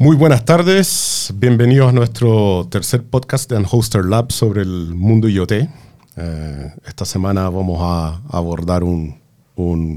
Muy 0.00 0.14
buenas 0.14 0.44
tardes, 0.44 1.34
bienvenidos 1.34 1.88
a 1.88 1.92
nuestro 1.92 2.68
tercer 2.70 3.02
podcast 3.02 3.50
de 3.50 3.56
Unhoster 3.56 4.04
Lab 4.04 4.30
sobre 4.30 4.62
el 4.62 4.94
mundo 4.94 5.28
IoT. 5.28 5.50
Eh, 5.50 6.72
esta 6.86 7.04
semana 7.04 7.50
vamos 7.50 7.80
a 7.82 8.22
abordar 8.30 8.84
un, 8.84 9.18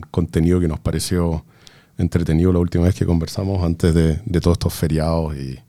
contenido 0.10 0.60
que 0.60 0.68
nos 0.68 0.80
pareció 0.80 1.46
entretenido 2.00 2.52
la 2.52 2.58
última 2.58 2.86
vez 2.86 2.96
que 2.96 3.06
conversamos 3.06 3.64
antes 3.64 3.94
de, 3.94 4.16
todos 4.42 4.56
estos 4.56 4.74
feriados 4.74 5.36
y 5.38 5.60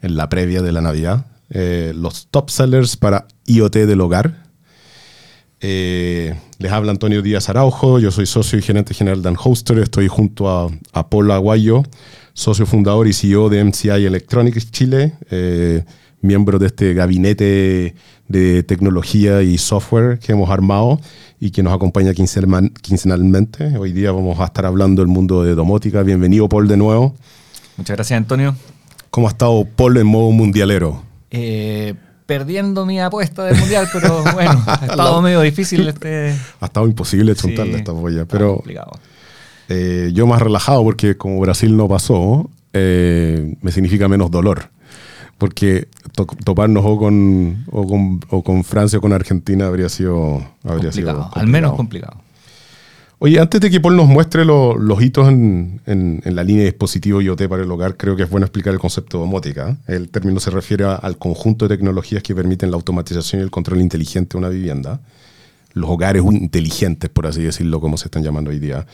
en 0.00 0.16
la 0.16 0.30
previa 0.30 0.62
de 0.62 0.72
la 0.72 0.80
Navidad. 0.80 1.26
Eh, 1.50 1.92
los 1.94 2.28
top 2.28 2.48
sellers 2.48 2.96
para 2.96 3.26
IoT 3.44 3.74
del 3.74 4.00
hogar. 4.00 4.47
Eh, 5.60 6.34
les 6.58 6.72
habla 6.72 6.92
Antonio 6.92 7.20
Díaz 7.20 7.48
Araujo, 7.48 7.98
yo 7.98 8.10
soy 8.10 8.26
socio 8.26 8.58
y 8.58 8.62
gerente 8.62 8.94
general 8.94 9.22
de 9.22 9.30
Unhoster, 9.30 9.78
estoy 9.78 10.06
junto 10.06 10.48
a, 10.48 10.70
a 10.92 11.08
Paul 11.08 11.30
Aguayo, 11.32 11.82
socio 12.32 12.64
fundador 12.64 13.08
y 13.08 13.12
CEO 13.12 13.48
de 13.48 13.64
MCI 13.64 14.06
Electronics 14.06 14.70
Chile, 14.70 15.14
eh, 15.30 15.84
miembro 16.20 16.58
de 16.58 16.66
este 16.66 16.94
gabinete 16.94 17.94
de 18.28 18.62
tecnología 18.62 19.42
y 19.42 19.58
software 19.58 20.18
que 20.18 20.32
hemos 20.32 20.50
armado 20.50 21.00
y 21.40 21.50
que 21.50 21.62
nos 21.62 21.72
acompaña 21.72 22.12
quincenalmente. 22.14 23.76
Hoy 23.76 23.92
día 23.92 24.12
vamos 24.12 24.38
a 24.40 24.44
estar 24.44 24.66
hablando 24.66 25.02
del 25.02 25.08
mundo 25.08 25.42
de 25.42 25.54
domótica. 25.54 26.02
Bienvenido, 26.02 26.48
Paul, 26.48 26.68
de 26.68 26.76
nuevo. 26.76 27.14
Muchas 27.76 27.96
gracias, 27.96 28.16
Antonio. 28.16 28.54
¿Cómo 29.10 29.28
ha 29.28 29.30
estado 29.30 29.64
Paul 29.64 29.96
en 29.96 30.06
modo 30.06 30.30
mundialero? 30.30 31.02
Eh, 31.30 31.94
perdiendo 32.28 32.84
mi 32.84 33.00
apuesta 33.00 33.42
del 33.44 33.56
mundial, 33.56 33.88
pero 33.90 34.22
bueno, 34.34 34.62
ha 34.66 34.84
estado 34.84 35.22
medio 35.22 35.40
difícil 35.40 35.88
este. 35.88 36.36
Ha 36.60 36.66
estado 36.66 36.86
imposible 36.86 37.34
chuntarle 37.34 37.78
esta 37.78 37.92
polla, 37.92 38.26
pero. 38.26 38.56
Complicado. 38.56 38.92
Eh, 39.70 40.10
yo 40.12 40.26
más 40.26 40.40
relajado 40.40 40.84
porque 40.84 41.16
como 41.16 41.40
Brasil 41.40 41.74
no 41.76 41.88
pasó, 41.88 42.50
eh, 42.74 43.56
me 43.62 43.72
significa 43.72 44.08
menos 44.08 44.30
dolor. 44.30 44.68
Porque 45.38 45.88
toparnos 46.44 46.84
o 46.84 46.98
con, 46.98 47.64
o 47.70 48.42
con, 48.42 48.64
Francia 48.64 48.98
o 48.98 49.00
con 49.00 49.12
Argentina 49.12 49.68
habría 49.68 49.88
sido, 49.88 50.44
habría 50.64 50.90
sido 50.90 51.30
al 51.32 51.46
menos 51.46 51.74
complicado. 51.76 52.20
Oye, 53.20 53.40
antes 53.40 53.60
de 53.60 53.68
que 53.68 53.80
Paul 53.80 53.96
nos 53.96 54.06
muestre 54.06 54.44
los 54.44 55.02
hitos 55.02 55.28
en, 55.28 55.80
la 56.24 56.44
línea 56.44 56.62
de 56.62 56.70
dispositivo 56.70 57.20
IoT 57.20 57.48
para 57.48 57.64
el 57.64 57.70
hogar, 57.70 57.96
creo 57.96 58.14
que 58.14 58.22
es 58.22 58.30
bueno 58.30 58.46
explicar 58.46 58.72
el 58.72 58.78
concepto 58.78 59.18
de 59.18 59.24
domótica. 59.24 59.76
El 59.88 60.08
término 60.08 60.38
se 60.38 60.50
refiere 60.50 60.84
al 60.84 61.18
conjunto 61.18 61.66
de 61.66 61.76
tecnologías 61.76 62.22
que 62.22 62.32
permiten 62.32 62.70
la 62.70 62.76
automatización 62.76 63.40
y 63.40 63.44
el 63.44 63.50
control 63.50 63.80
inteligente 63.80 64.34
de 64.34 64.38
una 64.38 64.48
vivienda. 64.48 65.00
Los 65.72 65.90
hogares 65.90 66.22
inteligentes, 66.22 67.10
por 67.10 67.26
así 67.26 67.42
decirlo, 67.42 67.80
como 67.80 67.96
se 67.96 68.04
están 68.04 68.22
llamando 68.22 68.50
hoy 68.50 68.60
día 68.60 68.86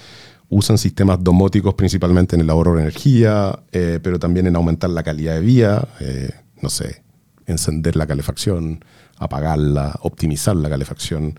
usan 0.49 0.79
sistemas 0.79 1.23
domóticos 1.23 1.75
principalmente 1.75 2.37
en 2.37 2.43
el 2.43 2.51
ahorro 2.51 2.75
de 2.75 2.83
energía, 2.83 3.59
eh, 3.73 3.99
pero 4.03 4.19
también 4.19 4.47
en 4.47 4.57
aumentar 4.57 4.91
la 4.91 5.03
calidad 5.03 5.35
de 5.35 5.41
vida, 5.41 5.89
eh, 6.01 6.31
no 6.61 6.69
sé, 6.69 7.03
encender 7.47 7.97
la 7.97 8.07
calefacción, 8.07 8.85
apagarla, 9.19 9.99
optimizar 10.03 10.55
la 10.57 10.69
calefacción 10.69 11.39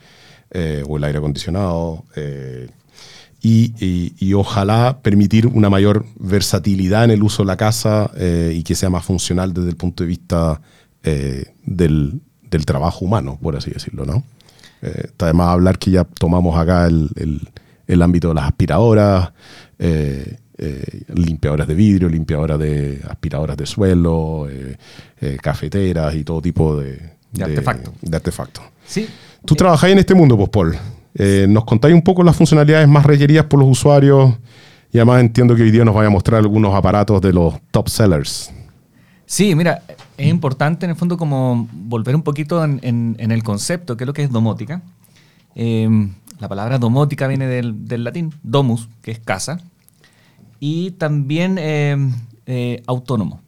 eh, 0.55 0.83
o 0.87 0.97
el 0.97 1.03
aire 1.03 1.19
acondicionado. 1.19 2.05
Y, 3.41 4.33
ojalá 4.33 4.99
permitir 5.01 5.45
una 5.45 5.69
mayor 5.69 6.05
versatilidad 6.19 7.03
en 7.03 7.11
el 7.11 7.23
uso 7.23 7.43
de 7.43 7.47
la 7.47 7.57
casa 7.57 8.11
y 8.51 8.63
que 8.63 8.75
sea 8.75 8.89
más 8.89 9.05
funcional 9.05 9.53
desde 9.53 9.69
el 9.69 9.75
punto 9.77 10.03
de 10.03 10.07
vista 10.07 10.61
del, 11.03 12.21
trabajo 12.65 13.05
humano, 13.05 13.37
por 13.41 13.55
así 13.55 13.69
decirlo, 13.69 14.05
¿no? 14.05 14.23
está 14.81 15.25
además 15.25 15.49
hablar 15.49 15.77
que 15.77 15.91
ya 15.91 16.05
tomamos 16.05 16.57
acá 16.57 16.87
el 16.87 17.09
el 17.87 18.01
ámbito 18.01 18.29
de 18.29 18.33
las 18.35 18.45
aspiradoras, 18.45 19.31
eh, 19.79 20.37
eh, 20.57 21.01
limpiadoras 21.13 21.67
de 21.67 21.75
vidrio, 21.75 22.09
limpiadoras 22.09 22.59
de 22.59 23.01
aspiradoras 23.07 23.57
de 23.57 23.65
suelo, 23.65 24.47
eh, 24.49 24.77
cafeteras 25.41 26.15
y 26.15 26.23
todo 26.23 26.41
tipo 26.41 26.77
de, 26.77 27.14
artefactos. 27.41 28.63
Sí. 28.85 29.07
Tú 29.45 29.55
trabajáis 29.55 29.93
en 29.93 29.99
este 29.99 30.15
mundo, 30.15 30.37
pues, 30.37 30.49
Paul. 30.49 30.77
¿Nos 31.47 31.65
contáis 31.65 31.93
un 31.93 32.01
poco 32.01 32.23
las 32.23 32.35
funcionalidades 32.35 32.87
más 32.87 33.05
requeridas 33.05 33.45
por 33.45 33.59
los 33.59 33.69
usuarios? 33.69 34.33
Y 34.91 34.97
además 34.97 35.21
entiendo 35.21 35.55
que 35.55 35.63
hoy 35.63 35.71
día 35.71 35.85
nos 35.85 35.95
vaya 35.95 36.07
a 36.07 36.11
mostrar 36.11 36.39
algunos 36.39 36.73
aparatos 36.73 37.21
de 37.21 37.33
los 37.33 37.55
top 37.71 37.89
sellers. 37.89 38.51
Sí, 39.25 39.55
mira, 39.55 39.81
es 40.17 40.27
importante 40.27 40.85
en 40.85 40.91
el 40.91 40.95
fondo 40.95 41.17
como 41.17 41.67
volver 41.71 42.15
un 42.15 42.21
poquito 42.21 42.63
en, 42.63 42.79
en 42.81 43.31
el 43.31 43.43
concepto, 43.43 43.97
que 43.97 44.03
es 44.03 44.07
lo 44.07 44.13
que 44.13 44.23
es 44.23 44.31
domótica. 44.31 44.81
La 46.39 46.49
palabra 46.49 46.77
domótica 46.77 47.27
viene 47.27 47.47
del, 47.47 48.03
latín 48.03 48.33
domus, 48.43 48.89
que 49.01 49.11
es 49.11 49.19
casa, 49.19 49.59
y 50.59 50.91
también 50.91 51.57
eh, 51.57 51.97
eh, 52.45 52.83
autónomo. 52.87 53.41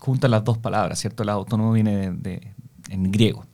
Juntan 0.00 0.32
las 0.32 0.44
dos 0.44 0.58
palabras, 0.58 0.98
¿cierto? 0.98 1.22
El 1.22 1.28
autónomo 1.28 1.72
viene 1.72 2.10
de, 2.10 2.53
en 2.94 3.12
griego. 3.12 3.44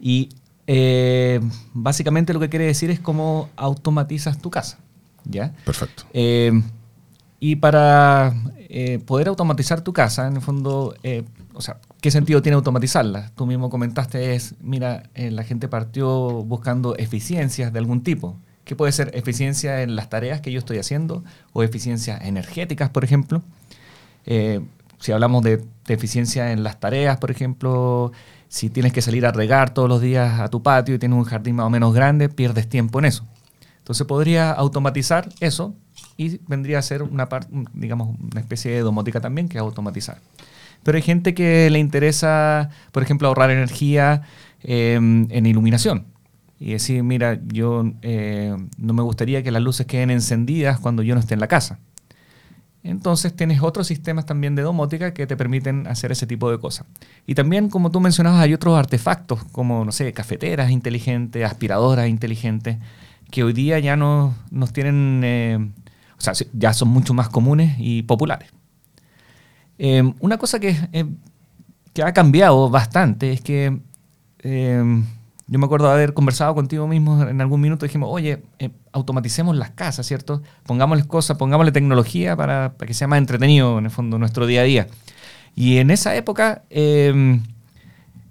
Y 0.00 0.30
eh, 0.66 1.40
básicamente 1.74 2.32
lo 2.32 2.40
que 2.40 2.48
quiere 2.48 2.66
decir 2.66 2.90
es 2.90 3.00
cómo 3.00 3.50
automatizas 3.56 4.38
tu 4.38 4.50
casa. 4.50 4.78
¿ya? 5.24 5.52
Perfecto. 5.64 6.04
y 7.40 7.56
para 7.56 8.34
poder 9.04 9.28
automatizar 9.28 9.82
tu 9.82 9.92
casa, 9.92 10.28
en 10.28 10.36
el 10.36 10.42
fondo, 10.42 10.94
o 11.54 11.62
sea, 11.62 11.78
¿qué 12.00 12.10
sentido 12.10 12.42
tiene 12.42 12.56
automatizarla? 12.56 13.32
Tú 13.34 13.46
mismo 13.46 13.68
comentaste 13.70 14.34
es, 14.34 14.54
mira, 14.60 15.02
eh, 15.14 15.30
la 15.30 15.44
gente 15.44 15.68
partió 15.68 16.42
buscando 16.42 16.96
eficiencias 16.96 17.72
de 17.72 17.78
algún 17.78 18.02
tipo. 18.02 18.36
¿Qué 18.64 18.76
puede 18.76 18.92
ser 18.92 19.10
eficiencia 19.14 19.82
en 19.82 19.94
las 19.94 20.08
tareas 20.08 20.40
que 20.40 20.52
yo 20.52 20.58
estoy 20.58 20.78
haciendo 20.78 21.24
o 21.52 21.62
eficiencias 21.62 22.22
energéticas, 22.22 22.90
por 22.90 23.04
ejemplo? 23.04 23.42
Eh, 24.24 24.60
si 25.00 25.12
hablamos 25.12 25.42
de, 25.42 25.62
eficiencia 25.88 26.52
en 26.52 26.62
las 26.62 26.78
tareas, 26.78 27.18
por 27.18 27.30
ejemplo, 27.30 28.12
si 28.50 28.68
tienes 28.68 28.92
que 28.92 29.00
salir 29.00 29.24
a 29.26 29.30
regar 29.30 29.72
todos 29.72 29.88
los 29.88 30.00
días 30.00 30.40
a 30.40 30.48
tu 30.48 30.60
patio 30.60 30.96
y 30.96 30.98
tienes 30.98 31.16
un 31.16 31.24
jardín 31.24 31.54
más 31.54 31.66
o 31.66 31.70
menos 31.70 31.94
grande, 31.94 32.28
pierdes 32.28 32.68
tiempo 32.68 32.98
en 32.98 33.04
eso. 33.04 33.24
Entonces 33.78 34.04
podría 34.08 34.50
automatizar 34.50 35.28
eso 35.38 35.76
y 36.16 36.40
vendría 36.48 36.80
a 36.80 36.82
ser 36.82 37.04
una, 37.04 37.28
digamos, 37.72 38.18
una 38.20 38.40
especie 38.40 38.72
de 38.72 38.80
domótica 38.80 39.20
también 39.20 39.48
que 39.48 39.58
es 39.58 39.60
automatizar. 39.60 40.18
Pero 40.82 40.96
hay 40.96 41.02
gente 41.02 41.32
que 41.32 41.70
le 41.70 41.78
interesa, 41.78 42.70
por 42.90 43.04
ejemplo, 43.04 43.28
ahorrar 43.28 43.52
energía 43.52 44.22
em, 44.64 45.28
en 45.30 45.46
iluminación. 45.46 46.06
Y 46.58 46.72
decir, 46.72 47.04
mira, 47.04 47.38
yo 47.46 47.84
eh, 48.02 48.56
no 48.78 48.92
me 48.94 49.02
gustaría 49.02 49.44
que 49.44 49.52
las 49.52 49.62
luces 49.62 49.86
queden 49.86 50.10
encendidas 50.10 50.80
cuando 50.80 51.04
yo 51.04 51.14
no 51.14 51.20
esté 51.20 51.34
en 51.34 51.40
la 51.40 51.46
casa. 51.46 51.78
Entonces 52.82 53.34
tienes 53.34 53.62
otros 53.62 53.86
sistemas 53.86 54.24
también 54.24 54.54
de 54.54 54.62
domótica 54.62 55.12
que 55.12 55.26
te 55.26 55.36
permiten 55.36 55.86
hacer 55.86 56.12
ese 56.12 56.26
tipo 56.26 56.50
de 56.50 56.58
cosas. 56.58 56.86
Y 57.26 57.34
también, 57.34 57.68
como 57.68 57.90
tú 57.90 58.00
mencionabas, 58.00 58.40
hay 58.40 58.54
otros 58.54 58.78
artefactos 58.78 59.44
como, 59.52 59.84
no 59.84 59.92
sé, 59.92 60.12
cafeteras 60.12 60.70
inteligentes, 60.70 61.44
aspiradoras 61.44 62.08
inteligentes, 62.08 62.78
que 63.30 63.44
hoy 63.44 63.52
día 63.52 63.78
ya 63.78 63.96
no, 63.96 64.34
nos 64.50 64.72
tienen, 64.72 65.20
eh, 65.24 65.58
o 66.18 66.20
sea, 66.20 66.32
ya 66.54 66.72
son 66.72 66.88
mucho 66.88 67.12
más 67.12 67.28
comunes 67.28 67.76
y 67.78 68.02
populares. 68.02 68.50
Em, 69.78 70.14
una 70.20 70.38
cosa 70.38 70.58
que, 70.58 70.76
em, 70.92 71.16
que, 71.92 72.02
ha 72.02 72.12
cambiado 72.12 72.70
bastante 72.70 73.32
es 73.32 73.40
que 73.40 73.78
yo 75.50 75.58
me 75.58 75.66
acuerdo 75.66 75.88
de 75.88 75.94
haber 75.94 76.14
conversado 76.14 76.54
contigo 76.54 76.86
mismo 76.86 77.22
en 77.22 77.40
algún 77.40 77.60
minuto, 77.60 77.84
dijimos, 77.84 78.08
oye, 78.10 78.42
eh, 78.58 78.70
automaticemos 78.92 79.56
las 79.56 79.70
casas, 79.70 80.06
¿cierto? 80.06 80.42
Pongámosle 80.64 81.06
cosas, 81.06 81.36
pongámosle 81.36 81.72
tecnología 81.72 82.36
para, 82.36 82.74
que 82.78 82.94
sea 82.94 83.08
más 83.08 83.18
entretenido 83.18 83.78
en 83.78 83.86
el 83.86 83.90
fondo 83.90 84.18
nuestro 84.18 84.46
día 84.46 84.62
a 84.62 84.64
día. 84.64 84.88
Y 85.54 85.78
en 85.78 85.90
esa 85.90 86.14
época, 86.16 86.62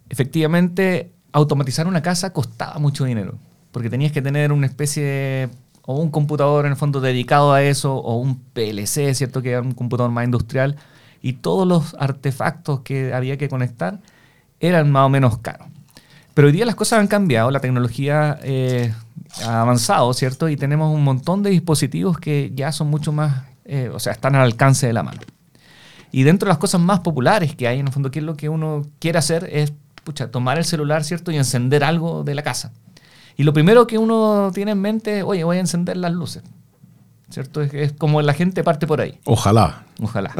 efectivamente, 0.10 1.12
automatizar 1.32 1.88
una 1.88 2.02
casa 2.02 2.34
costaba 2.34 2.80
mucho 2.80 3.06
dinero, 3.06 3.38
porque 3.72 3.90
tenías 3.90 4.12
que 4.12 4.22
tener 4.22 4.52
una 4.52 4.66
especie 4.66 5.50
o 5.84 5.96
un 5.96 6.12
computador 6.12 6.66
en 6.66 6.72
el 6.72 6.78
fondo 6.78 7.02
dedicado 7.02 7.54
a 7.54 7.64
eso, 7.64 7.96
o 7.96 8.18
un 8.18 8.40
PLC, 8.54 9.14
¿cierto? 9.16 9.42
Que 9.42 9.52
era 9.52 9.62
un 9.62 9.74
computador 9.74 10.12
más 10.12 10.26
industrial 10.26 10.76
y 11.22 11.34
todos 11.34 11.68
los 11.68 11.96
artefactos 12.00 12.82
que 12.82 13.14
había 13.14 13.38
que 13.38 13.50
conectar 13.50 14.00
eran 14.60 14.92
más 14.92 15.06
o 15.06 15.10
menos 15.10 15.40
caros. 15.40 15.68
Pero 16.34 16.48
hoy 16.48 16.54
día 16.54 16.66
las 16.66 16.76
cosas 16.76 17.00
han 17.00 17.08
cambiado, 17.08 17.52
la 17.52 17.60
tecnología 17.60 18.40
eh, 18.44 18.94
avanzado, 19.46 20.14
¿cierto? 20.14 20.50
Y 20.50 20.56
tenemos 20.56 20.94
un 20.94 21.04
montón 21.04 21.44
de 21.44 21.50
dispositivos 21.50 22.18
que 22.18 22.52
ya 22.56 22.72
son 22.72 22.90
mucho 22.90 23.12
más, 23.12 23.44
eh, 23.66 23.90
o 23.94 24.00
sea, 24.00 24.14
están 24.14 24.36
al 24.36 24.44
alcance 24.44 24.88
de 24.88 24.94
la 24.94 25.04
mano. 25.04 25.20
Y 26.12 26.24
dentro 26.24 26.48
de 26.48 26.50
las 26.50 26.58
cosas 26.58 26.82
más 26.82 27.02
populares 27.02 27.56
que 27.56 27.68
hay, 27.68 27.80
en 27.80 27.88
el 27.88 27.94
fondo, 27.94 28.12
que 28.12 28.20
es 28.20 28.26
lo 28.26 28.36
que 28.36 28.50
uno 28.50 28.86
quiere 29.00 29.20
hacer 29.20 29.48
es, 29.52 29.74
pucha, 30.04 30.32
tomar 30.32 30.58
el 30.58 30.66
celular, 30.66 31.04
¿cierto? 31.04 31.32
Y 31.32 31.38
encender 31.38 31.84
algo 31.84 32.24
de 32.24 32.36
la 32.36 32.42
casa. 32.42 32.74
Y 33.38 33.44
lo 33.44 33.54
primero 33.54 33.88
que 33.88 33.98
uno 33.98 34.52
tiene 34.54 34.72
en 34.72 34.82
mente, 34.82 35.24
oye, 35.24 35.44
voy 35.44 35.58
a 35.58 35.60
encender 35.60 35.98
las 35.98 36.12
luces. 36.12 36.44
¿cierto? 37.30 37.62
Es, 37.62 37.94
como 37.94 38.22
la 38.22 38.34
gente 38.34 38.64
parte 38.64 38.88
por 38.88 39.02
ahí. 39.02 39.20
Ojalá. 39.26 39.84
Ojalá. 40.02 40.34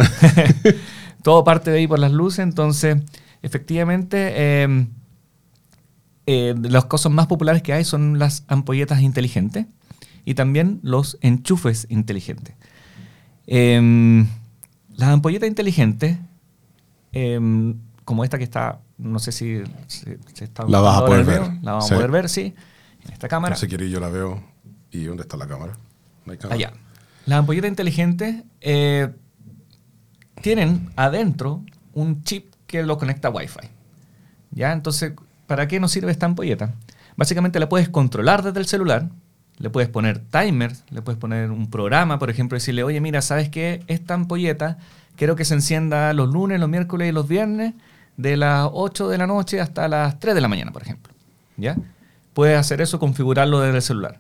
Todo 1.24 1.44
parte 1.44 1.72
de 1.72 1.80
ahí 1.80 1.88
por 1.88 2.00
las 2.00 2.12
luces, 2.12 2.40
entonces, 2.40 2.98
efectivamente, 3.42 4.62
em, 4.64 4.90
eh, 6.32 6.54
las 6.62 6.86
cosas 6.86 7.12
más 7.12 7.26
populares 7.26 7.64
que 7.64 7.74
hay 7.74 7.84
son 7.84 8.20
las 8.20 8.44
ampolletas 8.48 9.02
inteligentes 9.02 9.66
y 10.26 10.36
también 10.36 10.80
los 10.84 11.18
enchufes 11.22 11.88
inteligentes. 11.90 12.54
Em, 13.48 14.28
las 14.96 15.10
ampolletas 15.10 15.50
inteligentes 15.50 16.20
em, 17.14 17.76
como 18.06 18.24
esta 18.24 18.38
que 18.38 18.44
está, 18.44 18.80
no 19.00 19.18
sé 19.18 19.32
si 19.32 19.64
se, 19.88 20.20
se 20.34 20.44
está... 20.44 20.66
La 20.68 20.80
vas 20.82 21.02
a 21.02 21.06
poder 21.06 21.26
ver. 21.26 21.42
La 21.64 21.72
vamos 21.72 21.88
Sí. 21.88 21.94
a 21.94 21.98
poder 21.98 22.12
ver, 22.12 22.30
sí. 22.30 22.54
En 23.06 23.14
esta 23.14 23.28
cámara. 23.28 23.56
No 23.56 23.60
sé 23.60 23.68
quiere, 23.68 23.90
yo 23.90 24.00
la 24.00 24.10
veo. 24.10 24.44
¿Y 24.92 25.06
dónde 25.06 25.24
está 25.24 25.36
la 25.38 25.48
cámara? 25.48 25.78
No 26.26 26.32
hay 26.32 26.38
cámara. 26.38 26.56
Allá. 26.56 26.74
Las 27.26 27.40
ampolletas 27.40 27.70
inteligentes 27.70 28.44
eh, 28.62 29.10
tienen 30.42 30.90
adentro 30.96 31.64
un 31.94 32.22
chip 32.24 32.54
que 32.68 32.84
lo 32.84 32.98
conecta 33.00 33.30
a 33.30 33.32
Wi-Fi. 33.32 33.68
¿Ya? 34.52 34.74
Entonces, 34.74 35.14
¿para 35.50 35.68
qué 35.68 35.82
nos 35.82 35.92
sirve 35.92 36.12
esta 36.12 36.26
ampolleta? 36.28 36.74
Básicamente 37.18 37.60
la 37.60 37.68
puedes 37.68 37.90
controlar 37.90 38.44
desde 38.44 38.60
el 38.62 38.66
celular, 38.68 39.10
le 39.58 39.70
puedes 39.70 39.90
poner 39.90 40.20
timers, 40.20 40.86
le 40.90 41.02
puedes 41.02 41.20
poner 41.20 41.52
un 41.52 41.70
programa, 41.70 42.18
por 42.20 42.30
ejemplo, 42.30 42.56
decirle, 42.56 42.84
oye, 42.84 43.02
mira, 43.02 43.22
¿sabes 43.22 43.50
qué? 43.50 43.84
Esta 43.88 44.14
ampolleta 44.14 44.78
quiero 45.18 45.36
que 45.36 45.44
se 45.44 45.56
encienda 45.56 46.14
los 46.14 46.30
lunes, 46.32 46.60
los 46.62 46.70
miércoles 46.70 47.10
y 47.10 47.12
los 47.12 47.28
viernes 47.28 47.74
de 48.16 48.38
las 48.38 48.70
8 48.72 49.10
de 49.10 49.18
la 49.18 49.28
noche 49.28 49.60
hasta 49.60 49.88
las 49.90 50.20
3 50.20 50.34
de 50.36 50.42
la 50.42 50.48
mañana, 50.48 50.72
por 50.72 50.82
ejemplo. 50.84 51.12
¿Ya? 51.58 51.76
Puedes 52.34 52.58
hacer 52.58 52.80
eso, 52.80 53.00
configurarlo 53.00 53.60
desde 53.60 53.76
el 53.78 53.82
celular. 53.82 54.20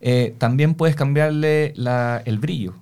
Eh, 0.00 0.34
también 0.38 0.74
puedes 0.74 0.96
cambiarle 0.96 1.72
el 2.24 2.38
brillo, 2.40 2.74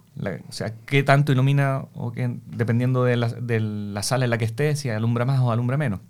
o 0.48 0.52
sea, 0.52 0.72
qué 0.86 1.02
tanto 1.02 1.30
ilumina, 1.32 1.84
o 1.94 2.12
qué- 2.12 2.36
dependiendo 2.46 3.04
de 3.04 3.16
la, 3.16 3.28
de 3.28 3.60
la 3.60 4.02
sala 4.02 4.24
en 4.24 4.30
la 4.30 4.38
que 4.38 4.44
estés, 4.46 4.80
si 4.80 4.88
alumbra 4.88 5.24
más 5.24 5.40
o 5.40 5.52
alumbra 5.52 5.76
menos. 5.76 6.00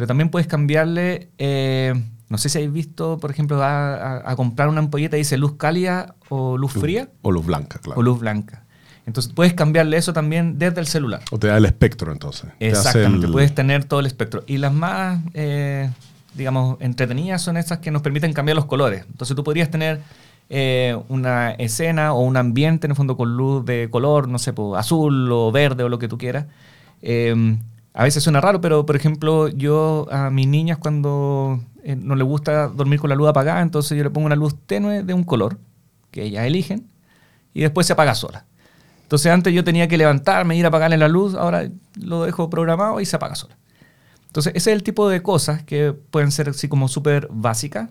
Pero 0.00 0.06
también 0.06 0.30
puedes 0.30 0.46
cambiarle, 0.48 1.28
eh, 1.36 1.92
no 2.30 2.38
sé 2.38 2.48
si 2.48 2.56
habéis 2.56 2.72
visto, 2.72 3.18
por 3.18 3.30
ejemplo, 3.30 3.62
a, 3.62 4.30
a 4.30 4.34
comprar 4.34 4.70
una 4.70 4.78
ampolleta 4.78 5.18
y 5.18 5.20
dice 5.20 5.36
luz 5.36 5.56
cálida 5.58 6.14
o 6.30 6.56
luz 6.56 6.72
fría 6.72 7.10
O 7.20 7.30
luz 7.30 7.44
blanca, 7.44 7.78
claro. 7.82 8.00
o 8.00 8.02
luz 8.02 8.18
blanca. 8.18 8.64
Entonces 9.04 9.30
puedes 9.34 9.52
cambiarle 9.52 9.98
eso 9.98 10.14
también 10.14 10.58
desde 10.58 10.80
el 10.80 10.86
celular. 10.86 11.20
O 11.30 11.38
te 11.38 11.48
da 11.48 11.58
el 11.58 11.66
espectro 11.66 12.12
entonces. 12.12 12.48
Te 12.58 12.68
Exactamente, 12.68 13.26
el- 13.26 13.32
puedes 13.32 13.54
tener 13.54 13.84
todo 13.84 14.00
el 14.00 14.06
espectro. 14.06 14.42
Y 14.46 14.56
las 14.56 14.72
más, 14.72 15.20
eh, 15.34 15.90
digamos, 16.34 16.78
entretenidas 16.80 17.42
son 17.42 17.58
esas 17.58 17.80
que 17.80 17.90
nos 17.90 18.00
permiten 18.00 18.32
cambiar 18.32 18.56
los 18.56 18.64
colores. 18.64 19.04
Entonces 19.06 19.36
tú 19.36 19.44
podrías 19.44 19.70
tener 19.70 20.00
eh, 20.48 20.96
una 21.10 21.50
escena 21.50 22.14
o 22.14 22.22
un 22.22 22.38
ambiente, 22.38 22.86
en 22.86 22.92
el 22.92 22.96
fondo, 22.96 23.18
con 23.18 23.36
luz 23.36 23.66
de 23.66 23.88
color, 23.90 24.28
no 24.28 24.38
sé, 24.38 24.54
pues, 24.54 24.80
azul 24.80 25.30
o 25.30 25.52
verde 25.52 25.84
o 25.84 25.90
lo 25.90 25.98
que 25.98 26.08
tú 26.08 26.16
quieras. 26.16 26.46
Eh, 27.02 27.58
a 27.92 28.04
veces 28.04 28.22
suena 28.22 28.40
raro, 28.40 28.60
pero 28.60 28.86
por 28.86 28.96
ejemplo, 28.96 29.48
yo 29.48 30.06
a 30.10 30.30
mis 30.30 30.46
niñas 30.46 30.78
cuando 30.78 31.60
eh, 31.82 31.96
no 31.96 32.14
les 32.14 32.26
gusta 32.26 32.68
dormir 32.68 33.00
con 33.00 33.10
la 33.10 33.16
luz 33.16 33.28
apagada, 33.28 33.62
entonces 33.62 33.96
yo 33.96 34.04
le 34.04 34.10
pongo 34.10 34.26
una 34.26 34.36
luz 34.36 34.54
tenue 34.66 35.02
de 35.02 35.14
un 35.14 35.24
color 35.24 35.58
que 36.10 36.24
ellas 36.24 36.46
eligen 36.46 36.88
y 37.52 37.62
después 37.62 37.86
se 37.86 37.94
apaga 37.94 38.14
sola. 38.14 38.44
Entonces 39.02 39.32
antes 39.32 39.52
yo 39.52 39.64
tenía 39.64 39.88
que 39.88 39.98
levantarme, 39.98 40.56
ir 40.56 40.64
a 40.64 40.68
apagarle 40.68 40.96
la 40.96 41.08
luz, 41.08 41.34
ahora 41.34 41.68
lo 42.00 42.24
dejo 42.24 42.48
programado 42.48 43.00
y 43.00 43.06
se 43.06 43.16
apaga 43.16 43.34
sola. 43.34 43.56
Entonces 44.26 44.52
ese 44.54 44.70
es 44.70 44.76
el 44.76 44.84
tipo 44.84 45.08
de 45.08 45.22
cosas 45.22 45.64
que 45.64 45.92
pueden 45.92 46.30
ser 46.30 46.50
así 46.50 46.68
como 46.68 46.86
súper 46.86 47.26
básicas, 47.30 47.90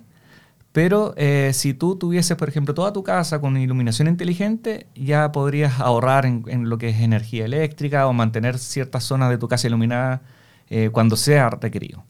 pero 0.71 1.13
eh, 1.17 1.51
si 1.53 1.73
tú 1.73 1.95
tuvieses, 1.95 2.37
por 2.37 2.47
ejemplo, 2.49 2.73
toda 2.73 2.93
tu 2.93 3.03
casa 3.03 3.39
con 3.41 3.57
iluminación 3.57 4.07
inteligente, 4.07 4.85
ya 4.95 5.31
podrías 5.31 5.79
ahorrar 5.79 6.25
en, 6.25 6.43
en 6.47 6.69
lo 6.69 6.77
que 6.77 6.89
es 6.89 6.99
energía 7.01 7.45
eléctrica 7.45 8.05
o 8.07 8.13
mantener 8.13 8.57
ciertas 8.59 9.03
zonas 9.03 9.29
de 9.29 9.37
tu 9.37 9.47
casa 9.47 9.67
iluminadas 9.67 10.21
eh, 10.69 10.89
cuando 10.91 11.15
sea 11.15 11.49
requerido. 11.49 12.03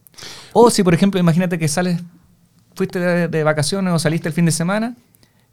O 0.53 0.69
si, 0.69 0.83
por 0.83 0.94
ejemplo, 0.94 1.19
imagínate 1.19 1.57
que 1.57 1.67
sales, 1.69 2.01
fuiste 2.75 3.00
de, 3.00 3.27
de 3.29 3.44
vacaciones 3.44 3.94
o 3.94 4.00
saliste 4.00 4.27
el 4.27 4.33
fin 4.33 4.45
de 4.45 4.51
semana, 4.51 4.95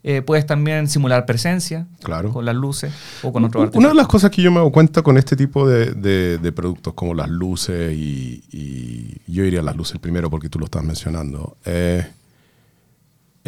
eh, 0.03 0.21
puedes 0.21 0.45
también 0.45 0.87
simular 0.87 1.25
presencia 1.25 1.87
Claro. 2.03 2.31
con 2.31 2.45
las 2.45 2.55
luces 2.55 2.93
o 3.23 3.31
con 3.33 3.45
otro 3.45 3.61
Una 3.61 3.67
artefacto. 3.67 3.89
de 3.89 3.95
las 3.95 4.07
cosas 4.07 4.29
que 4.31 4.41
yo 4.41 4.51
me 4.51 4.59
doy 4.59 4.71
cuenta 4.71 5.01
con 5.01 5.17
este 5.17 5.35
tipo 5.35 5.67
de, 5.67 5.91
de- 5.93 6.37
de 6.37 6.51
productos 6.51 6.93
como 6.93 7.13
las 7.13 7.29
luces 7.29 7.93
y, 7.93 8.43
y 8.51 9.17
yo 9.31 9.43
diría 9.43 9.61
las 9.61 9.75
luces 9.75 9.97
primero 9.99 10.29
porque 10.29 10.49
tú 10.49 10.59
lo 10.59 10.65
estás 10.65 10.83
mencionando, 10.83 11.57
eh, 11.65 12.05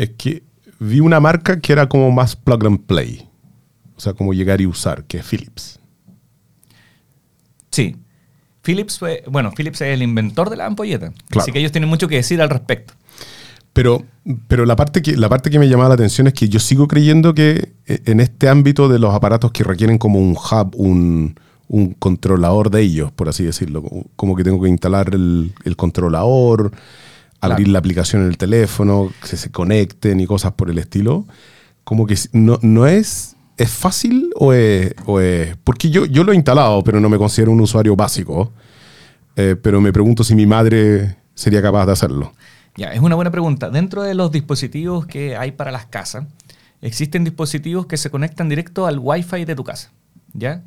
es 0.02 0.12
que 0.18 0.44
vi 0.80 1.00
una 1.00 1.20
marca 1.20 1.60
que 1.60 1.74
era 1.74 1.88
como 1.90 2.12
más 2.12 2.36
plug 2.36 2.66
and 2.66 2.86
play, 2.86 3.28
o 3.96 4.00
sea, 4.00 4.14
como 4.14 4.34
llegar 4.34 4.62
y 4.62 4.66
usar, 4.68 5.04
que 5.06 5.18
es 5.20 5.26
Philips. 5.26 5.80
Sí. 7.72 7.96
Philips 8.62 9.00
fue, 9.00 9.24
bueno, 9.30 9.52
Philips 9.56 9.82
es 9.82 9.94
el 9.94 10.02
inventor 10.02 10.50
de 10.50 10.58
la 10.58 10.66
ampolleta. 10.66 11.12
Claro. 11.30 11.42
Así 11.44 11.52
que 11.52 11.60
ellos 11.60 11.72
tienen 11.72 11.90
mucho 11.90 12.08
que 12.08 12.16
decir 12.16 12.42
al 12.42 12.50
respecto. 12.50 12.94
Pero, 13.74 14.04
pero 14.48 14.66
la, 14.66 14.76
parte 14.76 15.02
que, 15.02 15.16
la 15.16 15.30
parte 15.30 15.50
que 15.50 15.60
me 15.60 15.70
llamaba 15.70 15.90
la 15.90 15.96
atención 15.96 16.28
es 16.28 16.34
que 16.34 16.50
yo 16.50 16.60
sigo 16.60 16.88
creyendo 16.88 17.34
que 17.34 17.74
eh, 17.86 18.02
en 18.06 18.20
este 18.20 18.50
ámbito 18.50 18.90
de 18.90 19.00
los 19.00 19.14
aparatos 19.14 19.52
que 19.52 19.64
requieren 19.64 19.98
como 19.98 20.20
un 20.20 20.32
hub, 20.36 20.76
un, 20.76 21.36
un 21.68 21.94
controlador 21.94 22.70
de 22.72 22.82
ellos, 22.82 23.12
por 23.12 23.30
así 23.30 23.44
decirlo, 23.44 23.82
como- 23.84 24.06
como 24.16 24.36
que 24.36 24.44
tengo 24.44 24.62
que 24.62 24.70
instalar 24.70 25.14
el, 25.14 25.54
el 25.64 25.76
controlador, 25.76 26.72
abrir 27.42 27.66
Claro. 27.66 27.72
la 27.74 27.80
aplicación 27.80 28.22
en 28.24 28.28
el 28.30 28.38
teléfono, 28.38 29.12
que 29.30 29.38
se 29.38 29.52
conecten 29.52 30.20
y 30.20 30.26
cosas 30.26 30.54
por 30.54 30.70
el 30.70 30.78
estilo, 30.78 31.26
como 31.84 32.06
que 32.06 32.16
no, 32.34 32.60
no 32.62 32.88
es... 32.88 33.36
¿Es 33.58 33.70
fácil 33.72 34.30
o 34.38 34.54
es, 34.54 34.94
o 35.06 35.20
es- 35.20 35.58
Porque 35.66 35.90
yo, 35.90 36.06
yo 36.06 36.24
lo 36.24 36.32
he 36.32 36.36
instalado, 36.36 36.82
pero 36.82 37.02
no 37.02 37.10
me 37.10 37.18
considero 37.18 37.52
un 37.52 37.60
usuario 37.60 37.94
básico. 37.98 38.54
Eh, 39.36 39.58
pero 39.62 39.82
me 39.82 39.92
pregunto 39.92 40.24
si 40.24 40.34
mi 40.34 40.46
madre 40.46 41.18
sería 41.36 41.62
capaz 41.62 41.86
de 41.86 41.92
hacerlo. 41.92 42.32
Ya, 42.78 42.94
es 42.94 43.02
una 43.02 43.16
buena 43.16 43.32
pregunta. 43.32 43.70
Dentro 43.70 44.02
de 44.04 44.14
los 44.14 44.32
dispositivos 44.32 45.06
que 45.08 45.36
hay 45.36 45.52
para 45.52 45.72
las 45.72 45.86
casas, 45.88 46.26
existen 46.82 47.26
dispositivos 47.26 47.86
que 47.86 47.98
se 47.98 48.10
conectan 48.10 48.48
directo 48.48 48.88
al 48.88 48.98
Wi-Fi 49.00 49.44
de 49.44 49.56
tu 49.56 49.66
casa. 49.66 49.92
¿Ya? 50.32 50.64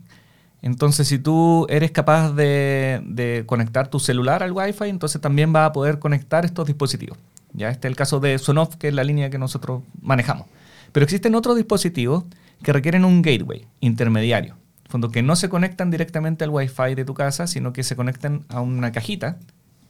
Entonces, 0.62 1.09
si 1.09 1.19
tú 1.19 1.67
eres 1.69 1.91
capaz 1.91 2.32
de, 2.32 3.44
conectar 3.47 3.88
tu 3.88 3.99
celular 3.99 4.44
al 4.44 4.53
Wi-Fi, 4.53 4.88
entonces 4.88 5.20
también 5.20 5.53
vas 5.53 5.69
a 5.69 5.73
poder 5.73 5.99
conectar 5.99 6.44
estos 6.44 6.67
dispositivos. 6.67 7.19
Ya, 7.53 7.69
este 7.69 7.88
es 7.88 7.91
el 7.91 7.97
caso 7.97 8.20
de 8.20 8.38
Sonoff, 8.38 8.76
que 8.76 8.88
es 8.88 8.94
la 8.94 9.05
línea 9.05 9.29
que 9.29 9.38
nosotros 9.38 9.82
manejamos. 10.01 10.46
Pero 10.93 11.05
existen 11.05 11.34
otros 11.34 11.56
dispositivos 11.56 12.25
que 12.63 12.72
requieren 12.72 13.05
un 13.05 13.22
gateway 13.22 13.67
intermediario, 13.81 14.56
fondo 14.89 15.10
que 15.10 15.22
no 15.22 15.34
se 15.34 15.48
conectan 15.48 15.91
directamente 15.91 16.44
al 16.44 16.51
Wi-Fi 16.51 16.94
de 16.94 17.05
tu 17.05 17.13
casa, 17.13 17.48
sino 17.48 17.72
que 17.72 17.82
se 17.82 17.96
conectan 17.96 18.44
a 18.48 18.60
una 18.60 18.93
cajita, 18.93 19.39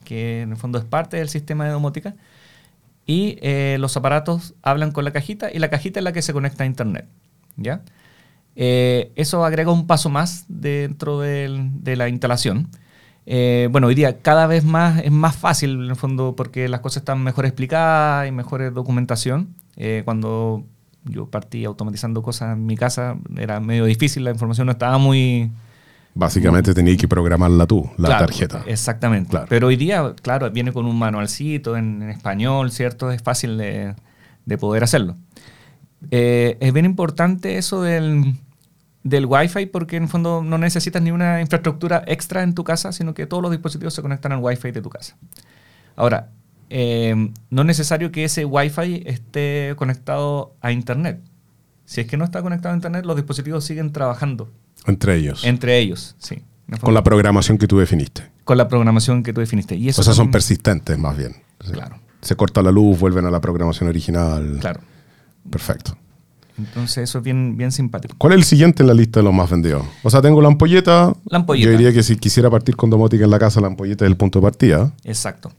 que 0.03 0.41
en 0.41 0.51
el 0.51 0.57
fondo 0.57 0.79
es 0.79 0.85
parte 0.85 1.17
del 1.17 1.29
sistema 1.29 1.65
de 1.65 1.71
domótica, 1.71 2.15
y 3.05 3.37
eh, 3.41 3.77
los 3.79 3.95
aparatos 3.95 4.55
hablan 4.63 4.91
con 4.91 5.05
la 5.05 5.11
cajita 5.11 5.51
y 5.53 5.59
la 5.59 5.69
cajita 5.69 5.99
es 5.99 6.03
la 6.03 6.13
que 6.13 6.21
se 6.21 6.33
conecta 6.33 6.63
a 6.63 6.67
Internet. 6.67 7.05
¿ya? 7.57 7.81
Eh, 8.55 9.11
eso 9.15 9.43
agrega 9.45 9.71
un 9.71 9.87
paso 9.87 10.09
más 10.09 10.45
dentro 10.47 11.19
del- 11.19 11.69
de 11.83 11.95
la 11.95 12.09
instalación. 12.09 12.69
Eh, 13.25 13.69
bueno, 13.71 13.87
hoy 13.87 13.95
día 13.95 14.19
cada 14.21 14.47
vez 14.47 14.63
más 14.65 15.01
es 15.03 15.11
más 15.11 15.35
fácil 15.35 15.71
en 15.83 15.89
el 15.89 15.95
fondo 15.95 16.35
porque 16.35 16.67
las 16.67 16.81
cosas 16.81 16.97
están 17.01 17.23
mejor 17.23 17.45
explicadas 17.45 18.27
y 18.27 18.31
mejor 18.31 18.73
documentación. 18.73 19.49
Eh, 19.77 20.01
cuando 20.05 20.65
yo 21.05 21.25
partí 21.27 21.65
automatizando 21.65 22.21
cosas 22.21 22.55
en 22.57 22.65
mi 22.65 22.75
casa 22.77 23.17
era 23.37 23.59
medio 23.59 23.85
difícil, 23.85 24.23
la 24.23 24.31
información 24.31 24.65
no 24.67 24.71
estaba 24.73 24.97
muy, 24.97 25.51
Básicamente 26.15 26.75
tenías 26.75 26.97
que 26.97 27.07
programarla 27.07 27.65
tú, 27.65 27.89
la 27.97 28.09
Claro, 28.09 28.25
tarjeta. 28.27 28.63
Exactamente. 28.67 29.31
Claro. 29.31 29.47
Pero 29.49 29.65
hoy 29.67 29.77
día, 29.77 30.13
claro, 30.21 30.51
viene 30.51 30.71
con 30.71 30.85
un 30.85 30.95
manualcito 30.99 31.75
en, 31.75 32.03
en 32.03 32.09
español, 32.11 32.71
¿cierto? 32.71 33.09
Es 33.09 33.23
fácil 33.23 33.57
de, 33.57 33.95
de 34.45 34.57
poder 34.59 34.83
hacerlo. 34.83 35.15
Eh, 36.11 36.57
es 36.59 36.71
bien 36.71 36.85
importante 36.85 37.57
eso 37.57 37.81
del, 37.81 38.35
del 39.03 39.25
Wi-Fi 39.25 39.65
porque 39.67 39.97
en 39.97 40.03
el 40.03 40.09
fondo 40.09 40.41
no 40.43 40.57
necesitas 40.57 41.01
ni 41.01 41.11
una 41.11 41.41
infraestructura 41.41 42.03
extra 42.07 42.43
en 42.43 42.53
tu 42.55 42.63
casa, 42.63 42.91
sino 42.91 43.13
que 43.13 43.25
todos 43.25 43.43
los 43.43 43.51
dispositivos 43.51 43.93
se 43.93 44.01
conectan 44.01 44.31
al 44.31 44.39
Wi-Fi 44.39 44.71
de 44.71 44.81
tu 44.81 44.89
casa. 44.89 45.17
Ahora, 45.95 46.29
eh, 46.69 47.31
no 47.49 47.61
es 47.61 47.65
necesario 47.67 48.11
que 48.11 48.23
ese 48.23 48.45
Wi-Fi 48.45 49.03
esté 49.05 49.73
conectado 49.75 50.55
a 50.61 50.71
Internet. 50.71 51.19
Si 51.85 52.01
es 52.01 52.07
que 52.07 52.15
no 52.17 52.23
está 52.25 52.41
conectado 52.41 52.73
a 52.73 52.75
Internet, 52.77 53.05
los 53.05 53.15
dispositivos 53.15 53.65
siguen 53.65 53.91
trabajando 53.91 54.49
Entre 54.87 55.15
ellos. 55.15 55.43
entre 55.43 55.77
ellos, 55.79 56.15
sí. 56.17 56.41
Con 56.79 56.93
la 56.93 57.03
programación 57.03 57.57
que 57.57 57.67
tú 57.67 57.77
definiste. 57.77 58.31
con 58.45 58.57
la 58.57 58.67
programación 58.67 59.21
que 59.21 59.33
tú 59.33 59.41
definiste. 59.41 59.75
Y 59.75 59.89
eso 59.89 60.01
o 60.01 60.03
sea, 60.03 60.13
son 60.13 60.25
también- 60.25 60.31
persistentes 60.31 60.97
más 60.97 61.15
bien. 61.17 61.35
Claro. 61.59 61.97
Se 62.21 62.35
corta 62.35 62.61
la 62.61 62.71
luz, 62.71 62.97
vuelven 62.99 63.25
a 63.25 63.31
la 63.31 63.39
programación 63.41 63.89
original. 63.89 64.57
Claro. 64.61 64.79
Perfecto. 65.49 65.97
Entonces 66.57 67.09
eso 67.09 67.17
es 67.17 67.23
bien, 67.23 67.57
bien 67.57 67.71
simpático. 67.71 68.15
¿Cuál 68.17 68.33
es 68.33 68.37
el 68.39 68.43
siguiente 68.43 68.83
en 68.83 68.87
la 68.87 68.93
lista 68.93 69.19
de 69.19 69.23
los 69.23 69.33
más 69.33 69.49
vendidos? 69.49 69.83
O 70.03 70.09
sea, 70.09 70.21
tengo 70.21 70.41
la 70.41 70.47
ampolleta. 70.49 71.13
La 71.25 71.37
ampolleta. 71.39 71.65
Yo 71.65 71.71
diría 71.77 71.91
que 71.93 72.03
si 72.03 72.15
quisiera 72.15 72.49
partir 72.49 72.75
con 72.75 72.89
domótica 72.89 73.23
en 73.23 73.31
la 73.31 73.39
casa, 73.39 73.59
la 73.59 73.67
ampolleta 73.67 74.05
es 74.05 74.11
el 74.11 74.17
punto 74.17 74.39
de 74.39 74.43
partida. 74.43 74.93
Exacto. 75.03 75.51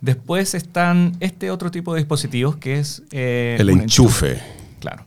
Después 0.00 0.54
están 0.54 1.16
este 1.18 1.50
otro 1.50 1.70
tipo 1.72 1.92
de 1.92 2.00
dispositivos 2.00 2.56
que 2.56 2.78
es... 2.78 3.02
eh, 3.10 3.56
el 3.58 3.68
enchufe. 3.70 4.38
Claro. 4.78 5.04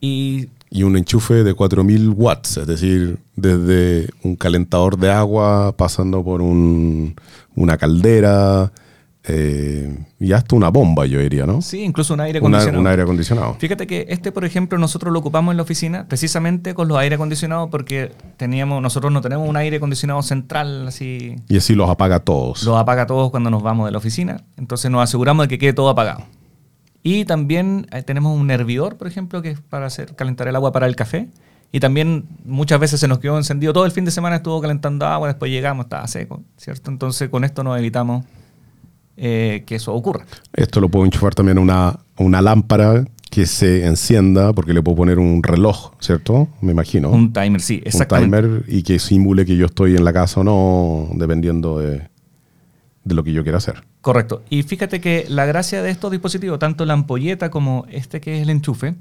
Y 0.00 0.48
Y 0.70 0.82
un 0.82 0.96
enchufe 0.98 1.42
de 1.42 1.54
4000 1.54 2.10
watts, 2.10 2.58
es 2.58 2.66
decir, 2.66 3.18
desde 3.34 4.10
un 4.22 4.36
calentador 4.36 4.98
de 4.98 5.10
agua, 5.10 5.74
pasando 5.76 6.22
por 6.22 6.42
un- 6.42 7.14
una 7.54 7.78
caldera, 7.78 8.70
eh, 9.30 9.94
y 10.18 10.32
hasta 10.32 10.56
una 10.56 10.70
bomba, 10.70 11.04
yo 11.04 11.20
diría, 11.20 11.44
¿no? 11.44 11.60
Sí, 11.60 11.82
incluso 11.82 12.14
un 12.14 12.20
aire 12.20 12.38
acondicionado. 12.38 12.80
un 12.80 12.86
aire 12.86 13.02
acondicionado. 13.02 13.54
Fíjate 13.58 13.86
que 13.86 14.06
este, 14.08 14.32
por 14.32 14.46
ejemplo, 14.46 14.78
nosotros 14.78 15.12
lo 15.12 15.18
ocupamos 15.18 15.52
en 15.52 15.58
la 15.58 15.62
oficina 15.62 16.06
precisamente 16.08 16.74
con 16.74 16.88
los 16.88 16.96
aire 16.96 17.16
acondicionados 17.16 17.68
porque 17.70 18.12
teníamos, 18.38 18.80
nosotros 18.80 19.12
no 19.12 19.20
tenemos 19.20 19.46
un 19.46 19.56
aire 19.56 19.76
acondicionado 19.76 20.22
central 20.22 20.88
así 20.88 21.36
Y 21.48 21.58
así 21.58 21.74
los 21.74 21.90
apaga 21.90 22.20
todos. 22.20 22.62
los 22.62 22.76
apaga 22.76 23.06
todos 23.06 23.30
cuando 23.30 23.50
nos 23.50 23.62
vamos 23.62 23.86
de 23.86 23.92
la 23.92 23.98
oficina. 23.98 24.44
Entonces 24.56 24.90
nos 24.90 25.02
aseguramos 25.02 25.44
de 25.44 25.48
que 25.48 25.58
quede 25.58 25.74
todo 25.74 25.90
apagado. 25.90 26.24
Y 27.02 27.26
también 27.26 27.86
eh, 27.92 28.02
tenemos 28.02 28.34
un 28.34 28.50
hervidor, 28.50 28.96
por 28.96 29.08
ejemplo, 29.08 29.42
que 29.42 29.50
es 29.50 29.60
para 29.60 29.86
hacer 29.86 30.16
calentar 30.16 30.48
el 30.48 30.56
agua 30.56 30.72
para 30.72 30.86
el 30.86 30.96
café. 30.96 31.28
Y 31.70 31.80
también 31.80 32.24
muchas 32.46 32.80
veces 32.80 32.98
se 32.98 33.08
nos 33.08 33.18
quedó 33.18 33.36
encendido. 33.36 33.74
Todo 33.74 33.84
el 33.84 33.92
fin 33.92 34.06
de 34.06 34.10
semana 34.10 34.36
estuvo 34.36 34.58
calentando 34.62 35.06
agua, 35.06 35.28
después 35.28 35.50
llegamos, 35.50 35.84
estaba 35.84 36.06
seco, 36.08 36.42
¿cierto? 36.56 36.90
Entonces 36.90 37.28
con 37.28 37.44
esto 37.44 37.62
nos 37.62 37.78
evitamos 37.78 38.24
eh, 39.18 39.64
que 39.66 39.74
eso 39.74 39.92
ocurra. 39.94 40.24
Esto 40.54 40.80
lo 40.80 40.88
puedo 40.88 41.04
enchufar 41.04 41.34
también 41.34 41.58
a 41.58 41.60
una, 41.60 41.98
una 42.18 42.40
lámpara 42.40 43.04
que 43.30 43.44
se 43.46 43.84
encienda, 43.86 44.52
porque 44.54 44.72
le 44.72 44.82
puedo 44.82 44.96
poner 44.96 45.18
un 45.18 45.42
reloj, 45.42 45.92
¿cierto? 46.00 46.48
Me 46.62 46.72
imagino. 46.72 47.10
Un 47.10 47.32
timer, 47.32 47.60
sí, 47.60 47.76
Un 47.82 47.88
exactamente. 47.88 48.40
timer 48.40 48.64
y 48.68 48.82
que 48.82 48.98
simule 48.98 49.44
que 49.44 49.56
yo 49.56 49.66
estoy 49.66 49.96
en 49.96 50.04
la 50.04 50.12
casa 50.14 50.40
o 50.40 50.44
no, 50.44 51.08
dependiendo 51.14 51.78
de, 51.78 52.08
de 53.04 53.14
lo 53.14 53.22
que 53.24 53.32
yo 53.34 53.42
quiera 53.42 53.58
hacer. 53.58 53.84
Correcto. 54.00 54.42
Y 54.48 54.62
fíjate 54.62 55.00
que 55.00 55.26
la 55.28 55.44
gracia 55.44 55.82
de 55.82 55.90
estos 55.90 56.10
dispositivos, 56.10 56.58
tanto 56.58 56.86
la 56.86 56.94
ampolleta 56.94 57.50
como 57.50 57.84
este 57.90 58.20
que 58.22 58.36
es 58.36 58.42
el 58.42 58.50
enchufe, 58.50 58.94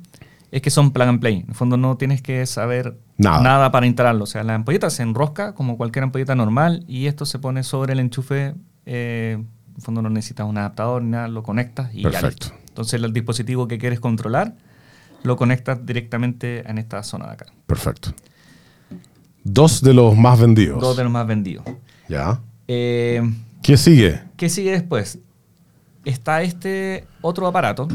es 0.52 0.62
que 0.62 0.70
son 0.72 0.92
plug 0.92 1.08
and 1.08 1.20
play. 1.22 1.36
En 1.44 1.50
el 1.50 1.56
fondo 1.56 1.78
no 1.78 1.96
tienes 1.98 2.22
que 2.22 2.46
saber 2.46 2.98
Nada. 3.18 3.72
para 3.72 3.86
instalarlo. 3.86 4.24
O 4.26 4.28
sea, 4.28 4.44
la 4.44 4.56
ampolleta 4.56 4.90
se 4.90 5.04
enrosca 5.04 5.54
como 5.56 5.78
cualquier 5.78 6.04
ampolleta 6.04 6.36
normal 6.36 6.84
y 6.88 7.06
esto 7.08 7.26
se 7.26 7.40
pone 7.40 7.64
sobre 7.64 7.94
el 7.94 8.00
enchufe. 8.00 8.56
eh, 8.86 9.42
el 9.78 9.84
fondo 9.84 10.02
no 10.02 10.10
necesitas 10.10 10.48
un 10.48 10.58
adaptador 10.58 11.02
ni 11.04 11.12
nada, 11.12 11.28
lo 11.28 11.44
conectas 11.44 11.94
y 11.94 12.02
ya 12.04 12.10
Perfecto. 12.12 12.48
listo. 12.48 12.62
Entonces 12.70 13.02
el 13.02 13.14
dispositivo 13.14 13.68
que 13.68 13.78
quieres 13.78 14.00
controlar 14.00 14.56
lo 15.24 15.36
conectas 15.38 15.86
directamente 15.86 16.70
en 16.70 16.78
esta 16.78 17.02
zona 17.04 17.28
de 17.28 17.34
acá. 17.34 17.46
Perfecto. 17.66 18.14
Dos 19.44 19.82
de 19.82 19.94
los 19.94 20.16
más 20.18 20.40
vendidos. 20.40 20.82
Dos 20.82 20.98
de 20.98 21.04
los 21.04 21.12
más 21.12 21.26
vendidos. 21.26 21.64
¿Ya? 22.10 22.42
Eh, 22.68 23.22
¿Qué 23.62 23.78
sigue? 23.78 24.22
¿Qué 24.36 24.50
sigue 24.50 24.72
después? 24.72 25.20
Está 26.06 26.42
este 26.42 27.06
otro 27.22 27.48
aparato 27.48 27.88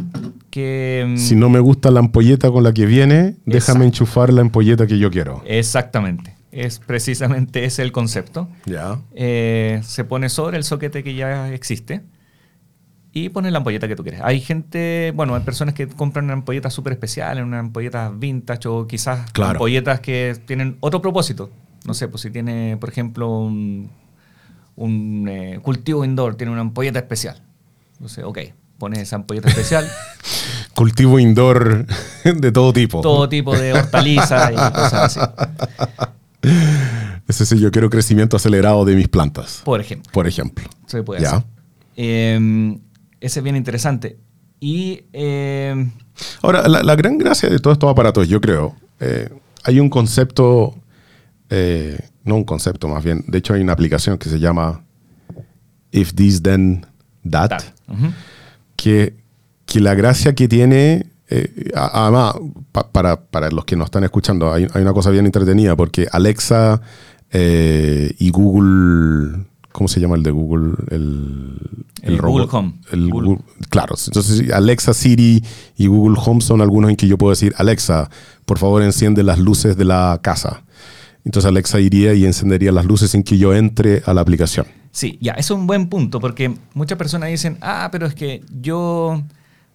que... 0.51 1.05
mm, 1.09 1.17
Si 1.17 1.35
no 1.35 1.49
me 1.49 1.61
gusta 1.61 1.91
la 1.91 2.01
ampolleta 2.01 2.51
con 2.51 2.62
la 2.62 2.73
que 2.73 2.85
viene, 2.87 3.37
déjame 3.47 3.87
enchufar 3.87 4.33
la 4.33 4.43
ampolleta 4.43 4.87
que 4.87 4.99
yo 4.99 5.11
quiero. 5.11 5.43
Exactamente. 5.47 6.32
Es 6.53 6.79
precisamente 6.79 7.65
ese 7.65 7.83
el 7.83 7.91
concepto. 7.93 8.49
¿Ya? 8.67 9.01
Eh, 9.15 9.81
se 9.83 10.05
pone 10.05 10.29
sobre 10.29 10.59
el 10.59 10.65
soquete 10.65 11.03
que 11.03 11.15
ya 11.15 11.49
existe 11.53 12.03
y 13.15 13.31
pone 13.31 13.51
la 13.51 13.59
ampolleta 13.59 13.89
que 13.89 13.97
tú 13.97 14.03
quieres. 14.03 14.21
Hay 14.23 14.41
gente, 14.41 15.13
bueno, 15.15 15.35
hay 15.35 15.43
personas 15.43 15.75
que 15.75 15.89
compran 15.89 16.27
una 16.27 16.35
ampolleta 16.35 16.69
súper 16.71 16.93
especial, 16.95 17.43
una 17.43 17.59
ampolleta 17.59 18.11
vintage 18.11 18.69
o 18.69 18.87
quizás 18.87 19.31
Claro. 19.33 19.53
ampolletas 19.53 20.01
que 20.01 20.37
tienen 20.47 20.77
otro 20.81 21.01
propósito. 21.03 21.51
No 21.87 21.95
sé, 21.95 22.07
pues 22.09 22.21
si 22.23 22.31
tiene, 22.31 22.77
por 22.79 22.91
ejemplo, 22.91 23.29
un, 23.31 23.91
un, 24.77 25.29
eh, 25.29 25.59
cultivo 25.63 26.05
indoor, 26.05 26.37
tiene 26.37 26.53
una 26.53 26.61
ampolleta 26.61 26.99
especial. 26.99 27.43
Entonces, 27.95 28.25
ok, 28.25 28.39
pones 28.79 28.99
esa 29.01 29.17
ampolleta 29.17 29.49
especial, 29.49 29.87
Cultivo 30.75 31.19
indoor 31.19 31.87
de 32.25 32.53
todo 32.53 32.73
tipo. 32.73 33.01
todo 33.03 33.29
tipo 33.29 33.57
de 33.57 33.75
hortalizas 33.75 34.53
y 34.53 34.55
cosas 34.55 34.95
así, 35.17 35.21
es 37.29 37.53
el 37.53 37.61
yo 37.61 37.71
quiero 37.71 37.89
crecimiento 37.91 38.37
acelerado 38.37 38.85
de 38.85 38.95
mis 38.97 39.09
plantas, 39.09 39.63
por 39.65 39.81
ejemplo. 39.81 40.11
por 40.13 40.27
ejemplo. 40.27 40.65
Se 40.87 41.03
puede 41.03 41.23
Ya. 41.23 41.29
hacer. 41.31 41.43
Eh, 41.97 42.79
ese 43.21 43.41
es 43.41 43.45
bien 43.45 43.57
interesante. 43.57 44.19
Y 44.61 45.03
eh, 45.13 45.91
Ahora, 46.43 46.69
la, 46.69 46.83
la 46.83 46.95
gran 46.97 47.19
gracia 47.19 47.49
de 47.49 47.59
todos 47.59 47.75
estos 47.77 47.91
aparatos, 47.91 48.29
yo 48.29 48.41
creo, 48.41 48.77
eh, 49.01 49.29
hay 49.65 49.81
un 49.81 49.89
concepto, 49.89 50.75
eh, 51.51 51.99
no 52.25 52.37
un 52.37 52.45
concepto 52.45 52.87
más 52.89 53.03
bien, 53.03 53.25
de 53.27 53.39
hecho 53.39 53.55
hay 53.55 53.61
una 53.63 53.73
aplicación 53.73 54.19
que 54.19 54.29
se 54.29 54.39
llama 54.39 54.85
If 55.91 56.15
This 56.15 56.43
Then 56.43 56.87
That, 57.29 57.63
que, 58.77 59.17
que 59.67 59.81
la 59.81 59.95
gracia 59.95 60.35
que 60.35 60.49
tiene, 60.49 61.07
eh, 61.35 61.71
además, 61.75 62.35
pa- 62.73 62.91
para, 62.91 63.21
para 63.21 63.51
los 63.51 63.65
que 63.65 63.77
nos 63.77 63.87
están 63.87 64.05
escuchando, 64.05 64.53
hay, 64.53 64.67
hay 64.75 64.83
una 64.83 64.93
cosa 64.93 65.11
bien 65.11 65.27
entretenida, 65.27 65.77
porque 65.77 66.07
Alexa 66.11 66.81
eh, 67.31 68.15
y 68.19 68.31
Google, 68.31 69.45
¿cómo 69.73 69.89
se 69.89 70.01
llama 70.01 70.17
el 70.17 70.23
de 70.23 70.31
Google? 70.31 70.75
El, 70.91 71.57
El 72.03 72.21
Google 72.21 72.47
Home. 72.51 72.75
el 72.91 73.09
Google. 73.11 73.29
Google- 73.29 73.45
claro, 73.71 73.95
entonces 74.07 74.51
Alexa, 74.53 74.93
Siri 74.95 75.43
y 75.77 75.87
Google 75.87 76.19
Home 76.25 76.41
son 76.41 76.61
algunos 76.61 76.91
en 76.91 76.97
que 76.97 77.07
yo 77.09 77.17
puedo 77.19 77.31
decir, 77.31 77.55
Alexa, 77.57 78.11
por 78.45 78.59
favor 78.59 78.83
enciende 78.83 79.23
las 79.23 79.39
luces 79.39 79.77
de 79.77 79.85
la 79.85 80.19
casa. 80.23 80.62
Entonces 81.25 81.49
Alexa 81.49 81.79
iría 81.81 82.15
y 82.15 82.27
encendería 82.27 82.73
las 82.73 82.85
luces 82.85 83.12
sin 83.12 83.23
que 83.23 83.39
yo 83.39 83.55
entre 83.55 84.03
a 84.07 84.12
la 84.12 84.21
aplicación. 84.21 84.67
Sí, 84.91 85.19
ya, 85.23 85.33
es 85.33 85.51
un 85.51 85.67
buen 85.67 85.89
punto, 85.89 86.21
porque 86.21 86.55
muchas 86.75 86.99
personas 86.99 87.31
dicen, 87.31 87.57
ah, 87.62 87.89
pero 87.91 88.07
es 88.07 88.15
que 88.15 88.43
yo, 88.61 89.23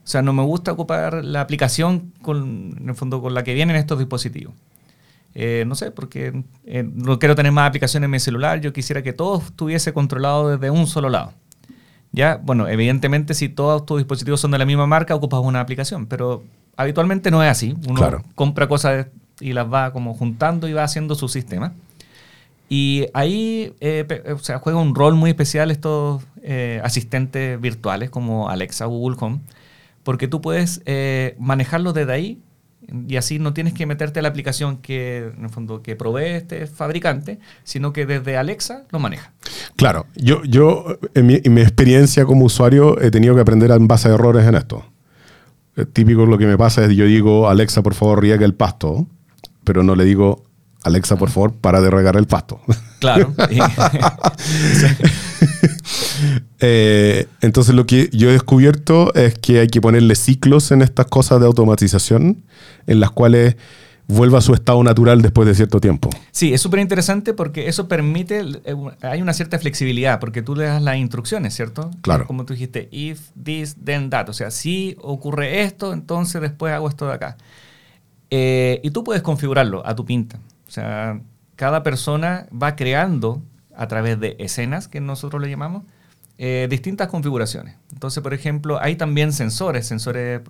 o 0.07 0.09
sea, 0.09 0.21
no 0.21 0.31
me 0.31 0.41
gusta 0.41 0.71
ocupar 0.71 1.25
la 1.25 1.41
aplicación 1.41 2.13
con, 2.21 2.77
en 2.79 2.87
el 2.87 2.95
fondo 2.95 3.21
con 3.21 3.33
la 3.33 3.43
que 3.43 3.53
vienen 3.53 3.75
estos 3.75 3.99
dispositivos. 3.99 4.53
Eh, 5.35 5.65
no 5.67 5.75
sé, 5.75 5.91
porque 5.91 6.43
eh, 6.65 6.89
no 6.89 7.19
quiero 7.19 7.35
tener 7.35 7.51
más 7.51 7.67
aplicaciones 7.67 8.05
en 8.05 8.11
mi 8.11 8.19
celular, 8.21 8.61
yo 8.61 8.71
quisiera 8.71 9.03
que 9.03 9.11
todo 9.11 9.39
estuviese 9.39 9.91
controlado 9.91 10.55
desde 10.55 10.69
un 10.69 10.87
solo 10.87 11.09
lado. 11.09 11.33
Ya, 12.13 12.39
bueno, 12.41 12.69
evidentemente 12.69 13.33
si 13.33 13.49
todos 13.49 13.85
tus 13.85 13.97
dispositivos 13.97 14.39
son 14.39 14.51
de 14.51 14.57
la 14.59 14.65
misma 14.65 14.87
marca, 14.87 15.13
ocupas 15.13 15.41
una 15.43 15.59
aplicación, 15.59 16.05
pero 16.05 16.41
habitualmente 16.77 17.29
no 17.29 17.43
es 17.43 17.51
así. 17.51 17.75
Uno 17.85 17.95
Claro. 17.95 18.23
compra 18.33 18.69
cosas 18.69 19.07
y 19.41 19.51
las 19.51 19.71
va 19.71 19.91
como 19.91 20.13
juntando 20.13 20.69
y 20.69 20.73
va 20.73 20.85
haciendo 20.85 21.15
su 21.15 21.27
sistema. 21.27 21.73
Y 22.69 23.07
ahí 23.13 23.73
eh, 23.81 24.05
o 24.33 24.39
sea, 24.39 24.59
juega 24.59 24.79
un 24.79 24.95
rol 24.95 25.15
muy 25.15 25.31
especial 25.31 25.69
estos 25.69 26.23
asistentes 26.81 27.59
virtuales 27.59 28.09
como 28.09 28.49
Alexa, 28.49 28.85
Google 28.85 29.17
Home, 29.19 29.39
porque 30.07 30.29
tú 30.29 30.39
puedes 30.39 30.81
eh, 30.85 31.35
manejarlos 31.37 31.93
desde 31.93 32.13
ahí 32.13 32.41
y 33.09 33.17
así 33.17 33.39
no 33.39 33.51
tienes 33.53 33.73
que 33.73 33.85
meterte 33.85 34.19
a 34.19 34.21
la 34.21 34.29
aplicación 34.29 34.77
que, 34.77 35.33
en 35.37 35.43
el 35.43 35.49
fondo, 35.49 35.81
que 35.81 35.97
provee 35.97 36.27
este 36.27 36.65
fabricante, 36.65 37.39
sino 37.65 37.91
que 37.91 38.05
desde 38.05 38.37
Alexa 38.37 38.83
lo 38.91 38.99
maneja. 38.99 39.33
Claro, 39.75 40.05
yo, 40.15 40.45
yo 40.45 40.97
en, 41.13 41.25
mi, 41.25 41.41
en 41.43 41.53
mi 41.53 41.59
experiencia 41.59 42.23
como 42.23 42.45
usuario 42.45 42.97
he 43.01 43.11
tenido 43.11 43.35
que 43.35 43.41
aprender 43.41 43.69
en 43.71 43.85
base 43.85 44.07
a 44.07 44.13
errores 44.13 44.47
en 44.47 44.55
esto. 44.55 44.85
Eh, 45.75 45.85
típico 45.85 46.25
lo 46.25 46.37
que 46.37 46.45
me 46.45 46.57
pasa 46.57 46.85
es 46.85 46.95
yo 46.95 47.03
digo, 47.03 47.49
Alexa, 47.49 47.83
por 47.83 47.93
favor, 47.93 48.21
riega 48.21 48.45
el 48.45 48.53
pasto, 48.53 49.07
pero 49.65 49.83
no 49.83 49.93
le 49.93 50.05
digo, 50.05 50.45
Alexa, 50.83 51.17
por 51.17 51.31
favor, 51.31 51.53
para 51.55 51.81
de 51.81 51.89
regar 51.89 52.15
el 52.15 52.27
pasto. 52.27 52.61
Claro. 53.01 53.33
Eh, 56.59 57.27
entonces 57.41 57.75
lo 57.75 57.85
que 57.85 58.09
yo 58.11 58.29
he 58.29 58.33
descubierto 58.33 59.13
es 59.13 59.37
que 59.37 59.59
hay 59.59 59.67
que 59.67 59.79
ponerle 59.79 60.15
ciclos 60.15 60.71
en 60.71 60.81
estas 60.81 61.05
cosas 61.05 61.39
de 61.39 61.45
automatización 61.45 62.43
en 62.87 62.99
las 62.99 63.11
cuales 63.11 63.57
vuelva 64.07 64.39
a 64.39 64.41
su 64.41 64.53
estado 64.53 64.83
natural 64.83 65.21
después 65.21 65.47
de 65.47 65.53
cierto 65.53 65.79
tiempo. 65.79 66.09
Sí, 66.31 66.53
es 66.53 66.61
súper 66.61 66.79
interesante 66.79 67.33
porque 67.33 67.67
eso 67.67 67.87
permite, 67.87 68.39
eh, 68.63 68.75
hay 69.01 69.21
una 69.21 69.33
cierta 69.33 69.59
flexibilidad, 69.59 70.19
porque 70.19 70.41
tú 70.41 70.55
le 70.55 70.65
das 70.65 70.81
las 70.81 70.97
instrucciones, 70.97 71.53
¿cierto? 71.53 71.91
Claro. 72.01 72.25
Como 72.25 72.45
tú 72.45 72.53
dijiste, 72.53 72.87
if, 72.91 73.29
this, 73.41 73.75
then 73.83 74.09
that. 74.09 74.29
O 74.29 74.33
sea, 74.33 74.49
si 74.49 74.97
ocurre 75.01 75.61
esto, 75.61 75.93
entonces 75.93 76.41
después 76.41 76.73
hago 76.73 76.87
esto 76.87 77.05
de 77.07 77.13
acá. 77.13 77.37
Eh, 78.29 78.79
y 78.83 78.91
tú 78.91 79.03
puedes 79.03 79.21
configurarlo 79.21 79.85
a 79.85 79.95
tu 79.95 80.05
pinta. 80.05 80.39
O 80.67 80.71
sea, 80.71 81.21
cada 81.55 81.83
persona 81.83 82.47
va 82.51 82.75
creando 82.75 83.41
a 83.77 83.87
través 83.87 84.19
de 84.19 84.35
escenas, 84.39 84.87
que 84.87 84.99
nosotros 84.99 85.41
le 85.41 85.49
llamamos, 85.49 85.83
eh, 86.39 86.67
distintas 86.69 87.07
configuraciones. 87.07 87.77
Entonces, 87.91 88.21
por 88.21 88.33
ejemplo, 88.33 88.79
hay 88.81 88.95
también 88.95 89.31
sensores, 89.31 89.87
sensores, 89.87 90.41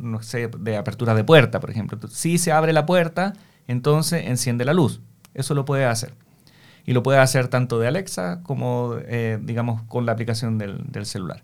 de 0.59 0.77
apertura 0.77 1.13
de 1.13 1.23
puerta, 1.23 1.59
por 1.59 1.69
ejemplo. 1.69 1.99
Si 2.09 2.37
se 2.37 2.51
abre 2.51 2.73
la 2.73 2.85
puerta, 2.85 3.33
entonces 3.67 4.25
enciende 4.27 4.65
la 4.65 4.73
luz. 4.73 5.01
Eso 5.33 5.53
lo 5.53 5.65
puede 5.65 5.85
hacer. 5.85 6.13
Y 6.85 6.93
lo 6.93 7.03
puede 7.03 7.19
hacer 7.19 7.49
tanto 7.49 7.79
de 7.79 7.87
Alexa 7.87 8.41
como, 8.43 8.95
eh, 9.05 9.39
digamos, 9.41 9.83
con 9.83 10.05
la 10.05 10.13
aplicación 10.13 10.57
del, 10.57 10.83
del 10.89 11.05
celular. 11.05 11.43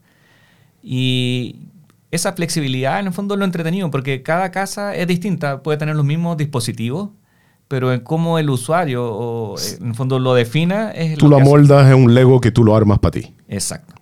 Y 0.81 1.67
esa 2.11 2.33
flexibilidad, 2.33 2.99
en 2.99 3.07
el 3.07 3.13
fondo, 3.13 3.35
es 3.35 3.39
lo 3.39 3.45
entretenido, 3.45 3.91
porque 3.91 4.23
cada 4.23 4.51
casa 4.51 4.95
es 4.95 5.07
distinta, 5.07 5.63
puede 5.63 5.77
tener 5.77 5.95
los 5.95 6.05
mismos 6.05 6.37
dispositivos, 6.37 7.09
pero 7.73 7.91
en 7.91 8.01
cómo 8.01 8.37
el 8.37 8.51
usuario, 8.51 9.03
o, 9.03 9.57
eh, 9.57 9.61
en 9.81 9.87
el 9.87 9.95
fondo, 9.95 10.19
lo 10.19 10.35
defina, 10.35 10.91
es 10.91 11.17
Tú 11.17 11.27
lo 11.27 11.37
hace. 11.37 11.45
amoldas 11.47 11.87
en 11.91 11.95
un 12.03 12.13
Lego 12.13 12.39
que 12.39 12.51
tú 12.51 12.63
lo 12.63 12.75
armas 12.75 12.99
para 12.99 13.13
ti. 13.19 13.33
Exacto. 13.47 13.95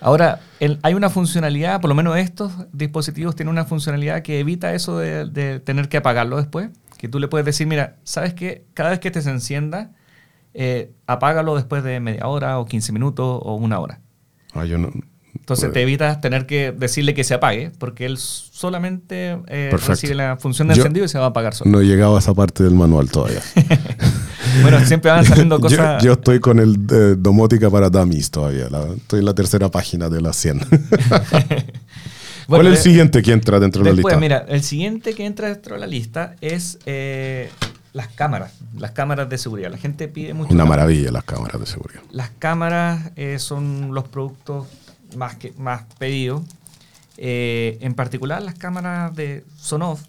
Ahora, 0.00 0.38
el- 0.60 0.78
hay 0.82 0.94
una 0.94 1.10
funcionalidad, 1.10 1.80
por 1.80 1.88
lo 1.88 1.96
menos 1.96 2.16
estos 2.16 2.52
dispositivos 2.72 3.34
tienen 3.34 3.50
una 3.50 3.64
funcionalidad 3.64 4.22
que 4.22 4.38
evita 4.38 4.72
eso 4.72 4.98
de, 4.98 5.24
de 5.26 5.58
tener 5.58 5.88
que 5.88 5.96
apagarlo 5.96 6.36
después. 6.36 6.68
Que 6.96 7.08
tú 7.08 7.18
le 7.18 7.26
puedes 7.26 7.44
decir, 7.44 7.66
mira, 7.66 7.96
¿sabes 8.04 8.34
qué? 8.34 8.64
Cada 8.74 8.90
vez 8.90 9.00
que 9.00 9.10
te 9.10 9.20
se 9.20 9.30
encienda, 9.30 9.90
eh, 10.54 10.92
apágalo 11.08 11.56
después 11.56 11.82
de 11.82 11.98
media 11.98 12.28
hora 12.28 12.60
o 12.60 12.66
15 12.66 12.92
minutos 12.92 13.40
o 13.42 13.56
una 13.56 13.80
hora. 13.80 14.00
Ah, 14.54 14.64
yo 14.64 14.78
no, 14.78 14.90
Entonces 15.34 15.66
Pues- 15.66 15.74
te 15.74 15.82
evitas 15.82 16.20
tener 16.20 16.46
que 16.46 16.72
decirle 16.72 17.14
que 17.14 17.24
se 17.24 17.34
apague, 17.34 17.70
porque 17.78 18.06
él 18.06 18.16
solamente 18.18 19.38
eh, 19.46 19.70
recibe 19.86 20.14
la 20.14 20.36
función 20.36 20.68
de 20.68 20.74
Yo- 20.74 20.82
encendido 20.82 21.06
y 21.06 21.08
se 21.08 21.18
va 21.18 21.24
a 21.26 21.28
apagar 21.28 21.54
solo. 21.54 21.70
No 21.70 21.80
he 21.80 21.84
llegado 21.86 22.16
a 22.16 22.18
esa 22.18 22.34
parte 22.34 22.62
del 22.64 22.74
manual 22.74 23.10
todavía. 23.10 23.40
Bueno, 24.62 24.82
siempre 24.86 25.10
van 25.10 25.24
saliendo 25.26 25.60
cosas. 25.60 26.02
yo 26.02 26.14
estoy 26.14 26.40
con 26.40 26.58
el 26.58 26.74
eh, 26.90 27.14
domótica 27.18 27.68
para 27.70 27.90
dummies 27.90 28.30
todavía. 28.30 28.68
la- 28.70 28.94
estoy 28.94 29.18
en 29.20 29.26
la 29.26 29.34
tercera 29.34 29.68
página 29.70 30.08
de 30.08 30.22
las 30.22 30.36
100. 30.40 30.60
¿Cuál 30.60 31.66
Bueno, 32.46 32.62
es 32.64 32.68
el 32.70 32.74
de- 32.76 32.82
siguiente 32.82 33.22
que 33.22 33.32
entra 33.32 33.60
dentro 33.60 33.82
de 33.84 33.90
la 33.90 33.96
lista? 33.96 34.16
mira, 34.18 34.46
el 34.48 34.62
siguiente 34.62 35.14
que 35.14 35.26
entra 35.26 35.48
dentro 35.48 35.74
de 35.74 35.80
la 35.80 35.86
lista 35.86 36.34
es 36.40 36.78
eh, 36.86 37.50
las 37.92 38.08
cámaras, 38.08 38.52
las 38.78 38.92
cámaras 38.92 39.28
de 39.28 39.36
seguridad. 39.36 39.70
La 39.70 39.76
gente 39.76 40.08
pide 40.08 40.32
mucho. 40.32 40.52
Una 40.54 40.64
cámaras. 40.64 40.86
maravilla 40.86 41.12
las 41.12 41.24
cámaras 41.24 41.60
de 41.60 41.66
seguridad. 41.66 42.00
Las 42.10 42.30
cámaras 42.38 43.10
eh, 43.16 43.38
son 43.38 43.92
los 43.94 44.04
productos 44.08 44.66
más, 45.16 45.36
que, 45.36 45.52
más 45.58 45.84
pedidos. 45.98 46.42
Eh, 47.16 47.78
en 47.80 47.94
particular, 47.94 48.42
las 48.42 48.54
cámaras 48.54 49.14
de 49.14 49.44
Sonoff 49.56 50.02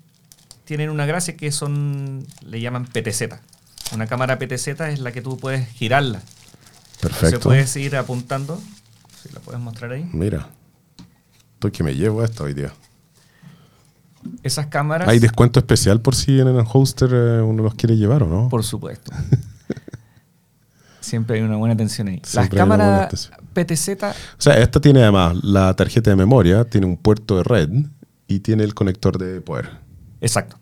tienen 0.65 0.89
una 0.89 1.05
gracia 1.05 1.35
que 1.35 1.51
son, 1.51 2.25
le 2.45 2.61
llaman 2.61 2.85
PTZ. 2.85 3.23
Una 3.93 4.05
cámara 4.05 4.37
PTZ 4.37 4.67
es 4.81 4.99
la 4.99 5.11
que 5.11 5.21
tú 5.21 5.37
puedes 5.37 5.67
girarla. 5.69 6.21
Se 6.21 7.07
Perfecto. 7.07 7.39
puedes 7.39 7.75
ir 7.75 7.95
apuntando. 7.95 8.61
Si 9.23 9.29
la 9.33 9.39
puedes 9.39 9.59
mostrar 9.59 9.91
ahí. 9.91 10.07
Mira. 10.13 10.49
Estoy 11.55 11.71
que 11.71 11.83
me 11.83 11.95
llevo 11.95 12.23
esto 12.23 12.43
hoy 12.43 12.53
día. 12.53 12.71
Esas 14.43 14.67
cámaras. 14.67 15.07
¿Hay 15.07 15.19
descuento 15.19 15.59
especial 15.59 16.01
por 16.01 16.15
si 16.15 16.39
en 16.39 16.47
el 16.47 16.63
hoster 16.65 17.09
eh, 17.11 17.41
uno 17.41 17.63
los 17.63 17.73
quiere 17.75 17.97
llevar 17.97 18.23
o 18.23 18.27
no? 18.27 18.49
Por 18.49 18.63
supuesto. 18.63 19.11
Siempre 21.01 21.37
hay 21.37 21.41
una 21.41 21.55
buena 21.55 21.73
atención 21.73 22.09
ahí. 22.09 22.17
Las 22.17 22.29
Siempre 22.29 22.57
cámaras. 22.57 23.31
PTZ, 23.53 23.89
O 24.03 24.41
sea, 24.41 24.53
esta 24.55 24.79
tiene 24.79 25.01
además 25.01 25.37
la 25.43 25.73
tarjeta 25.75 26.09
de 26.09 26.15
memoria, 26.15 26.65
tiene 26.65 26.87
un 26.87 26.97
puerto 26.97 27.37
de 27.37 27.43
red 27.43 27.69
y 28.27 28.39
tiene 28.39 28.63
el 28.63 28.73
conector 28.73 29.17
de 29.17 29.41
poder. 29.41 29.69
exacto. 30.21 30.57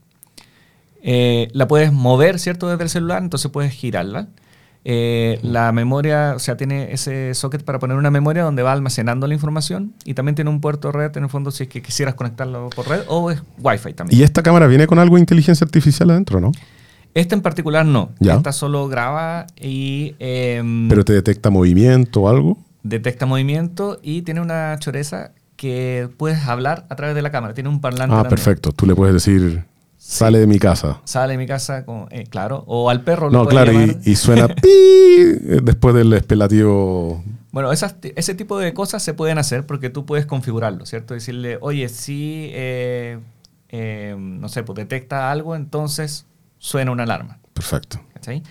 Eh, 1.10 1.48
la 1.54 1.68
puedes 1.68 1.94
mover, 1.94 2.38
¿cierto? 2.38 2.68
Desde 2.68 2.84
el 2.84 2.90
celular, 2.90 3.24
entonces 3.24 3.50
puedes 3.50 3.72
girarla. 3.72 4.28
Eh, 4.84 5.40
la 5.42 5.72
memoria, 5.72 6.34
o 6.36 6.40
sea, 6.40 6.56
tiene 6.56 6.94
ese 6.94 7.34
socket 7.34 7.64
para 7.64 7.78
poner 7.78 7.98
una 7.98 8.10
memoria 8.10 8.44
donde 8.44 8.64
va 8.64 8.72
almacenando 8.72 9.28
la 9.28 9.34
información 9.34 9.94
y 10.06 10.14
también 10.14 10.36
tiene 10.36 10.50
un 10.50 10.62
puerto 10.62 10.90
de 10.90 10.94
red 10.94 11.18
en 11.18 11.24
el 11.24 11.30
fondo 11.30 11.52
si 11.52 11.64
es 11.64 11.70
que 11.70 11.82
quisieras 11.82 12.16
conectarlo 12.16 12.70
por 12.76 12.88
red 12.88 13.02
o 13.08 13.30
es 13.32 13.42
Wi-Fi 13.62 13.94
también. 13.94 14.20
Y 14.20 14.24
esta 14.24 14.42
cámara 14.44 14.68
viene 14.68 14.88
con 14.88 14.98
algo 15.00 15.16
de 15.16 15.22
inteligencia 15.22 15.66
artificial 15.66 16.10
adentro, 16.10 16.40
¿no? 16.40 16.52
Esta 17.14 17.36
en 17.36 17.42
particular 17.42 17.86
no. 17.86 18.12
Ya. 18.20 18.36
Esta 18.36 18.52
solo 18.52 18.88
graba 18.88 19.48
y 19.60 20.16
em, 20.20 20.88
Pero 20.88 21.04
te 21.04 21.14
detecta 21.14 21.50
movimiento 21.50 22.22
o 22.22 22.30
algo. 22.30 22.58
Detecta 22.88 23.26
movimiento 23.26 24.00
y 24.02 24.22
tiene 24.24 24.42
una 24.42 24.78
choreza 24.80 25.32
que 25.56 26.10
puedes 26.18 26.46
hablar 26.48 26.86
a 26.90 26.96
través 26.96 27.16
de 27.16 27.22
la 27.22 27.32
cámara. 27.32 27.54
Tiene 27.54 27.70
un 27.70 27.82
parlante. 27.82 28.16
Ah, 28.16 28.24
perfecto. 28.28 28.72
Tú 28.72 28.86
le 28.86 28.96
puedes 28.96 29.14
decir, 29.14 29.66
sale 29.98 30.40
de 30.40 30.48
mi 30.48 30.60
casa. 30.60 31.02
Sale 31.04 31.34
de 31.34 31.38
mi 31.38 31.48
casa, 31.48 31.86
con, 31.86 32.08
eh, 32.12 32.26
claro. 32.30 32.64
O 32.68 32.90
al 32.90 33.02
perro. 33.02 33.30
lo 33.30 33.44
No, 33.44 33.48
claro, 33.48 33.72
y, 33.74 33.98
y 34.06 34.16
suena 34.16 34.48
pi 34.62 34.70
eh, 34.70 35.60
después 35.64 35.96
del 35.96 36.14
espelativo. 36.14 37.24
Bueno, 37.52 37.72
esas, 37.72 37.96
ese 38.16 38.36
tipo 38.36 38.60
de 38.60 38.74
cosas 38.76 39.02
se 39.02 39.16
pueden 39.16 39.40
hacer 39.40 39.66
porque 39.66 39.90
tú 39.90 40.06
puedes 40.06 40.28
configurarlo, 40.28 40.86
¿cierto? 40.86 41.16
Decirle, 41.16 41.58
oye, 41.62 41.90
si, 41.90 42.52
eh, 42.54 43.20
eh, 43.70 44.16
no 44.18 44.48
sé, 44.48 44.62
pues 44.62 44.76
detecta 44.76 45.32
algo, 45.32 45.56
entonces 45.56 46.28
suena 46.60 46.92
una 46.92 47.04
alarma. 47.04 47.40
Perfecto. 47.54 48.00
¿cachai? 48.14 48.44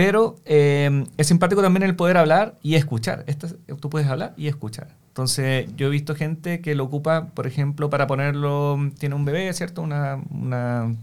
Pero 0.00 0.36
eh, 0.46 1.04
es 1.18 1.26
simpático 1.26 1.60
también 1.60 1.82
el 1.82 1.94
poder 1.94 2.16
hablar 2.16 2.54
y 2.62 2.76
escuchar. 2.76 3.22
Esto, 3.26 3.48
tú 3.78 3.90
puedes 3.90 4.08
hablar 4.08 4.32
y 4.38 4.46
escuchar. 4.46 4.88
Entonces, 5.08 5.68
yo 5.76 5.88
he 5.88 5.90
visto 5.90 6.14
gente 6.14 6.62
que 6.62 6.74
lo 6.74 6.84
ocupa, 6.84 7.26
por 7.34 7.46
ejemplo, 7.46 7.90
para 7.90 8.06
ponerlo, 8.06 8.78
tiene 8.98 9.14
un 9.14 9.26
bebé, 9.26 9.52
¿cierto? 9.52 9.82
Una, 9.82 10.18
una, 10.30 10.96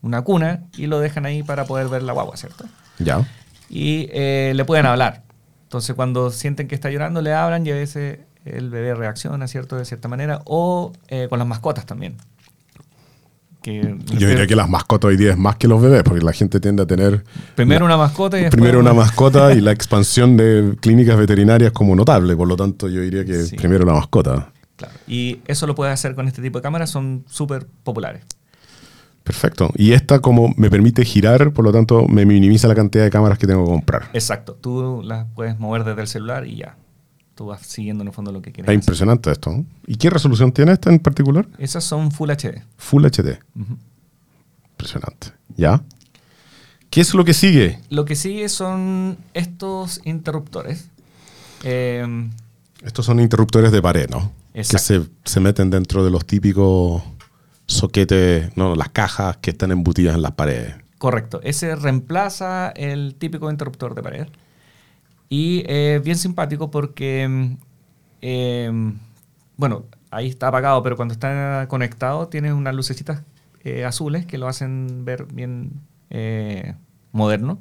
una 0.00 0.22
cuna 0.22 0.64
y 0.76 0.88
lo 0.88 0.98
dejan 0.98 1.24
ahí 1.24 1.44
para 1.44 1.66
poder 1.66 1.86
ver 1.86 2.02
la 2.02 2.14
guagua, 2.14 2.36
¿cierto? 2.36 2.64
Ya. 2.98 3.24
y 3.70 4.08
eh, 4.10 4.54
le 4.56 4.64
pueden 4.64 4.86
hablar. 4.86 5.22
Entonces, 5.62 5.94
cuando 5.94 6.32
sienten 6.32 6.66
que 6.66 6.74
está 6.74 6.90
llorando, 6.90 7.22
le 7.22 7.32
hablan 7.32 7.64
y 7.64 7.70
a 7.70 7.74
veces 7.74 8.18
el 8.44 8.70
bebé 8.70 8.96
reacciona, 8.96 9.46
¿cierto? 9.46 9.76
De 9.76 9.84
cierta 9.84 10.08
manera. 10.08 10.42
O 10.46 10.92
eh, 11.06 11.28
con 11.30 11.38
las 11.38 11.46
mascotas 11.46 11.86
también. 11.86 12.16
Que 13.62 13.96
Yo 14.18 14.28
diría 14.28 14.46
que 14.46 14.56
las 14.56 14.68
mascotas 14.68 15.08
hoy 15.08 15.16
día 15.16 15.30
es 15.30 15.38
más 15.38 15.56
que 15.56 15.68
los 15.68 15.80
bebés, 15.80 16.02
porque 16.02 16.24
la 16.24 16.32
gente 16.32 16.58
tiende 16.60 16.82
a 16.82 16.86
tener 16.86 17.22
Primero 17.54 17.84
una 17.84 17.96
mascota 17.96 18.40
y 18.40 18.50
primero 18.50 18.80
una 18.80 18.92
mascota 18.92 19.52
y 19.54 19.60
la 19.60 19.70
expansión 19.72 20.36
de 20.36 20.76
clínicas 20.80 21.16
veterinarias 21.16 21.70
como 21.72 21.94
notable. 21.94 22.34
Por 22.36 22.48
lo 22.48 22.56
tanto, 22.56 22.88
yo 22.88 23.00
diría 23.00 23.24
que 23.24 23.42
Sí. 23.44 23.56
primero 23.56 23.84
la 23.86 23.92
mascota. 23.94 24.50
Claro. 24.76 24.94
Y 25.06 25.38
eso 25.46 25.66
lo 25.68 25.74
puedes 25.76 25.94
hacer 25.94 26.14
con 26.16 26.26
este 26.26 26.42
tipo 26.42 26.58
de 26.58 26.62
cámaras, 26.62 26.90
son 26.90 27.24
súper 27.28 27.66
populares. 27.84 28.24
Perfecto. 29.22 29.70
Y 29.76 29.92
esta 29.92 30.18
como 30.18 30.52
me 30.56 30.68
permite 30.68 31.04
girar, 31.04 31.52
por 31.52 31.64
lo 31.64 31.70
tanto 31.72 32.08
me 32.08 32.26
minimiza 32.26 32.66
la 32.66 32.74
cantidad 32.74 33.04
de 33.04 33.10
cámaras 33.10 33.38
que 33.38 33.46
tengo 33.46 33.64
que 33.64 33.70
comprar. 33.70 34.08
Exacto. 34.12 34.54
Tú 34.60 35.02
las 35.04 35.26
puedes 35.36 35.58
mover 35.60 35.84
desde 35.84 36.00
el 36.02 36.08
celular 36.08 36.46
y 36.46 36.56
ya. 36.56 36.76
Tú 37.42 37.46
vas 37.48 37.66
siguiendo 37.66 38.02
en 38.02 38.08
el 38.08 38.14
fondo 38.14 38.30
lo 38.30 38.40
que 38.40 38.52
quieres. 38.52 38.68
Es 38.68 38.70
hacer. 38.70 38.84
impresionante 38.84 39.32
esto. 39.32 39.50
¿no? 39.50 39.66
¿Y 39.84 39.96
qué 39.96 40.10
resolución 40.10 40.52
tiene 40.52 40.70
esta 40.70 40.90
en 40.90 41.00
particular? 41.00 41.48
Esas 41.58 41.82
son 41.82 42.12
Full 42.12 42.30
HD. 42.30 42.62
Full 42.76 43.04
HD. 43.04 43.40
Impresionante. 44.70 45.32
¿Ya? 45.56 45.82
¿Qué 46.88 47.00
es 47.00 47.12
lo 47.14 47.24
que 47.24 47.34
sigue? 47.34 47.80
Lo 47.90 48.04
que 48.04 48.14
sigue 48.14 48.48
son 48.48 49.18
estos 49.34 50.00
interruptores. 50.04 50.88
Eh, 51.64 52.30
Estos 52.84 53.06
son 53.06 53.18
interruptores 53.18 53.72
de 53.72 53.82
pared, 53.82 54.08
¿no? 54.08 54.30
Exacto. 54.54 54.76
Que 54.76 55.08
se, 55.24 55.32
se 55.32 55.40
meten 55.40 55.70
dentro 55.70 56.04
de 56.04 56.12
los 56.12 56.24
típicos 56.24 57.02
soquetes, 57.66 58.56
no, 58.56 58.76
las 58.76 58.90
cajas 58.90 59.38
que 59.38 59.50
están 59.50 59.72
embutidas 59.72 60.14
en 60.14 60.22
las 60.22 60.30
paredes. 60.32 60.76
Correcto. 60.98 61.40
Ese 61.42 61.74
reemplaza 61.74 62.68
el 62.70 63.16
típico 63.18 63.50
interruptor 63.50 63.96
de 63.96 64.02
pared. 64.04 64.26
Y 65.34 65.64
es 65.66 66.02
bien 66.02 66.18
simpático 66.18 66.70
porque, 66.70 67.26
mm, 67.26 67.56
eh, 68.20 68.92
bueno, 69.56 69.86
ahí 70.10 70.28
está 70.28 70.48
apagado, 70.48 70.82
pero 70.82 70.94
cuando 70.96 71.12
está 71.14 71.64
conectado 71.68 72.28
tiene 72.28 72.52
unas 72.52 72.74
lucecitas 72.74 73.22
eh, 73.64 73.86
azules 73.86 74.26
que 74.26 74.36
lo 74.36 74.46
hacen 74.46 75.06
ver 75.06 75.24
bien 75.32 75.70
eh, 76.10 76.74
moderno. 77.12 77.60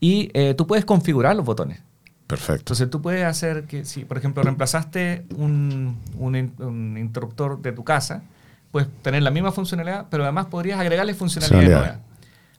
Y 0.00 0.30
eh, 0.34 0.54
tú 0.54 0.66
puedes 0.66 0.84
configurar 0.84 1.36
los 1.36 1.44
botones. 1.44 1.80
Perfecto. 2.26 2.62
Entonces 2.62 2.90
tú 2.90 3.00
puedes 3.00 3.22
hacer 3.24 3.64
que, 3.66 3.84
si 3.84 4.04
por 4.04 4.18
ejemplo 4.18 4.42
reemplazaste 4.42 5.24
un, 5.36 5.98
un 6.18 6.34
in- 6.34 6.54
un 6.58 6.96
interruptor 6.98 7.62
de 7.62 7.70
tu 7.70 7.84
casa, 7.84 8.24
puedes 8.72 8.88
tener 9.02 9.22
la 9.22 9.30
misma 9.30 9.52
funcionalidad, 9.52 10.06
pero 10.10 10.24
además 10.24 10.46
podrías 10.46 10.80
agregarle 10.80 11.14
Funcionalidades. 11.14 11.68
nuevas. 11.70 11.98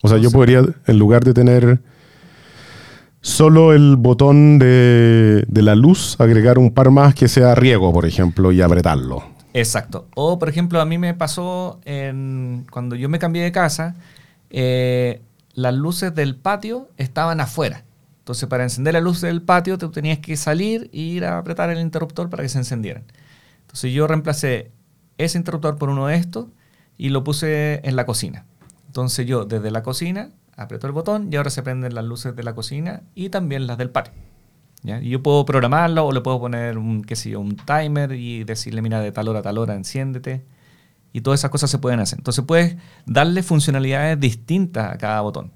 O 0.01 0.07
sea, 0.07 0.17
yo 0.17 0.31
podría, 0.31 0.61
en 0.87 0.97
lugar 0.97 1.25
de 1.25 1.33
tener 1.33 1.81
solo 3.23 3.73
el 3.73 3.95
botón 3.95 4.59
de, 4.59 5.45
de 5.47 5.61
la 5.63 5.73
luz, 5.75 6.17
agregar 6.19 6.59
un 6.59 6.71
par 6.71 6.91
más 6.91 7.15
que 7.15 7.27
sea 7.27 7.55
riego, 7.55 7.91
por 7.91 8.05
ejemplo, 8.05 8.51
y 8.51 8.61
apretarlo. 8.61 9.23
Exacto. 9.53 10.07
O, 10.13 10.37
por 10.37 10.49
ejemplo, 10.49 10.81
a 10.81 10.85
mí 10.85 10.97
me 10.97 11.13
pasó 11.13 11.79
cuando 12.69 12.95
yo 12.95 13.07
me 13.07 13.19
cambié 13.19 13.43
de 13.43 13.51
casa, 13.51 13.95
eh, 14.49 15.21
las 15.53 15.73
luces 15.73 16.13
del 16.13 16.35
patio 16.35 16.89
estaban 16.97 17.39
afuera. 17.39 17.85
Entonces, 18.19 18.47
para 18.49 18.63
encender 18.63 18.93
la 18.93 19.01
luz 19.01 19.21
del 19.21 19.41
patio, 19.41 19.77
tú 19.77 19.89
tenías 19.89 20.19
que 20.19 20.35
salir 20.35 20.89
e 20.93 20.99
ir 20.99 21.25
a 21.25 21.37
apretar 21.37 21.69
el 21.69 21.79
interruptor 21.79 22.29
para 22.29 22.43
que 22.43 22.49
se 22.49 22.57
encendieran. 22.57 23.03
Entonces, 23.61 23.93
yo 23.93 24.05
reemplacé 24.05 24.71
ese 25.17 25.37
interruptor 25.37 25.77
por 25.77 25.89
uno 25.89 26.07
de 26.07 26.15
estos 26.15 26.47
y 26.97 27.09
lo 27.09 27.23
puse 27.23 27.79
en 27.87 27.95
la 27.95 28.05
cocina. 28.05 28.45
Entonces, 28.87 29.25
yo 29.25 29.45
desde 29.45 29.71
la 29.71 29.83
cocina 29.83 30.29
aprieto 30.55 30.87
el 30.87 30.93
botón 30.93 31.29
y 31.31 31.35
ahora 31.35 31.49
se 31.49 31.63
prenden 31.63 31.95
las 31.95 32.05
luces 32.05 32.35
de 32.35 32.43
la 32.43 32.53
cocina 32.53 33.03
y 33.15 33.29
también 33.29 33.67
las 33.67 33.77
del 33.77 33.89
patio. 33.89 34.13
Y 34.83 35.09
yo 35.09 35.23
puedo 35.23 35.45
programarlo 35.45 36.05
o 36.05 36.11
le 36.11 36.21
puedo 36.21 36.39
poner 36.39 36.77
un, 36.77 37.03
qué 37.03 37.15
sé 37.15 37.29
yo, 37.29 37.39
un 37.39 37.55
timer 37.55 38.11
y 38.13 38.43
decirle, 38.43 38.81
mira, 38.81 38.99
de 38.99 39.11
tal 39.11 39.29
hora 39.29 39.39
a 39.39 39.41
tal 39.41 39.57
hora, 39.57 39.75
enciéndete. 39.75 40.43
Y 41.13 41.21
todas 41.21 41.39
esas 41.39 41.51
cosas 41.51 41.69
se 41.69 41.77
pueden 41.77 41.99
hacer. 41.99 42.19
Entonces 42.19 42.43
puedes 42.43 42.75
darle 43.05 43.43
funcionalidades 43.43 44.19
distintas 44.19 44.91
a 44.91 44.97
cada 44.97 45.21
botón. 45.21 45.51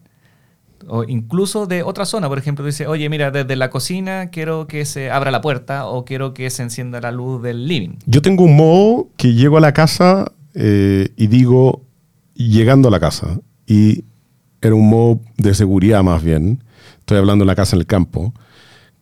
O 0.87 1.03
incluso 1.03 1.65
de 1.65 1.83
otra 1.83 2.05
zona, 2.05 2.29
por 2.29 2.37
ejemplo, 2.37 2.63
dice, 2.63 2.87
oye, 2.87 3.09
mira, 3.09 3.31
desde 3.31 3.55
la 3.55 3.69
cocina 3.69 4.29
quiero 4.29 4.67
que 4.67 4.85
se 4.85 5.09
abra 5.09 5.31
la 5.31 5.41
puerta 5.41 5.87
o 5.87 6.05
quiero 6.05 6.33
que 6.33 6.49
se 6.49 6.63
encienda 6.63 7.01
la 7.01 7.11
luz 7.11 7.41
del 7.41 7.67
living. 7.67 7.97
Yo 8.05 8.21
tengo 8.21 8.43
un 8.43 8.55
modo 8.55 9.09
que 9.17 9.33
llego 9.33 9.57
a 9.57 9.61
la 9.61 9.73
casa 9.73 10.31
eh, 10.53 11.09
y 11.17 11.27
digo, 11.27 11.81
llegando 12.35 12.87
a 12.87 12.91
la 12.91 12.99
casa, 12.99 13.39
y 13.65 14.05
era 14.61 14.75
un 14.75 14.89
modo 14.89 15.21
de 15.37 15.53
seguridad 15.53 16.03
más 16.03 16.23
bien, 16.23 16.63
estoy 16.99 17.17
hablando 17.17 17.43
de 17.43 17.47
la 17.47 17.55
casa 17.55 17.75
en 17.75 17.81
el 17.81 17.85
campo, 17.85 18.33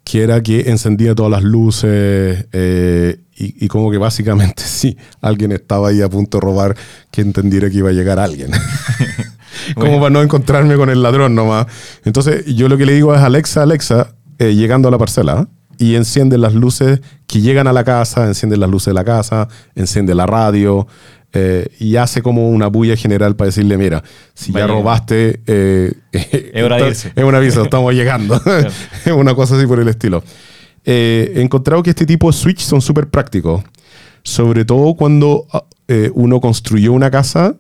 que 0.04 0.22
era 0.22 0.42
que 0.42 0.70
encendía 0.70 1.16
todas 1.16 1.32
las 1.32 1.44
luces 1.44 2.48
eh, 2.52 3.20
y, 3.36 3.66
y 3.66 3.68
como 3.68 3.90
que 3.90 3.98
básicamente 3.98 4.64
si 4.66 4.98
alguien 5.22 5.52
estaba 5.52 5.90
ahí 5.90 6.02
a 6.02 6.10
punto 6.10 6.38
de 6.38 6.42
robar, 6.42 6.76
que 7.12 7.22
entendiera 7.22 7.70
que 7.70 7.78
iba 7.78 7.90
a 7.90 7.94
llegar 7.94 8.20
alguien. 8.20 8.52
como 9.74 9.86
Bueno. 9.88 10.02
para 10.02 10.10
no 10.12 10.22
encontrarme 10.22 10.76
con 10.76 10.90
el 10.90 11.02
ladrón 11.02 11.36
nomás. 11.36 11.68
Entonces 12.04 12.46
yo 12.46 12.70
lo 12.70 12.78
que 12.78 12.86
le 12.86 12.94
digo 12.94 13.14
es, 13.14 13.22
Alexa, 13.22 13.64
Alexa, 13.64 14.16
eh, 14.38 14.54
llegando 14.54 14.88
a 14.88 14.92
la 14.92 14.98
parcela, 14.98 15.48
y 15.78 15.96
enciende 15.96 16.38
las 16.38 16.54
luces 16.54 17.02
que 17.28 17.42
llegan 17.42 17.68
a 17.68 17.74
la 17.74 17.84
casa, 17.84 18.26
enciende 18.28 18.56
las 18.56 18.70
luces 18.70 18.88
de 18.88 18.94
la 18.94 19.04
casa, 19.04 19.50
enciende 19.76 20.16
la 20.16 20.26
radio 20.26 20.88
eh, 21.36 21.68
y 21.80 21.98
hace 21.98 22.22
como 22.22 22.50
una 22.50 22.68
bulla 22.68 22.96
general 22.96 23.36
para 23.36 23.48
decirle, 23.48 23.78
mira, 23.78 24.04
si 24.34 24.52
ya 24.54 24.66
robaste, 24.68 25.42
eh, 25.46 25.94
Es 26.12 26.64
hora 26.64 26.78
de 26.78 26.88
irse. 26.88 27.12
es 27.16 27.24
un 27.24 27.36
aviso, 27.36 27.64
estamos 27.64 27.94
llegando. 27.94 28.42
Es 29.06 29.12
una 29.16 29.36
cosa 29.36 29.58
así 29.58 29.68
por 29.68 29.80
el 29.80 29.88
estilo. 29.88 30.24
Eh, 30.86 31.34
he 31.36 31.42
encontrado 31.42 31.84
que 31.84 31.90
este 31.90 32.06
tipo 32.06 32.28
de 32.32 32.34
switch 32.38 32.62
son 32.62 32.82
súper 32.82 33.08
prácticos, 33.10 33.64
sobre 34.24 34.66
todo 34.66 34.94
cuando 34.96 35.46
ah, 35.52 35.64
uno 36.14 36.40
construyó 36.40 36.94
una 36.94 37.12
casa 37.12 37.56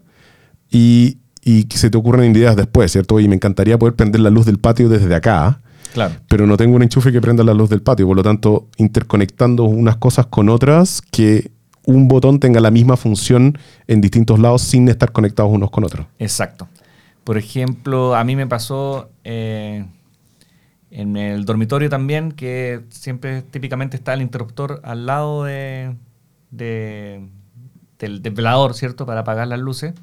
y, 0.71 1.17
y 1.43 1.67
se 1.73 1.89
te 1.89 1.97
ocurren 1.97 2.35
ideas 2.35 2.55
después, 2.55 2.91
¿cierto? 2.91 3.19
Y 3.19 3.27
me 3.27 3.35
encantaría 3.35 3.77
poder 3.77 3.95
prender 3.95 4.21
la 4.21 4.29
luz 4.29 4.45
del 4.45 4.57
patio 4.57 4.89
desde 4.89 5.13
acá, 5.13 5.61
Claro. 5.93 6.13
pero 6.27 6.45
no 6.45 6.57
tengo 6.57 6.75
un 6.75 6.83
enchufe 6.83 7.11
que 7.11 7.21
prenda 7.21 7.43
la 7.43 7.53
luz 7.53 7.69
del 7.69 7.81
patio, 7.81 8.05
por 8.07 8.17
lo 8.17 8.23
tanto, 8.23 8.67
interconectando 8.77 9.63
unas 9.63 9.95
cosas 9.97 10.25
con 10.25 10.49
otras, 10.49 11.01
que 11.11 11.51
un 11.87 12.07
botón 12.07 12.39
tenga 12.39 12.59
la 12.59 12.71
misma 12.71 12.97
función 12.97 13.57
en 13.87 14.01
distintos 14.01 14.39
lados 14.39 14.61
sin 14.61 14.87
estar 14.89 15.11
conectados 15.11 15.51
unos 15.51 15.69
con 15.71 15.83
otros. 15.83 16.07
Exacto. 16.19 16.67
Por 17.23 17.37
ejemplo, 17.37 18.15
a 18.15 18.23
mí 18.23 18.35
me 18.35 18.47
pasó 18.47 19.09
eh, 19.23 19.85
en 20.91 21.17
el 21.17 21.45
dormitorio 21.45 21.89
también 21.89 22.31
que 22.31 22.81
siempre 22.89 23.41
típicamente 23.41 23.97
está 23.97 24.13
el 24.13 24.21
interruptor 24.21 24.79
al 24.83 25.05
lado 25.05 25.43
de, 25.43 25.95
de- 26.51 27.27
del, 27.99 28.21
del 28.21 28.33
velador, 28.33 28.73
¿cierto? 28.73 29.05
Para 29.05 29.21
apagar 29.21 29.47
las 29.47 29.59
luces. 29.59 29.93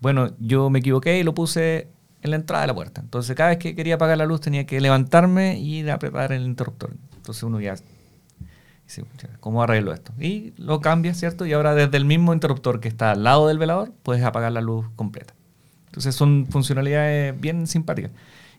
Bueno, 0.00 0.30
yo 0.38 0.70
me 0.70 0.78
equivoqué 0.80 1.18
y 1.18 1.22
lo 1.22 1.34
puse 1.34 1.88
en 2.22 2.30
la 2.30 2.36
entrada 2.36 2.62
de 2.62 2.68
la 2.68 2.74
puerta. 2.74 3.00
Entonces, 3.00 3.36
cada 3.36 3.50
vez 3.50 3.58
que 3.58 3.74
quería 3.74 3.96
apagar 3.96 4.16
la 4.18 4.24
luz 4.26 4.40
tenía 4.40 4.64
que 4.66 4.80
levantarme 4.80 5.58
y 5.58 5.80
ir 5.80 5.90
a 5.90 5.94
apretar 5.94 6.32
el 6.32 6.44
interruptor. 6.44 6.94
Entonces 7.16 7.42
uno 7.42 7.60
ya 7.60 7.72
dice, 7.72 7.84
"Pucha, 7.84 7.93
¿cómo 9.40 9.62
arreglo 9.62 9.92
esto? 9.92 10.12
Y 10.20 10.52
lo 10.56 10.80
cambias, 10.80 11.18
¿cierto? 11.18 11.46
Y 11.46 11.52
ahora 11.52 11.74
desde 11.74 11.96
el 11.96 12.04
mismo 12.04 12.32
interruptor 12.32 12.80
que 12.80 12.88
está 12.88 13.12
al 13.12 13.24
lado 13.24 13.48
del 13.48 13.58
velador, 13.58 13.92
puedes 14.02 14.22
apagar 14.24 14.52
la 14.52 14.60
luz 14.60 14.86
completa. 14.96 15.34
Entonces 15.86 16.14
son 16.14 16.46
funcionalidades 16.50 17.40
bien 17.40 17.66
simpáticas. 17.66 18.10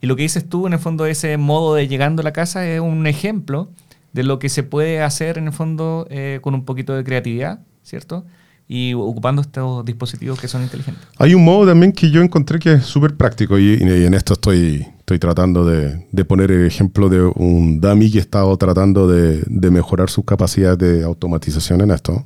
Y 0.01 0.07
lo 0.07 0.15
que 0.15 0.23
dices 0.23 0.47
tú, 0.47 0.67
en 0.67 0.73
el 0.73 0.79
fondo, 0.79 1.05
ese 1.05 1.37
modo 1.37 1.75
de 1.75 1.87
llegando 1.87 2.21
a 2.21 2.23
la 2.23 2.33
casa 2.33 2.67
es 2.67 2.79
un 2.79 3.07
ejemplo 3.07 3.69
de 4.13 4.23
lo 4.23 4.39
que 4.39 4.49
se 4.49 4.63
puede 4.63 5.01
hacer, 5.01 5.37
en 5.37 5.47
el 5.47 5.53
fondo, 5.53 6.07
eh, 6.09 6.39
con 6.41 6.53
un 6.53 6.63
poquito 6.63 6.95
de 6.95 7.03
creatividad, 7.03 7.59
¿cierto? 7.83 8.25
Y 8.67 8.93
ocupando 8.93 9.41
estos 9.41 9.83
dispositivos 9.83 10.39
que 10.39 10.47
son 10.47 10.63
inteligentes. 10.63 11.05
Hay 11.17 11.33
un 11.33 11.43
modo 11.43 11.67
también 11.67 11.91
que 11.91 12.09
yo 12.09 12.21
encontré 12.21 12.59
que 12.59 12.73
es 12.73 12.85
súper 12.85 13.15
práctico 13.15 13.59
y, 13.59 13.73
y 13.73 14.05
en 14.05 14.13
esto 14.13 14.33
estoy, 14.33 14.87
estoy 15.05 15.19
tratando 15.19 15.63
de, 15.65 16.03
de 16.11 16.25
poner 16.25 16.49
el 16.49 16.65
ejemplo 16.65 17.09
de 17.09 17.21
un 17.21 17.79
dummy 17.79 18.09
que 18.09 18.17
ha 18.17 18.21
estado 18.21 18.57
tratando 18.57 19.07
de, 19.07 19.43
de 19.45 19.69
mejorar 19.69 20.09
sus 20.09 20.25
capacidades 20.25 20.79
de 20.79 21.03
automatización 21.03 21.81
en 21.81 21.91
esto, 21.91 22.25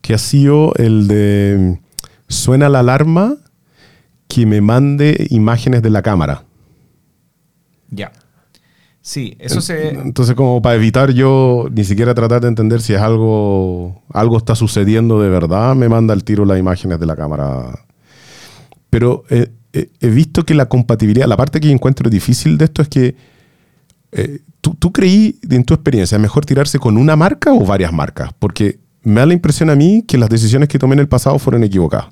que 0.00 0.14
ha 0.14 0.18
sido 0.18 0.72
el 0.76 1.08
de 1.08 1.78
suena 2.26 2.70
la 2.70 2.78
alarma 2.78 3.36
que 4.28 4.46
me 4.46 4.62
mande 4.62 5.26
imágenes 5.28 5.82
de 5.82 5.90
la 5.90 6.00
cámara. 6.00 6.44
Ya. 7.90 8.12
Sí, 9.02 9.36
eso 9.38 9.60
se... 9.60 9.90
Entonces, 9.90 10.34
como 10.34 10.62
para 10.62 10.76
evitar 10.76 11.10
yo 11.10 11.68
ni 11.70 11.84
siquiera 11.84 12.14
tratar 12.14 12.40
de 12.40 12.48
entender 12.48 12.80
si 12.80 12.94
es 12.94 13.00
algo, 13.02 14.02
algo 14.10 14.38
está 14.38 14.54
sucediendo 14.54 15.20
de 15.20 15.28
verdad, 15.28 15.74
me 15.74 15.90
manda 15.90 16.14
el 16.14 16.24
tiro 16.24 16.46
las 16.46 16.58
imágenes 16.58 16.98
de 16.98 17.04
la 17.04 17.16
cámara. 17.16 17.78
Pero 18.88 19.24
eh, 19.28 19.50
he 19.72 20.08
visto 20.08 20.44
que 20.44 20.54
la 20.54 20.66
compatibilidad, 20.66 21.26
la 21.26 21.36
parte 21.36 21.60
que 21.60 21.70
encuentro 21.70 22.10
difícil 22.10 22.58
de 22.58 22.64
esto 22.64 22.82
es 22.82 22.88
que 22.88 23.14
eh, 24.12 24.40
¿tú, 24.60 24.74
tú 24.74 24.92
creí 24.92 25.38
en 25.48 25.64
tu 25.64 25.74
experiencia, 25.74 26.16
¿es 26.16 26.22
mejor 26.22 26.44
tirarse 26.44 26.78
con 26.78 26.96
una 26.96 27.16
marca 27.16 27.52
o 27.52 27.64
varias 27.64 27.92
marcas? 27.92 28.30
Porque 28.38 28.78
me 29.02 29.20
da 29.20 29.26
la 29.26 29.34
impresión 29.34 29.70
a 29.70 29.76
mí 29.76 30.04
que 30.06 30.18
las 30.18 30.28
decisiones 30.28 30.68
que 30.68 30.78
tomé 30.78 30.94
en 30.94 31.00
el 31.00 31.08
pasado 31.08 31.38
fueron 31.38 31.64
equivocadas. 31.64 32.08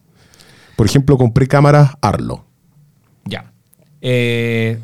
Por 0.77 0.87
ejemplo, 0.87 1.19
compré 1.19 1.49
cámaras 1.49 1.93
Arlo. 2.01 2.45
Ya. 3.25 3.51
Eh, 4.01 4.79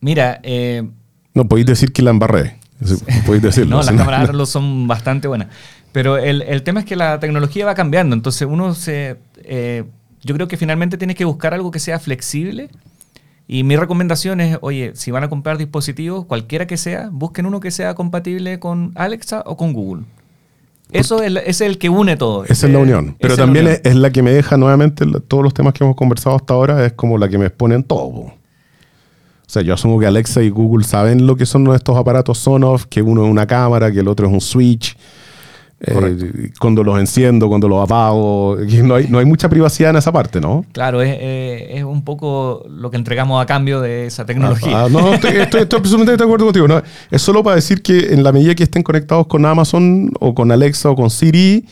mira, 0.00 0.40
eh, 0.42 0.88
No, 1.34 1.48
podéis 1.48 1.66
decir 1.66 1.92
que 1.92 2.02
la 2.02 2.10
embarré. 2.10 2.58
Podéis 3.26 3.42
decirlo. 3.42 3.70
no, 3.76 3.82
las 3.82 3.94
cámaras 3.94 4.28
Arlo 4.28 4.46
son 4.46 4.86
bastante 4.86 5.26
buenas. 5.26 5.48
Pero 5.90 6.16
el, 6.16 6.42
el 6.42 6.62
tema 6.62 6.80
es 6.80 6.86
que 6.86 6.94
la 6.94 7.18
tecnología 7.18 7.66
va 7.66 7.74
cambiando. 7.74 8.14
Entonces 8.14 8.46
uno 8.48 8.74
se... 8.74 9.16
yo 10.22 10.34
creo 10.34 10.48
que 10.48 10.56
finalmente 10.56 10.98
tienes 10.98 11.16
que 11.16 11.24
buscar 11.24 11.54
algo 11.54 11.70
que 11.70 11.78
sea 11.80 11.98
flexible. 11.98 12.68
Y 13.46 13.64
mi 13.64 13.76
recomendación 13.76 14.40
es, 14.42 14.58
oye, 14.60 14.92
si 14.94 15.10
van 15.10 15.24
a 15.24 15.28
comprar 15.30 15.56
dispositivos, 15.56 16.26
cualquiera 16.26 16.66
que 16.66 16.76
sea, 16.76 17.08
busquen 17.10 17.46
uno 17.46 17.60
que 17.60 17.70
sea 17.70 17.94
compatible 17.94 18.58
con 18.58 18.92
Alexa 18.94 19.42
o 19.46 19.56
con 19.56 19.72
Google. 19.72 20.04
Eso 20.92 21.22
es, 21.22 21.34
es 21.46 21.60
el 21.62 21.78
que 21.78 21.88
une 21.88 22.16
todo. 22.16 22.44
Esa 22.44 22.66
es 22.66 22.72
la 22.72 22.78
Eh, 22.78 22.82
unión. 22.82 23.16
Pero 23.18 23.34
la 23.36 23.44
también 23.44 23.64
unión. 23.66 23.80
es, 23.84 23.90
es 23.90 23.96
la 23.96 24.10
que 24.10 24.22
me 24.22 24.30
deja 24.32 24.56
nuevamente 24.58 25.06
todos 25.26 25.42
los 25.42 25.54
temas 25.54 25.72
que 25.74 25.82
hemos 25.84 25.96
conversado 25.96 26.36
hasta 26.36 26.52
ahora, 26.54 26.84
es 26.84 26.92
como 26.92 27.16
la 27.18 27.28
que 27.28 27.38
me 27.38 27.46
expone 27.46 27.74
en 27.74 27.84
todo. 27.84 28.08
O 28.10 29.50
sea, 29.50 29.62
yo 29.62 29.72
asumo 29.72 29.98
que 29.98 30.04
Alexa 30.06 30.42
y 30.42 30.50
Google 30.50 30.84
saben 30.84 31.26
lo 31.26 31.36
que 31.36 31.46
son 31.46 31.72
estos 31.74 31.96
aparatos 31.96 32.36
Sonoff, 32.38 32.84
que 32.84 33.00
uno 33.00 33.24
es 33.24 33.30
una 33.30 33.46
cámara, 33.46 33.90
que 33.90 34.00
el 34.00 34.08
otro 34.08 34.26
es 34.26 34.32
un 34.32 34.42
switch. 34.42 34.94
Eh, 35.80 36.50
cuando 36.58 36.82
los 36.82 36.98
enciendo, 36.98 37.48
cuando 37.48 37.68
los 37.68 37.84
apago. 37.84 38.56
No 38.82 38.96
hay, 38.96 39.06
no 39.08 39.18
hay 39.20 39.24
mucha 39.24 39.48
privacidad 39.48 39.90
en 39.90 39.96
esa 39.96 40.10
parte, 40.10 40.40
¿no? 40.40 40.64
Claro, 40.72 41.00
es, 41.02 41.16
eh, 41.20 41.68
es 41.78 41.84
un 41.84 42.02
poco 42.02 42.64
lo 42.68 42.90
que 42.90 42.96
entregamos 42.96 43.40
a 43.40 43.46
cambio 43.46 43.80
de 43.80 44.06
esa 44.06 44.26
tecnología. 44.26 44.84
Ah, 44.84 44.88
no, 44.90 45.14
estoy, 45.14 45.30
estoy, 45.36 45.60
estoy 45.62 45.78
absolutamente 45.78 46.16
de 46.16 46.24
acuerdo 46.24 46.46
contigo. 46.46 46.66
No, 46.66 46.82
es 47.10 47.22
solo 47.22 47.44
para 47.44 47.54
decir 47.56 47.80
que 47.80 48.12
en 48.12 48.24
la 48.24 48.32
medida 48.32 48.56
que 48.56 48.64
estén 48.64 48.82
conectados 48.82 49.28
con 49.28 49.46
Amazon 49.46 50.10
o 50.18 50.34
con 50.34 50.50
Alexa 50.50 50.90
o 50.90 50.96
con 50.96 51.10
Siri, 51.10 51.64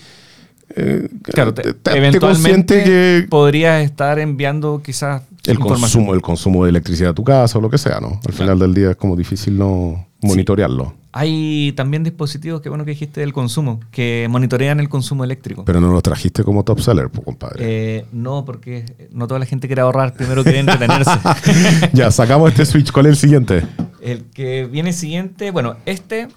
eh, 0.76 1.08
Claro, 1.22 1.52
te- 1.54 1.62
te- 1.62 1.72
te- 1.74 1.90
te 1.90 1.96
eventualmente 1.98 2.18
consciente 2.20 2.84
que 2.84 3.26
podrías 3.28 3.82
estar 3.84 4.18
enviando 4.20 4.82
quizás 4.84 5.22
el 5.46 5.58
consumo, 5.58 6.12
el 6.14 6.20
consumo 6.22 6.64
de 6.64 6.70
electricidad 6.70 7.08
de 7.10 7.14
tu 7.14 7.24
casa 7.24 7.58
o 7.58 7.60
lo 7.60 7.70
que 7.70 7.78
sea, 7.78 7.98
¿no? 8.00 8.20
Al 8.26 8.32
final 8.32 8.58
del 8.58 8.74
día 8.74 8.90
es 8.90 8.96
como 8.96 9.16
difícil 9.16 9.56
no 9.58 10.06
monitorearlo. 10.22 10.94
Hay 11.18 11.72
también 11.72 12.04
dispositivos, 12.04 12.60
que 12.60 12.68
bueno 12.68 12.84
que 12.84 12.90
dijiste 12.90 13.20
del 13.20 13.32
consumo, 13.32 13.80
que 13.90 14.26
monitorean 14.28 14.80
el 14.80 14.90
consumo 14.90 15.24
eléctrico. 15.24 15.64
Pero 15.64 15.80
no 15.80 15.90
lo 15.90 16.02
trajiste 16.02 16.44
como 16.44 16.62
top 16.62 16.80
seller, 16.80 17.08
compadre. 17.10 17.56
Eh, 17.60 18.06
no, 18.12 18.44
porque 18.44 18.84
no 19.12 19.26
toda 19.26 19.40
la 19.40 19.46
gente 19.46 19.66
quiere 19.66 19.80
ahorrar, 19.80 20.12
primero 20.12 20.44
quiere 20.44 20.58
entretenerse. 20.58 21.10
ya, 21.94 22.10
sacamos 22.10 22.50
este 22.50 22.66
switch. 22.66 22.92
¿Cuál 22.92 23.06
es 23.06 23.10
el 23.12 23.16
siguiente? 23.16 23.62
el 24.02 24.24
que 24.26 24.66
viene 24.66 24.92
siguiente, 24.92 25.50
bueno, 25.52 25.76
este 25.86 26.28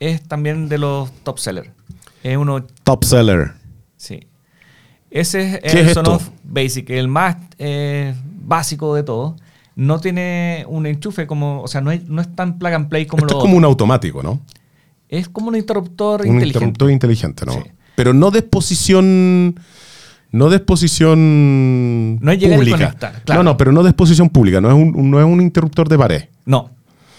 es 0.00 0.22
también 0.26 0.70
de 0.70 0.78
los 0.78 1.12
top 1.24 1.38
sellers. 1.38 1.68
Es 2.22 2.38
uno, 2.38 2.64
Top 2.84 3.04
seller. 3.04 3.52
sí. 3.98 4.26
Ese 5.10 5.60
es 5.62 5.72
¿Qué 5.72 5.80
el 5.80 5.88
es 5.88 5.92
Sonoff? 5.92 6.30
Basic, 6.42 6.88
el 6.88 7.06
más 7.06 7.36
eh, 7.58 8.14
básico 8.24 8.94
de 8.94 9.02
todo. 9.02 9.36
No 9.76 10.00
tiene 10.00 10.64
un 10.68 10.86
enchufe 10.86 11.26
como, 11.26 11.62
o 11.62 11.68
sea, 11.68 11.80
no, 11.80 11.90
hay- 11.90 12.04
no 12.08 12.20
es 12.20 12.34
tan 12.34 12.58
plug 12.58 12.72
and 12.74 12.88
play 12.88 13.06
como 13.06 13.22
Esto 13.24 13.34
lo 13.34 13.40
es 13.40 13.42
como 13.44 13.56
un 13.56 13.64
automático, 13.64 14.22
¿no? 14.22 14.40
Es 15.08 15.28
como 15.28 15.48
un 15.48 15.56
interruptor 15.56 16.20
Un 16.22 16.26
inteligente. 16.28 16.58
interruptor 16.58 16.90
inteligente, 16.90 17.46
¿no? 17.46 17.52
Sí. 17.52 17.60
Pero 17.94 18.12
no 18.14 18.30
de 18.30 18.38
exposición. 18.40 19.54
No 20.30 20.48
de 20.48 20.56
exposición 20.56 22.18
No 22.20 22.32
es 22.32 22.38
llegar 22.38 22.56
y 22.56 22.60
pública. 22.60 22.76
conectar, 22.78 23.22
claro. 23.24 23.42
No, 23.42 23.50
no, 23.50 23.56
pero 23.58 23.70
no 23.72 23.82
de 23.82 23.90
exposición 23.90 24.30
pública. 24.30 24.60
No 24.62 24.68
es 24.68 24.74
un, 24.74 25.10
no 25.10 25.18
es 25.20 25.26
un 25.26 25.40
interruptor 25.42 25.88
de 25.90 25.98
pared. 25.98 26.22
No, 26.46 26.70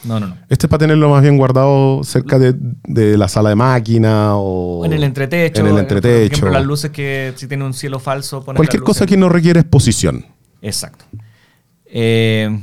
no, 0.04 0.20
no, 0.20 0.28
no. 0.28 0.38
Este 0.50 0.66
es 0.66 0.70
para 0.70 0.80
tenerlo 0.80 1.10
más 1.10 1.22
bien 1.22 1.38
guardado 1.38 2.04
cerca 2.04 2.40
de, 2.40 2.56
de 2.88 3.16
la 3.18 3.28
sala 3.28 3.50
de 3.50 3.56
máquina 3.56 4.36
o, 4.36 4.80
O 4.80 4.86
en 4.86 4.94
el 4.94 5.04
entretecho. 5.04 5.62
En 5.62 5.68
el 5.68 5.72
Por 5.74 5.82
entretecho. 5.82 6.34
ejemplo, 6.38 6.52
las 6.54 6.66
luces 6.66 6.90
que 6.90 7.34
si 7.36 7.48
tiene 7.48 7.64
un 7.66 7.74
cielo 7.76 8.00
falso, 8.00 8.44
Cualquier 8.44 8.82
cosa 8.82 9.06
que 9.06 9.16
no 9.16 9.30
requiere 9.30 9.60
exposición. 9.60 10.26
Exacto. 10.64 11.06
Eh, 11.96 12.60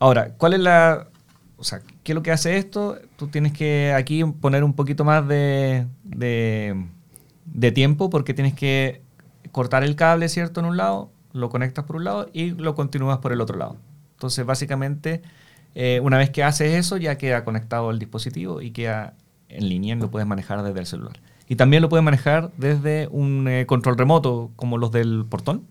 ahora, 0.00 0.34
¿cuál 0.36 0.54
es 0.54 0.60
la. 0.60 1.06
O 1.56 1.62
sea, 1.62 1.80
¿qué 2.02 2.12
es 2.12 2.14
lo 2.14 2.22
que 2.22 2.32
hace 2.32 2.58
esto? 2.58 2.98
Tú 3.16 3.28
tienes 3.28 3.52
que 3.52 3.92
aquí 3.96 4.24
poner 4.24 4.64
un 4.64 4.74
poquito 4.74 5.04
más 5.04 5.26
de, 5.26 5.86
de, 6.02 7.72
tiempo 7.72 8.10
porque 8.10 8.34
tienes 8.34 8.54
que 8.54 9.02
cortar 9.52 9.84
el 9.84 9.94
cable, 9.94 10.28
¿cierto? 10.28 10.58
En 10.60 10.66
un 10.66 10.76
lado, 10.76 11.12
lo 11.32 11.48
conectas 11.48 11.84
por 11.84 11.96
un 11.96 12.04
lado 12.04 12.28
y 12.32 12.50
lo 12.50 12.74
continúas 12.74 13.18
por 13.18 13.32
el 13.32 13.40
otro 13.40 13.56
lado. 13.56 13.76
Entonces, 14.14 14.44
básicamente, 14.44 15.22
eh, 15.76 16.00
una 16.02 16.18
vez 16.18 16.30
que 16.30 16.42
haces 16.42 16.74
eso, 16.74 16.96
ya 16.96 17.18
queda 17.18 17.44
conectado 17.44 17.88
al 17.88 18.00
dispositivo 18.00 18.60
y 18.60 18.72
queda 18.72 19.14
en 19.48 19.68
línea, 19.68 19.94
lo 19.94 20.10
puedes 20.10 20.26
manejar 20.26 20.62
desde 20.64 20.80
el 20.80 20.86
celular. 20.86 21.20
Y 21.48 21.54
también 21.54 21.82
lo 21.82 21.88
puedes 21.88 22.04
manejar 22.04 22.50
desde 22.56 23.06
un 23.12 23.46
eh, 23.46 23.64
control 23.66 23.96
remoto, 23.96 24.50
como 24.56 24.76
los 24.76 24.90
del 24.90 25.24
portón. 25.28 25.66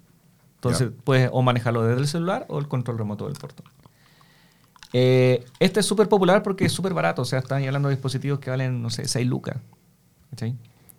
Entonces, 0.57 0.89
puedes 1.03 1.29
o 1.31 1.41
manejarlo 1.41 1.83
desde 1.83 2.01
el 2.01 2.07
celular 2.07 2.45
o 2.49 2.59
el 2.59 2.67
control 2.67 2.97
remoto 2.97 3.25
del 3.25 3.35
portón. 3.35 3.65
Eh, 4.93 5.45
este 5.59 5.81
es 5.81 5.85
súper 5.85 6.07
popular 6.09 6.43
porque 6.43 6.65
es 6.65 6.71
súper 6.71 6.93
barato. 6.93 7.21
O 7.21 7.25
sea, 7.25 7.39
están 7.39 7.63
hablando 7.65 7.89
de 7.89 7.95
dispositivos 7.95 8.39
que 8.39 8.49
valen, 8.49 8.81
no 8.81 8.89
sé, 8.89 9.07
6 9.07 9.27
lucas. 9.27 9.57
¿Cachai? 10.31 10.51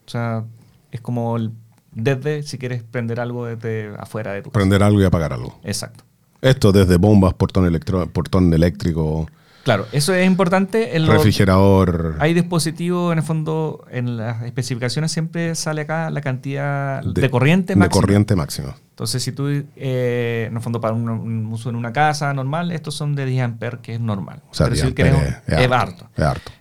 O 0.07 0.11
sea, 0.11 0.45
es 0.93 1.01
como 1.01 1.37
el- 1.37 1.53
desde 1.93 2.43
si 2.43 2.59
quieres 2.59 2.83
prender 2.83 3.19
algo 3.21 3.47
desde 3.47 3.95
afuera 3.99 4.33
de 4.33 4.43
tu 4.43 4.51
casa. 4.51 4.59
Prender 4.61 4.83
algo 4.83 5.01
y 5.01 5.05
apagar 5.05 5.33
algo. 5.33 5.59
Exacto. 5.65 6.05
Esto 6.41 6.71
desde 6.71 6.97
bombas, 6.97 7.35
portón, 7.35 7.67
electro, 7.67 8.07
portón 8.11 8.53
eléctrico, 8.55 9.27
Claro, 9.65 9.87
eso 9.93 10.15
es 10.15 10.27
importante. 10.27 10.97
En 10.97 11.07
Refrigerador. 11.07 12.17
Hay 12.21 12.33
dispositivos, 12.35 13.13
en 13.13 13.19
el 13.19 13.25
fondo, 13.25 13.85
en 13.91 14.17
las 14.17 14.43
especificaciones 14.43 15.13
siempre 15.13 15.55
sale 15.55 15.83
acá 15.83 16.11
la 16.11 16.21
cantidad 16.21 17.03
de, 17.03 17.31
corriente 17.31 17.77
máxima. 17.77 17.85
De 17.85 18.01
corriente 18.01 18.37
máxima. 18.37 18.77
Entonces, 18.91 19.23
si 19.23 19.31
tú, 19.31 19.47
eh, 19.77 20.47
en 20.49 20.57
el 20.57 20.61
fondo, 20.61 20.81
para 20.81 20.93
un, 20.95 21.47
uso 21.53 21.71
en 21.71 21.77
una 21.77 21.93
casa 21.93 22.35
normal, 22.35 22.73
estos 22.73 22.97
son 22.97 23.15
de 23.15 23.27
10 23.27 23.45
amperes, 23.45 23.81
que 23.81 23.95
es 23.95 24.01
normal. 24.01 24.43
O 24.51 24.55
sea, 24.55 24.67
Pero 24.67 24.77
si 24.77 24.93
quieres, 24.93 25.15
es, 25.47 25.71
harto, 25.71 26.09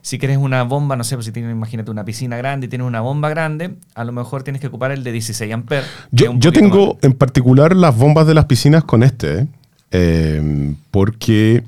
Si 0.02 0.20
quieres 0.20 0.38
una 0.38 0.64
bomba, 0.64 0.96
no 0.96 1.04
sé, 1.04 1.16
pues 1.16 1.26
si 1.26 1.32
tienes, 1.32 1.52
imagínate 1.52 1.90
una 1.90 2.06
piscina 2.06 2.38
grande 2.38 2.68
y 2.68 2.70
tienes 2.70 2.86
una 2.86 3.02
bomba 3.02 3.30
grande, 3.30 3.78
a 3.96 4.04
lo 4.04 4.12
mejor 4.12 4.44
tienes 4.44 4.62
que 4.62 4.68
ocupar 4.68 4.92
el 4.92 5.04
de 5.04 5.14
16 5.14 5.52
amperes. 5.52 5.90
Yo, 6.12 6.32
yo 6.36 6.52
tengo 6.52 7.00
en 7.02 7.14
particular 7.14 7.76
las 7.76 7.98
bombas 7.98 8.28
de 8.28 8.36
las 8.36 8.46
piscinas 8.46 8.84
con 8.84 9.02
este, 9.02 9.48
eh, 9.90 10.76
porque 10.92 11.64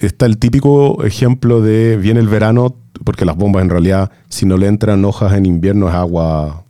está 0.00 0.26
el 0.26 0.38
típico 0.38 1.04
ejemplo 1.04 1.60
de 1.60 1.96
viene 1.96 2.20
el 2.20 2.28
verano, 2.28 2.76
porque 3.04 3.24
las 3.24 3.36
bombas 3.36 3.62
en 3.62 3.70
realidad, 3.70 4.10
si 4.28 4.46
no 4.46 4.56
le 4.56 4.66
entran 4.66 5.04
hojas 5.04 5.34
en 5.34 5.46
invierno, 5.46 5.88
es 5.88 5.94
agua 5.94 6.64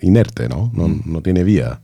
inerte, 0.00 0.48
¿no? 0.48 0.70
No, 0.74 0.88
no 1.04 1.20
tiene 1.22 1.44
vida. 1.44 1.80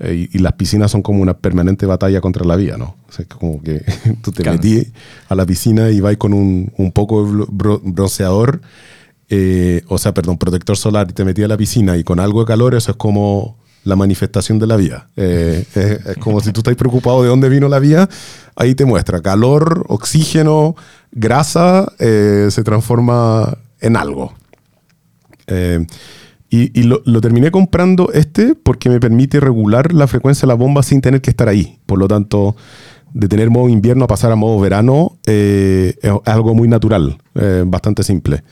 Eh, 0.00 0.28
y, 0.32 0.38
las 0.38 0.54
piscinas 0.54 0.90
son 0.90 1.02
como 1.02 1.22
una 1.22 1.34
permanente 1.34 1.86
batalla 1.86 2.20
contra 2.20 2.44
la 2.44 2.56
vida, 2.56 2.76
¿no? 2.76 2.96
O 3.08 3.12
sea, 3.12 3.24
como 3.26 3.62
que 3.62 3.80
tú 4.22 4.32
te 4.32 4.48
metí 4.50 4.84
a 5.28 5.34
la 5.36 5.46
piscina 5.46 5.90
y 5.90 6.00
vas 6.00 6.16
con 6.16 6.34
un, 6.34 6.72
un 6.76 6.90
poco 6.90 7.24
de 7.24 7.46
bronceador, 7.48 8.60
eh, 9.28 9.82
o 9.86 9.96
sea, 9.98 10.12
perdón, 10.12 10.36
protector 10.36 10.76
solar 10.76 11.06
y 11.10 11.12
te 11.12 11.24
metí 11.24 11.42
a 11.44 11.48
la 11.48 11.56
piscina 11.56 11.96
y 11.96 12.04
con 12.04 12.18
algo 12.18 12.40
de 12.40 12.46
calor, 12.46 12.74
eso 12.74 12.90
es 12.90 12.96
como 12.96 13.56
la 13.84 13.96
manifestación 13.96 14.58
de 14.58 14.66
la 14.66 14.76
vida. 14.76 15.08
Eh, 15.16 15.64
es, 15.74 16.16
como 16.18 16.40
si 16.40 16.52
tú 16.52 16.60
estás 16.60 16.74
preocupado 16.74 17.22
de 17.22 17.28
dónde 17.28 17.48
vino 17.48 17.68
la 17.68 17.78
vida, 17.78 18.08
ahí 18.56 18.74
te 18.74 18.84
muestra 18.84 19.20
calor, 19.20 19.84
oxígeno, 19.88 20.76
grasa, 21.12 21.92
se 21.98 22.62
transforma 22.64 23.58
en 23.80 23.96
algo. 23.96 24.32
Y, 26.56 26.84
lo, 26.84 27.20
terminé 27.20 27.50
comprando 27.50 28.12
este 28.12 28.54
porque 28.54 28.88
me 28.88 29.00
permite 29.00 29.40
regular 29.40 29.92
la 29.92 30.06
frecuencia 30.06 30.42
de 30.42 30.48
la 30.48 30.54
bomba 30.54 30.84
sin 30.84 31.00
tener 31.00 31.20
que 31.20 31.30
estar 31.30 31.48
ahí. 31.48 31.80
Por 31.84 31.98
lo 31.98 32.06
tanto, 32.06 32.54
de 33.12 33.26
tener 33.26 33.50
modo 33.50 33.68
invierno 33.68 34.04
a 34.04 34.06
pasar 34.06 34.30
a 34.30 34.36
modo 34.36 34.60
verano 34.60 35.18
eh, 35.26 35.94
es 36.00 36.12
algo 36.26 36.54
muy 36.54 36.68
natural, 36.68 37.18
eh, 37.34 37.64
bastante 37.66 38.04
simple. 38.04 38.44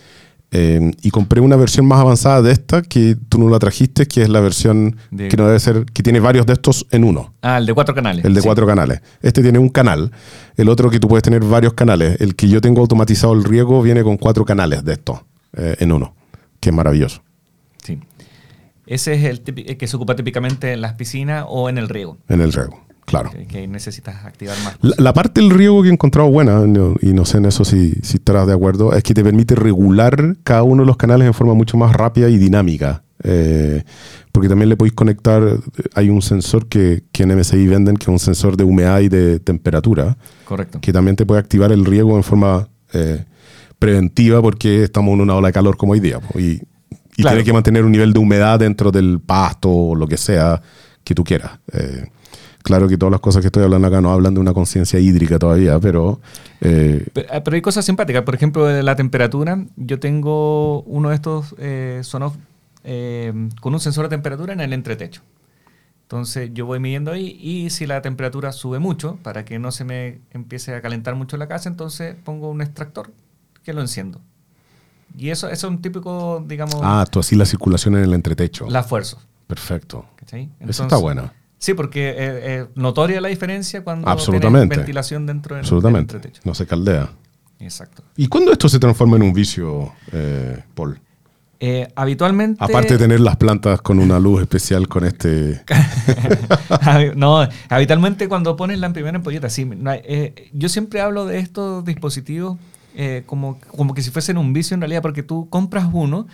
Eh, 0.55 0.93
y 1.01 1.11
compré 1.11 1.41
una 1.41 1.57
versión 1.57 1.87
más 1.87 1.99
avanzada 1.99 2.43
de 2.43 2.53
esta 2.53 2.83
que 2.83 3.17
tú 3.29 3.38
no 3.38 3.49
la 3.49 3.59
trajiste, 3.59 4.07
que 4.07 4.23
es 4.23 4.29
la 4.29 4.41
versión 4.41 4.97
que 5.17 5.35
no 5.37 5.47
debe 5.47 5.59
ser, 5.59 5.87
que 5.87 6.03
tiene 6.03 6.21
varios 6.21 6.45
de 6.45 6.53
estos 6.53 6.87
en 6.91 7.05
uno. 7.05 7.33
Ah, 7.41 7.57
el 7.57 7.65
de 7.65 7.73
cuatro 7.73 7.95
canales. 7.95 8.25
El 8.25 8.35
de 8.35 8.43
cuatro 8.43 8.67
canales. 8.67 9.01
Este 9.23 9.43
tiene 9.43 9.59
un 9.59 9.71
canal, 9.71 10.12
el 10.57 10.69
otro 10.69 10.91
que 10.91 11.01
tú 11.01 11.09
puedes 11.09 11.23
tener 11.23 11.43
varios 11.43 11.73
canales. 11.73 12.21
El 12.21 12.37
que 12.37 12.49
yo 12.49 12.61
tengo 12.61 12.83
automatizado 12.83 13.33
el 13.33 13.45
riego 13.45 13.81
viene 13.83 14.03
con 14.03 14.19
cuatro 14.19 14.45
canales 14.45 14.85
de 14.85 14.93
estos 14.93 15.21
en 15.55 15.91
uno, 15.91 16.15
que 16.61 16.69
es 16.69 16.75
maravilloso. 16.75 17.23
Ese 18.87 19.15
es 19.15 19.25
el, 19.25 19.43
que 19.43 19.87
se 19.87 19.97
ocupa 19.97 20.17
típicamente 20.17 20.73
en 20.73 20.81
las 20.81 20.95
piscinas 20.95 21.47
o 21.49 21.69
en 21.69 21.79
el 21.79 21.88
riego. 21.88 22.19
En 22.29 22.41
el 22.41 22.53
riego, 22.53 22.85
claro. 23.05 23.31
Que, 23.49 23.67
necesitas 23.67 24.25
activar 24.25 24.57
más. 24.65 24.77
La, 24.81 25.12
parte 25.12 25.41
del 25.41 25.51
riego 25.51 25.83
que 25.83 25.88
he 25.88 25.93
encontrado 25.93 26.31
buena, 26.31 26.62
y 27.01 27.12
no 27.12 27.25
sé 27.25 27.38
en 27.38 27.47
eso 27.47 27.65
si, 27.65 27.93
si 28.03 28.17
estarás 28.17 28.47
de 28.47 28.53
acuerdo, 28.53 28.95
es 28.95 29.03
que 29.03 29.15
te 29.15 29.23
permite 29.23 29.55
regular 29.55 30.37
cada 30.43 30.62
uno 30.62 30.83
de 30.83 30.87
los 30.87 30.97
canales 30.97 31.27
en 31.27 31.35
forma 31.35 31.55
mucho 31.55 31.77
más 31.77 31.95
rápida 31.95 32.29
y 32.29 32.38
dinámica. 32.38 33.03
Eh, 33.25 33.85
porque 34.33 34.49
también 34.49 34.69
le 34.69 34.77
podéis 34.77 34.95
conectar, 34.95 35.43
hay 35.95 36.11
un 36.11 36.23
sensor 36.23 36.67
que, 36.67 37.05
que, 37.12 37.23
en 37.23 37.38
MSI 37.38 37.67
venden, 37.69 37.97
que 37.97 38.05
es 38.05 38.09
un 38.09 38.19
sensor 38.19 38.57
de 38.57 38.65
humedad 38.65 39.01
y 39.01 39.09
de 39.09 39.38
temperatura. 39.38 40.17
Correcto. 40.45 40.81
Que 40.81 40.93
también 40.93 41.17
te 41.17 41.27
puede 41.27 41.41
activar 41.41 41.71
el 41.71 41.85
riego 41.85 42.17
en 42.17 42.23
forma 42.23 42.69
eh, 42.93 43.25
preventiva 43.79 44.43
porque 44.43 44.85
estamos 44.85 45.15
en 45.15 45.21
una 45.21 45.35
ola 45.35 45.49
de 45.49 45.53
calor 45.53 45.77
como 45.77 45.93
hoy 45.93 46.01
día. 46.01 46.19
Y 46.37 46.62
y 47.17 47.23
tienes 47.23 47.45
que 47.45 47.53
mantener 47.53 47.85
un 47.85 47.93
nivel 47.93 48.12
de 48.12 48.19
humedad 48.19 48.59
dentro 48.59 48.91
del 48.91 49.21
pasto 49.21 49.71
o 49.71 49.95
lo 49.95 50.07
que 50.07 50.17
sea 50.17 50.61
que 51.05 51.15
tú 51.15 51.25
quieras. 51.25 51.59
Eh, 51.73 52.07
claro 52.62 52.88
que 52.88 52.96
todas 52.96 53.12
las 53.12 53.20
cosas 53.20 53.40
que 53.40 53.48
estoy 53.48 53.62
hablando 53.62 53.88
acá 53.88 54.01
no 54.01 54.12
hablan 54.12 54.35
de 54.35 54.40
una 54.40 54.55
conciencia 54.55 54.98
hídrica 54.98 55.38
todavía, 55.38 55.79
pero, 55.79 56.20
eh, 56.61 57.07
ah, 57.31 57.42
pero... 57.42 57.55
hay 57.55 57.62
cosas 57.62 57.85
simpáticas. 57.85 58.22
Por 58.22 58.35
ejemplo, 58.35 58.83
la 58.83 58.96
temperatura. 58.96 59.64
Yo 59.77 60.01
tengo 60.01 60.83
uno 60.83 61.11
de 61.11 61.14
estos 61.14 61.55
eh, 61.59 62.01
sonos 62.03 62.35
con 63.61 63.75
un 63.75 63.81
sensor 63.81 64.07
de 64.07 64.11
temperatura 64.11 64.53
en 64.53 64.61
el 64.61 64.72
entretecho. 64.72 65.22
Entonces 66.12 66.51
yo 66.53 66.66
voy 66.66 66.79
midiendo 66.79 67.11
ahí 67.11 67.38
y 67.40 67.70
si 67.70 67.87
la 67.87 68.03
temperatura 68.03 68.53
sube 68.53 68.79
mucho, 68.79 69.16
para 69.22 69.46
que 69.46 69.59
no 69.59 69.72
se 69.72 69.85
me 69.85 70.20
empiece 70.33 70.75
a 70.75 70.83
calentar 70.83 71.14
mucho 71.14 71.38
la 71.38 71.48
casa, 71.48 71.70
entonces 71.70 72.16
pongo 72.22 72.51
un 72.51 72.61
extractor 72.61 73.11
que 73.64 73.72
lo 73.72 73.81
enciendo. 73.81 74.20
Y 75.16 75.31
eso, 75.31 75.48
eso 75.48 75.66
es 75.68 75.70
un 75.70 75.81
típico, 75.81 76.44
digamos... 76.46 76.77
Ah, 76.83 77.07
tú 77.11 77.20
así 77.20 77.35
la 77.35 77.46
circulación 77.46 77.96
en 77.96 78.03
el 78.03 78.12
entretecho. 78.12 78.66
La 78.68 78.83
fuerza. 78.83 79.18
Perfecto. 79.46 80.05
eso 80.61 80.83
está 80.83 80.96
bueno. 80.96 81.31
Sí, 81.62 81.75
porque 81.75 82.16
es, 82.18 82.66
notoria 82.75 83.20
la 83.20 83.29
diferencia 83.29 83.85
cuando 83.85 84.09
Absolutamente. 84.09 84.79
ventilación 84.79 85.27
dentro 85.27 85.55
del, 85.55 85.62
Absolutamente. 85.62 86.16
entretecho. 86.16 86.42
No 86.44 86.57
se 86.57 86.66
caldea. 86.66 87.11
Exacto. 87.61 88.03
¿Y 88.16 88.27
cuándo 88.27 88.51
esto 88.51 88.68
se 88.68 88.81
transforma 88.81 89.14
en 89.14 89.22
un 89.22 89.33
vicio, 89.33 89.92
eh, 90.11 90.61
Paul? 90.75 90.98
Eh, 91.61 91.87
habitualmente. 91.94 92.59
Aparte 92.64 92.94
de 92.94 92.98
tener 92.98 93.20
las 93.20 93.37
plantas 93.37 93.81
con 93.81 94.01
una 94.01 94.18
luz 94.18 94.40
especial 94.40 94.88
con 94.88 95.05
este. 95.05 95.62
no, 97.14 97.46
habitualmente 97.68 98.27
cuando 98.27 98.57
pones 98.57 98.81
la 98.81 98.92
primera 98.92 99.16
ampolleta, 99.18 99.48
sí. 99.48 99.70
Eh, 100.03 100.51
yo 100.53 100.68
siempre 100.68 101.01
hablo 101.01 101.27
de 101.27 101.38
estos 101.38 101.85
dispositivos 101.85 102.59
eh, 102.96 103.22
como, 103.27 103.61
como 103.68 103.94
que 103.94 104.03
si 104.03 104.11
fuesen 104.11 104.37
un 104.37 104.53
vicio 104.53 104.75
en 104.75 104.81
realidad, 104.81 105.01
porque 105.01 105.22
tú 105.22 105.48
compras 105.48 105.87
uno 105.92 106.27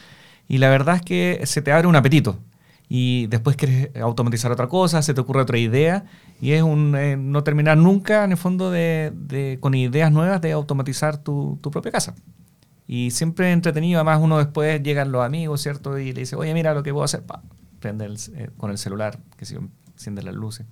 y 0.48 0.56
la 0.56 0.70
verdad 0.70 0.96
es 0.96 1.02
que 1.02 1.42
se 1.44 1.60
te 1.60 1.70
abre 1.70 1.86
un 1.86 1.96
apetito. 1.96 2.38
Y 2.88 3.26
después 3.26 3.56
quieres 3.56 3.94
automatizar 3.96 4.50
otra 4.50 4.68
cosa, 4.68 5.02
se 5.02 5.12
te 5.12 5.20
ocurre 5.20 5.42
otra 5.42 5.58
idea, 5.58 6.06
y 6.40 6.52
es 6.52 6.62
un 6.62 6.94
eh, 6.96 7.16
no 7.16 7.44
terminar 7.44 7.76
nunca, 7.76 8.24
en 8.24 8.32
el 8.32 8.38
fondo, 8.38 8.70
de, 8.70 9.58
con 9.60 9.74
ideas 9.74 10.10
nuevas 10.10 10.40
de 10.40 10.52
automatizar 10.52 11.18
tu, 11.18 11.58
propia 11.60 11.92
casa. 11.92 12.14
Y 12.86 13.10
siempre 13.10 13.52
entretenido, 13.52 13.98
además 13.98 14.20
uno 14.22 14.38
después 14.38 14.82
llegan 14.82 15.12
los 15.12 15.22
amigos, 15.22 15.60
¿cierto? 15.60 15.98
Y 15.98 16.12
le 16.14 16.20
dice, 16.20 16.36
oye, 16.36 16.54
mira 16.54 16.72
lo 16.72 16.82
que 16.82 16.92
puedo 16.92 17.04
hacer. 17.04 17.22
prende 17.78 18.06
eh, 18.06 18.50
con 18.56 18.70
el 18.70 18.78
celular, 18.78 19.18
que 19.36 19.44
se 19.44 19.58
enciende 19.92 20.22
las 20.22 20.34
luces. 20.34 20.66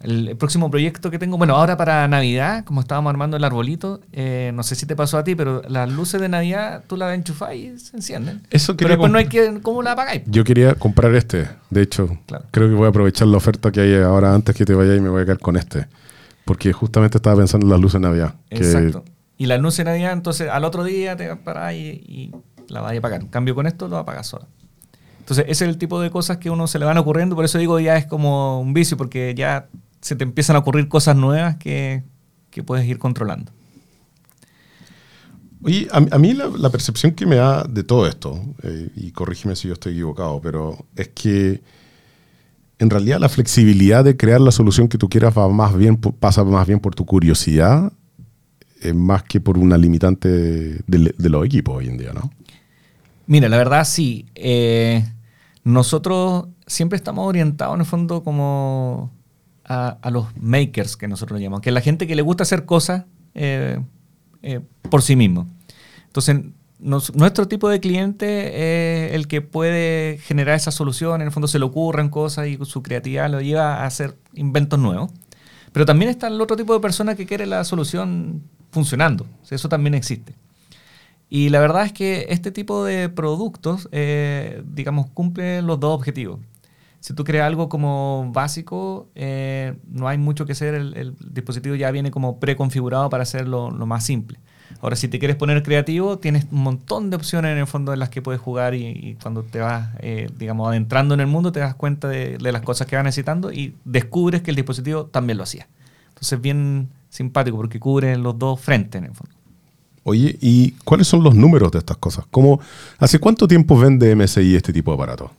El, 0.00 0.36
próximo 0.36 0.70
proyecto 0.70 1.10
que 1.10 1.18
tengo, 1.18 1.36
bueno, 1.36 1.54
ahora 1.56 1.76
para 1.76 2.06
Navidad, 2.08 2.64
como 2.64 2.80
estábamos 2.80 3.10
armando 3.10 3.36
el 3.36 3.44
arbolito, 3.44 4.00
eh, 4.12 4.50
no 4.54 4.62
sé 4.62 4.74
si 4.74 4.86
te 4.86 4.96
pasó 4.96 5.18
a 5.18 5.24
ti, 5.24 5.34
pero 5.34 5.62
las 5.68 5.90
luces 5.90 6.20
de 6.20 6.28
Navidad 6.28 6.84
tú 6.86 6.96
las 6.96 7.14
enchufas 7.14 7.54
y 7.54 7.78
se 7.78 7.96
encienden. 7.96 8.42
Eso 8.50 8.76
pero 8.76 8.90
después 8.90 9.12
no 9.12 9.18
hay 9.18 9.26
que, 9.26 9.60
¿cómo 9.62 9.82
la 9.82 9.92
apagáis? 9.92 10.22
Yo 10.26 10.44
quería 10.44 10.74
comprar 10.74 11.14
este, 11.14 11.48
de 11.68 11.82
hecho, 11.82 12.18
creo 12.50 12.68
que 12.68 12.74
voy 12.74 12.86
a 12.86 12.88
aprovechar 12.88 13.28
la 13.28 13.36
oferta 13.36 13.70
que 13.70 13.80
hay 13.80 13.94
ahora 13.96 14.34
antes 14.34 14.54
que 14.54 14.64
te 14.64 14.74
vaya 14.74 14.94
y 14.94 15.00
me 15.00 15.10
voy 15.10 15.22
a 15.22 15.24
quedar 15.24 15.38
con 15.38 15.56
este. 15.56 15.86
Porque 16.44 16.72
justamente 16.72 17.18
estaba 17.18 17.36
pensando 17.36 17.66
en 17.66 17.70
las 17.70 17.80
luces 17.80 18.00
de 18.00 18.08
Navidad. 18.08 18.34
Exacto. 18.48 19.04
Y 19.36 19.46
las 19.46 19.60
luces 19.60 19.78
de 19.78 19.84
Navidad, 19.84 20.12
entonces 20.12 20.48
al 20.48 20.64
otro 20.64 20.82
día 20.84 21.16
te 21.16 21.34
paras 21.36 21.74
y, 21.74 21.78
y 21.78 22.34
la 22.68 22.80
vas 22.80 22.94
a 22.94 22.98
apagar. 22.98 23.20
En 23.20 23.28
cambio, 23.28 23.54
con 23.54 23.66
esto 23.66 23.88
lo 23.88 23.98
apagas 23.98 24.26
sola. 24.26 24.46
Entonces, 25.30 25.44
ese 25.48 25.64
es 25.64 25.70
el 25.70 25.78
tipo 25.78 26.00
de 26.00 26.10
cosas 26.10 26.38
que 26.38 26.50
uno 26.50 26.66
se 26.66 26.80
le 26.80 26.84
van 26.86 26.98
ocurriendo, 26.98 27.36
por 27.36 27.44
eso 27.44 27.56
digo 27.56 27.78
ya 27.78 27.96
es 27.96 28.04
como 28.04 28.60
un 28.60 28.72
vicio, 28.72 28.96
porque 28.96 29.32
ya 29.36 29.68
se 30.00 30.16
te 30.16 30.24
empiezan 30.24 30.56
a 30.56 30.60
ocurrir 30.60 30.88
cosas 30.88 31.16
nuevas 31.16 31.56
que, 31.56 32.02
puedes 32.64 32.86
ir 32.86 32.98
controlando. 32.98 33.52
Oye, 35.62 35.88
a, 35.92 36.18
mí 36.18 36.32
la, 36.32 36.70
percepción 36.70 37.12
que 37.12 37.26
me 37.26 37.36
da 37.36 37.64
de 37.64 37.84
todo 37.84 38.06
esto, 38.06 38.40
eh, 38.62 38.90
y 38.96 39.12
corrígeme 39.12 39.54
si 39.56 39.68
yo 39.68 39.74
estoy 39.74 39.92
equivocado, 39.92 40.40
pero 40.40 40.86
es 40.96 41.08
que 41.08 41.62
en 42.78 42.88
realidad 42.88 43.20
la 43.20 43.28
flexibilidad 43.28 44.02
de 44.02 44.16
crear 44.16 44.40
la 44.40 44.52
solución 44.52 44.88
que 44.88 44.96
tú 44.96 45.08
quieras 45.10 45.36
va 45.36 45.48
más 45.48 45.76
bien, 45.76 45.98
pasa 45.98 46.44
más 46.44 46.66
bien 46.66 46.80
por 46.80 46.94
tu 46.94 47.04
curiosidad, 47.04 47.92
eh, 48.80 48.94
más 48.94 49.22
que 49.24 49.38
por 49.40 49.58
una 49.58 49.76
limitante 49.76 50.28
de, 50.28 51.14
los 51.28 51.44
equipos 51.44 51.76
hoy 51.76 51.88
en 51.88 51.98
día, 51.98 52.14
¿no? 52.14 52.30
Mira, 53.26 53.50
la 53.50 53.58
verdad 53.58 53.84
sí. 53.84 54.26
Eh, 54.34 55.04
nosotros 55.62 56.46
siempre 56.66 56.96
estamos 56.96 57.28
orientados 57.28 57.74
en 57.74 57.80
el 57.80 57.86
fondo 57.86 58.24
como 58.24 59.12
a, 59.70 60.10
los 60.10 60.26
makers, 60.36 60.96
que 60.96 61.06
nosotros 61.06 61.40
llamamos, 61.40 61.60
que 61.60 61.70
es 61.70 61.74
la 61.74 61.80
gente 61.80 62.08
que 62.08 62.16
le 62.16 62.22
gusta 62.22 62.42
hacer 62.42 62.64
cosas 62.64 63.04
eh, 63.34 63.78
eh, 64.42 64.60
por 64.90 65.02
sí 65.02 65.14
mismo. 65.14 65.46
Entonces, 66.06 66.40
nuestro 66.80 67.46
tipo 67.46 67.68
de 67.68 67.78
cliente 67.78 69.06
es 69.06 69.14
el 69.14 69.28
que 69.28 69.42
puede 69.42 70.18
generar 70.18 70.56
esa 70.56 70.72
solución, 70.72 71.20
en 71.20 71.28
el 71.28 71.32
fondo 71.32 71.46
se 71.46 71.60
le 71.60 71.66
ocurren 71.66 72.08
cosas 72.08 72.48
y 72.48 72.58
su 72.64 72.82
creatividad 72.82 73.30
lo 73.30 73.40
lleva 73.40 73.76
a 73.76 73.86
hacer 73.86 74.16
inventos 74.34 74.78
nuevos. 74.78 75.12
Pero 75.72 75.86
también 75.86 76.10
está 76.10 76.26
el 76.26 76.40
otro 76.40 76.56
tipo 76.56 76.74
de 76.74 76.80
persona 76.80 77.14
que 77.14 77.26
quiere 77.26 77.46
la 77.46 77.62
solución 77.62 78.42
funcionando. 78.72 79.26
eso 79.48 79.68
también 79.68 79.94
existe. 79.94 80.34
Y 81.28 81.50
la 81.50 81.60
verdad 81.60 81.84
es 81.84 81.92
que 81.92 82.26
este 82.30 82.50
tipo 82.50 82.84
de 82.84 83.08
productos, 83.08 83.88
eh, 83.92 84.64
digamos, 84.66 85.06
cumple 85.10 85.62
los 85.62 85.78
dos 85.78 85.94
objetivos 85.94 86.40
si 87.00 87.14
tú 87.14 87.24
creas 87.24 87.46
algo 87.46 87.68
como 87.68 88.30
básico, 88.32 89.08
eh, 89.14 89.74
no 89.88 90.06
hay 90.06 90.18
mucho 90.18 90.44
que 90.44 90.52
hacer. 90.52 90.74
El, 90.74 91.14
dispositivo 91.18 91.74
ya 91.74 91.90
viene 91.90 92.10
como 92.10 92.38
preconfigurado 92.38 93.08
para 93.08 93.22
hacerlo 93.22 93.70
lo 93.70 93.86
más 93.86 94.04
simple. 94.04 94.38
Ahora, 94.82 94.96
si 94.96 95.08
te 95.08 95.18
quieres 95.18 95.36
poner 95.36 95.62
creativo, 95.62 96.18
tienes 96.18 96.46
un 96.50 96.62
montón 96.62 97.10
de 97.10 97.16
opciones 97.16 97.52
en 97.52 97.58
el 97.58 97.66
fondo 97.66 97.92
en 97.92 97.98
las 97.98 98.10
que 98.10 98.22
puedes 98.22 98.40
jugar 98.40 98.74
y, 98.74 99.16
cuando 99.20 99.42
te 99.42 99.58
vas, 99.58 99.90
eh, 100.00 100.28
digamos, 100.38 100.68
adentrando 100.68 101.14
en 101.14 101.20
el 101.20 101.26
mundo, 101.26 101.52
te 101.52 101.60
das 101.60 101.74
cuenta 101.74 102.06
de, 102.06 102.38
de, 102.38 102.52
las 102.52 102.62
cosas 102.62 102.86
que 102.86 102.96
vas 102.96 103.04
necesitando 103.04 103.50
y 103.50 103.74
descubres 103.84 104.42
que 104.42 104.50
el 104.50 104.56
dispositivo 104.56 105.06
también 105.06 105.38
lo 105.38 105.44
hacía. 105.44 105.66
Entonces, 106.08 106.40
bien 106.40 106.90
simpático 107.08 107.56
porque 107.56 107.80
cubre 107.80 108.16
los 108.16 108.38
dos 108.38 108.60
frentes 108.60 109.00
en 109.00 109.08
el 109.08 109.14
fondo. 109.14 109.34
Oye, 110.04 110.36
¿y 110.40 110.72
cuáles 110.84 111.08
son 111.08 111.22
los 111.22 111.34
números 111.34 111.72
de 111.72 111.78
estas 111.78 111.96
cosas? 111.96 112.24
¿Cómo, 112.30 112.60
¿Hace 112.98 113.18
cuánto 113.18 113.48
tiempo 113.48 113.78
vende 113.78 114.14
MSI 114.14 114.56
este 114.56 114.72
tipo 114.72 114.90
de 114.92 114.94
aparatos? 114.94 115.30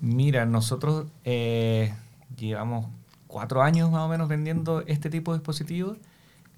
Mira, 0.00 0.46
nosotros 0.46 1.06
eh, 1.24 1.92
llevamos 2.36 2.86
cuatro 3.26 3.62
años 3.62 3.90
más 3.90 4.02
o 4.02 4.08
menos 4.08 4.28
vendiendo 4.28 4.82
este 4.86 5.10
tipo 5.10 5.32
de 5.32 5.38
dispositivos 5.38 5.98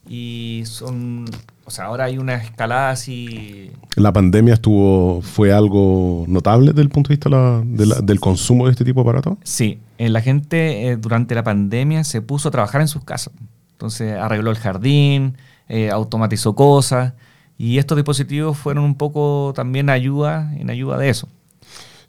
y 0.08 0.62
son, 0.64 1.26
o 1.64 1.70
sea, 1.70 1.86
ahora 1.86 2.04
hay 2.04 2.18
una 2.18 2.34
escalada 2.34 2.90
así. 2.90 3.70
¿La 3.96 4.12
pandemia 4.12 4.54
estuvo, 4.54 5.22
fue 5.22 5.52
algo 5.52 6.24
notable 6.28 6.68
desde 6.68 6.82
el 6.82 6.88
punto 6.88 7.08
de 7.08 7.14
vista 7.14 7.28
la, 7.28 7.62
de 7.64 7.86
la, 7.86 8.00
del 8.00 8.18
consumo 8.18 8.66
de 8.66 8.72
este 8.72 8.84
tipo 8.84 9.02
de 9.02 9.10
aparatos? 9.10 9.38
Sí, 9.44 9.78
eh, 9.98 10.08
la 10.08 10.20
gente 10.20 10.88
eh, 10.88 10.96
durante 10.96 11.34
la 11.34 11.44
pandemia 11.44 12.04
se 12.04 12.20
puso 12.20 12.48
a 12.48 12.50
trabajar 12.50 12.80
en 12.80 12.88
sus 12.88 13.04
casas. 13.04 13.32
Entonces 13.72 14.16
arregló 14.16 14.50
el 14.50 14.58
jardín, 14.58 15.36
eh, 15.68 15.90
automatizó 15.90 16.54
cosas 16.54 17.14
y 17.56 17.78
estos 17.78 17.96
dispositivos 17.96 18.56
fueron 18.58 18.84
un 18.84 18.96
poco 18.96 19.52
también 19.54 19.88
ayuda, 19.88 20.52
en 20.56 20.70
ayuda 20.70 20.98
de 20.98 21.08
eso. 21.08 21.28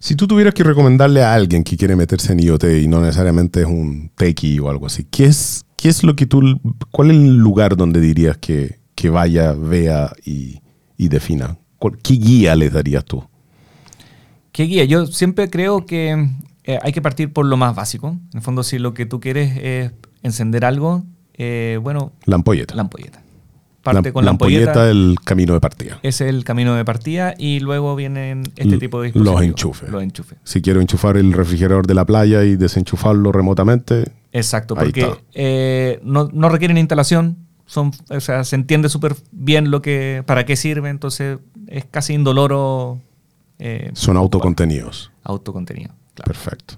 Si 0.04 0.18
tú 0.18 0.28
tuvieras 0.28 0.54
que 0.54 0.66
recomendarle 0.66 1.24
a 1.24 1.34
alguien 1.34 1.64
que 1.64 1.78
quiere 1.78 1.96
meterse 1.96 2.34
en 2.34 2.42
IoT 2.42 2.66
y 2.82 2.90
no 2.90 3.00
necesariamente 3.00 3.62
es 3.62 3.68
un 3.68 4.12
techie 4.14 4.60
o 4.60 4.70
algo 4.70 4.88
así, 4.88 5.06
¿qué 5.10 5.24
es, 5.24 5.64
qué 5.78 5.88
es 5.88 6.04
lo 6.04 6.14
que 6.14 6.26
tú, 6.26 6.60
cuál 6.92 7.12
es 7.12 7.16
el 7.16 7.38
lugar 7.38 7.78
donde 7.78 8.02
dirías 8.02 8.38
que, 8.38 8.80
que 8.96 9.10
vaya, 9.10 9.54
vea 9.54 10.12
y, 10.26 10.60
y 10.98 11.08
defina? 11.08 11.58
¿Qué 12.04 12.16
guía 12.16 12.54
les 12.58 12.74
darías 12.74 13.06
tú? 13.06 13.24
¿Qué 14.52 14.64
guía? 14.64 14.84
Yo 14.84 15.06
siempre 15.06 15.50
creo 15.50 15.86
que 15.86 16.28
eh, 16.66 16.80
hay 16.82 16.92
que 16.92 17.02
partir 17.02 17.32
por 17.32 17.46
lo 17.46 17.56
más 17.56 17.74
básico. 17.74 18.10
En 18.10 18.40
el 18.40 18.42
fondo, 18.42 18.64
si 18.64 18.80
lo 18.80 18.94
que 18.94 19.06
tú 19.06 19.22
quieres 19.22 19.58
es 19.58 19.94
encender 20.22 20.66
algo, 20.66 21.06
eh, 21.36 21.80
bueno... 21.82 22.12
La 22.26 22.36
ampolleta. 22.36 22.76
La 22.76 22.82
ampolleta. 22.82 23.23
Parte 23.84 24.10
la, 24.10 24.14
con 24.14 24.24
la, 24.24 24.28
la 24.28 24.32
ampolleta. 24.32 24.72
ampolleta 24.72 24.90
el 24.90 25.18
camino 25.26 25.54
de 25.54 25.60
partida. 25.60 26.00
Es 26.04 26.22
el 26.22 26.46
camino 26.46 26.74
de 26.74 26.86
partida 26.86 27.36
y 27.38 27.60
luego 27.60 27.98
vienen 27.98 28.44
este 28.56 28.78
tipo 28.78 29.02
de 29.02 29.08
dispositivos. 29.08 29.36
Los 29.36 29.44
enchufes. 29.44 29.90
Los 29.90 30.02
enchufes. 30.02 30.38
Si 30.46 30.62
quiero 30.62 30.80
enchufar 30.80 31.18
el 31.18 31.34
refrigerador 31.34 31.86
de 31.86 31.94
la 31.94 32.06
playa 32.06 32.46
y 32.46 32.56
desenchufarlo 32.56 33.34
remotamente. 33.34 34.06
Exacto, 34.32 34.76
porque 34.76 35.14
eh, 35.34 36.00
no, 36.02 36.30
no, 36.32 36.48
requieren 36.48 36.78
instalación. 36.78 37.38
Son, 37.66 37.92
o 38.10 38.20
sea, 38.22 38.46
se 38.46 38.56
entiende 38.56 38.88
súper 38.88 39.16
bien 39.32 39.70
lo 39.70 39.82
que, 39.82 40.24
para 40.26 40.46
qué 40.46 40.56
sirve, 40.56 40.90
entonces 40.90 41.40
es 41.68 41.84
casi 41.86 42.14
indoloro. 42.14 43.02
Eh, 43.60 43.92
Son 43.94 44.16
autocontenidos. 44.16 45.12
Autocontenido. 45.24 45.92
Claro. 46.14 46.28
Perfecto. 46.28 46.76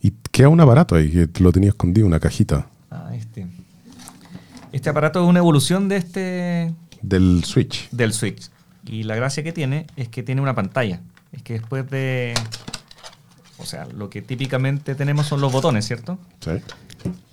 ¿Y 0.00 0.12
queda 0.30 0.48
un 0.48 0.60
aparato 0.60 0.94
ahí 0.94 1.28
que 1.32 1.42
lo 1.42 1.52
tenía 1.52 1.70
escondido, 1.70 2.06
una 2.06 2.20
cajita? 2.20 2.68
Este. 4.66 4.76
Este 4.76 4.90
aparato 4.90 5.22
es 5.22 5.28
una 5.28 5.38
evolución 5.38 5.88
de 5.88 5.96
este... 5.96 6.74
Del 7.02 7.44
Switch. 7.44 7.88
Del 7.90 8.12
Switch. 8.12 8.50
Y 8.86 9.02
la 9.02 9.16
gracia 9.16 9.42
que 9.42 9.52
tiene 9.52 9.86
es 9.96 10.08
que 10.08 10.22
tiene 10.22 10.40
una 10.40 10.54
pantalla. 10.54 11.00
Es 11.32 11.42
que 11.42 11.54
después 11.54 11.88
de... 11.90 12.34
O 13.58 13.64
sea, 13.64 13.86
lo 13.86 14.10
que 14.10 14.22
típicamente 14.22 14.94
tenemos 14.94 15.26
son 15.26 15.40
los 15.40 15.50
botones, 15.50 15.86
¿cierto? 15.86 16.18
Sí. 16.40 16.50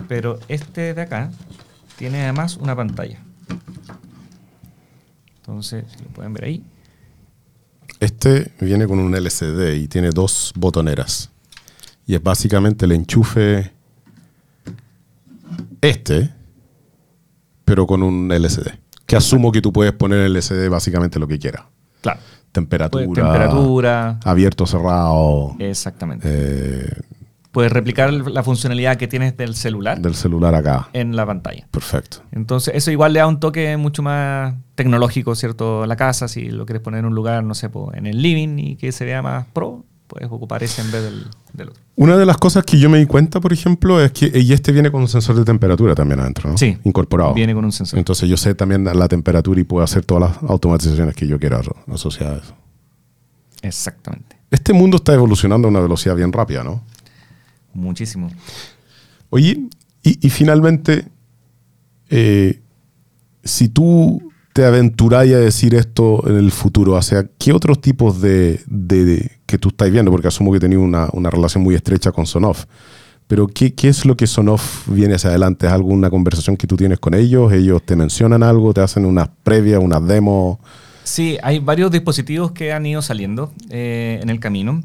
Pero 0.07 0.39
este 0.47 0.93
de 0.93 1.01
acá 1.01 1.31
tiene 1.97 2.23
además 2.23 2.57
una 2.57 2.75
pantalla. 2.75 3.19
Entonces, 5.37 5.85
si 5.95 6.03
lo 6.03 6.09
pueden 6.09 6.33
ver 6.33 6.45
ahí. 6.45 6.63
Este 7.99 8.51
viene 8.59 8.87
con 8.87 8.99
un 8.99 9.13
LCD 9.15 9.75
y 9.75 9.87
tiene 9.87 10.09
dos 10.11 10.53
botoneras. 10.55 11.29
Y 12.05 12.15
es 12.15 12.23
básicamente 12.23 12.85
el 12.85 12.93
enchufe 12.93 13.71
este, 15.81 16.33
pero 17.65 17.87
con 17.87 18.03
un 18.03 18.31
LCD. 18.31 18.79
Que 19.05 19.15
asumo 19.15 19.51
que 19.51 19.61
tú 19.61 19.73
puedes 19.73 19.93
poner 19.93 20.19
el 20.19 20.35
LCD 20.35 20.69
básicamente 20.69 21.19
lo 21.19 21.27
que 21.27 21.39
quieras. 21.39 21.63
Claro. 22.01 22.19
Temperatura. 22.51 23.05
Puedes, 23.05 23.23
temperatura. 23.23 24.19
Abierto, 24.23 24.65
cerrado. 24.65 25.55
Exactamente. 25.59 26.27
Eh, 26.29 27.01
puedes 27.51 27.71
replicar 27.71 28.11
la 28.11 28.43
funcionalidad 28.43 28.97
que 28.97 29.07
tienes 29.07 29.35
del 29.37 29.55
celular. 29.55 29.99
Del 29.99 30.15
celular 30.15 30.53
acá. 30.55 30.89
En 30.93 31.15
la 31.15 31.25
pantalla. 31.25 31.67
Perfecto. 31.71 32.17
Entonces, 32.31 32.75
eso 32.75 32.91
igual 32.91 33.13
le 33.13 33.19
da 33.19 33.27
un 33.27 33.39
toque 33.39 33.77
mucho 33.77 34.03
más 34.03 34.55
tecnológico, 34.75 35.35
¿cierto? 35.35 35.83
A 35.83 35.87
la 35.87 35.95
casa, 35.95 36.27
si 36.27 36.49
lo 36.49 36.65
quieres 36.65 36.81
poner 36.81 36.99
en 36.99 37.05
un 37.05 37.15
lugar, 37.15 37.43
no 37.43 37.53
sé, 37.53 37.69
en 37.93 38.07
el 38.07 38.21
living 38.21 38.57
y 38.57 38.75
que 38.75 38.91
se 38.91 39.05
vea 39.05 39.21
más 39.21 39.45
pro, 39.53 39.85
puedes 40.13 40.31
ocupar 40.31 40.61
ese 40.61 40.81
en 40.81 40.91
vez 40.91 41.03
del, 41.03 41.25
del, 41.53 41.69
otro. 41.69 41.81
Una 41.95 42.17
de 42.17 42.25
las 42.25 42.37
cosas 42.37 42.63
que 42.63 42.77
yo 42.77 42.87
me 42.87 42.99
di 42.99 43.07
cuenta, 43.07 43.41
por 43.41 43.51
ejemplo, 43.51 43.99
es 43.99 44.11
que 44.11 44.31
y 44.39 44.53
este 44.53 44.71
viene 44.71 44.91
con 44.91 45.01
un 45.01 45.07
sensor 45.07 45.35
de 45.35 45.43
temperatura 45.43 45.95
también 45.95 46.19
adentro, 46.19 46.51
¿no? 46.51 46.57
Sí. 46.57 46.77
Incorporado. 46.83 47.33
Viene 47.33 47.55
con 47.55 47.65
un 47.65 47.71
sensor. 47.71 47.97
Entonces 47.97 48.29
yo 48.29 48.37
sé 48.37 48.53
también 48.53 48.83
la 48.83 49.07
temperatura 49.07 49.59
y 49.59 49.63
puedo 49.63 49.83
hacer 49.83 50.05
todas 50.05 50.29
las 50.29 50.49
automatizaciones 50.49 51.15
que 51.15 51.25
yo 51.25 51.39
quiera 51.39 51.61
asociadas 51.91 52.41
a 52.41 52.43
eso. 52.43 52.55
Exactamente. 53.63 54.37
Este 54.51 54.71
mundo 54.71 54.97
está 54.97 55.15
evolucionando 55.15 55.67
a 55.67 55.71
una 55.71 55.79
velocidad 55.79 56.15
bien 56.15 56.31
rápida, 56.31 56.63
¿no? 56.63 56.83
Muchísimo. 57.73 58.29
Oye, 59.31 59.67
y, 60.03 60.27
y 60.27 60.29
finalmente, 60.29 61.07
eh, 62.09 62.61
si 63.43 63.69
tú 63.69 64.21
te 64.53 64.63
aventuráis 64.65 65.33
a 65.33 65.39
decir 65.39 65.73
esto 65.73 66.27
en 66.27 66.37
el 66.37 66.51
futuro? 66.51 66.93
O 66.93 67.01
sea, 67.01 67.25
¿qué 67.39 67.51
otros 67.51 67.81
tipos 67.81 68.21
de, 68.21 68.61
de, 68.67 69.03
de 69.03 69.31
que 69.53 69.59
tú 69.59 69.69
estás 69.69 69.91
viendo? 69.91 70.09
Porque 70.09 70.27
asumo 70.27 70.51
que 70.51 70.59
tenías 70.59 70.81
una, 70.81 71.09
una, 71.13 71.29
relación 71.29 71.61
muy 71.63 71.75
estrecha 71.75 72.11
con 72.11 72.25
Sonoff. 72.25 72.65
Pero 73.27 73.45
¿qué, 73.45 73.75
¿qué, 73.75 73.87
es 73.87 74.03
lo 74.03 74.17
que 74.17 74.25
Sonoff 74.25 74.87
viene 74.87 75.13
hacia 75.13 75.29
adelante? 75.29 75.67
¿Es 75.67 75.71
alguna 75.71 76.09
conversación 76.09 76.57
que 76.57 76.65
tú 76.65 76.75
tienes 76.75 76.97
con 76.97 77.13
ellos? 77.13 77.53
¿Ellos 77.53 77.83
te 77.83 77.95
mencionan 77.95 78.41
algo? 78.41 78.73
¿Te 78.73 78.81
hacen 78.81 79.05
unas 79.05 79.29
previas, 79.43 79.79
unas 79.79 80.03
demos? 80.07 80.57
Sí, 81.03 81.37
hay 81.43 81.59
varios 81.59 81.91
dispositivos 81.91 82.51
que 82.51 82.73
han 82.73 82.83
ido 82.87 83.03
saliendo 83.03 83.51
eh, 83.69 84.19
en 84.23 84.31
el 84.31 84.39
camino. 84.39 84.83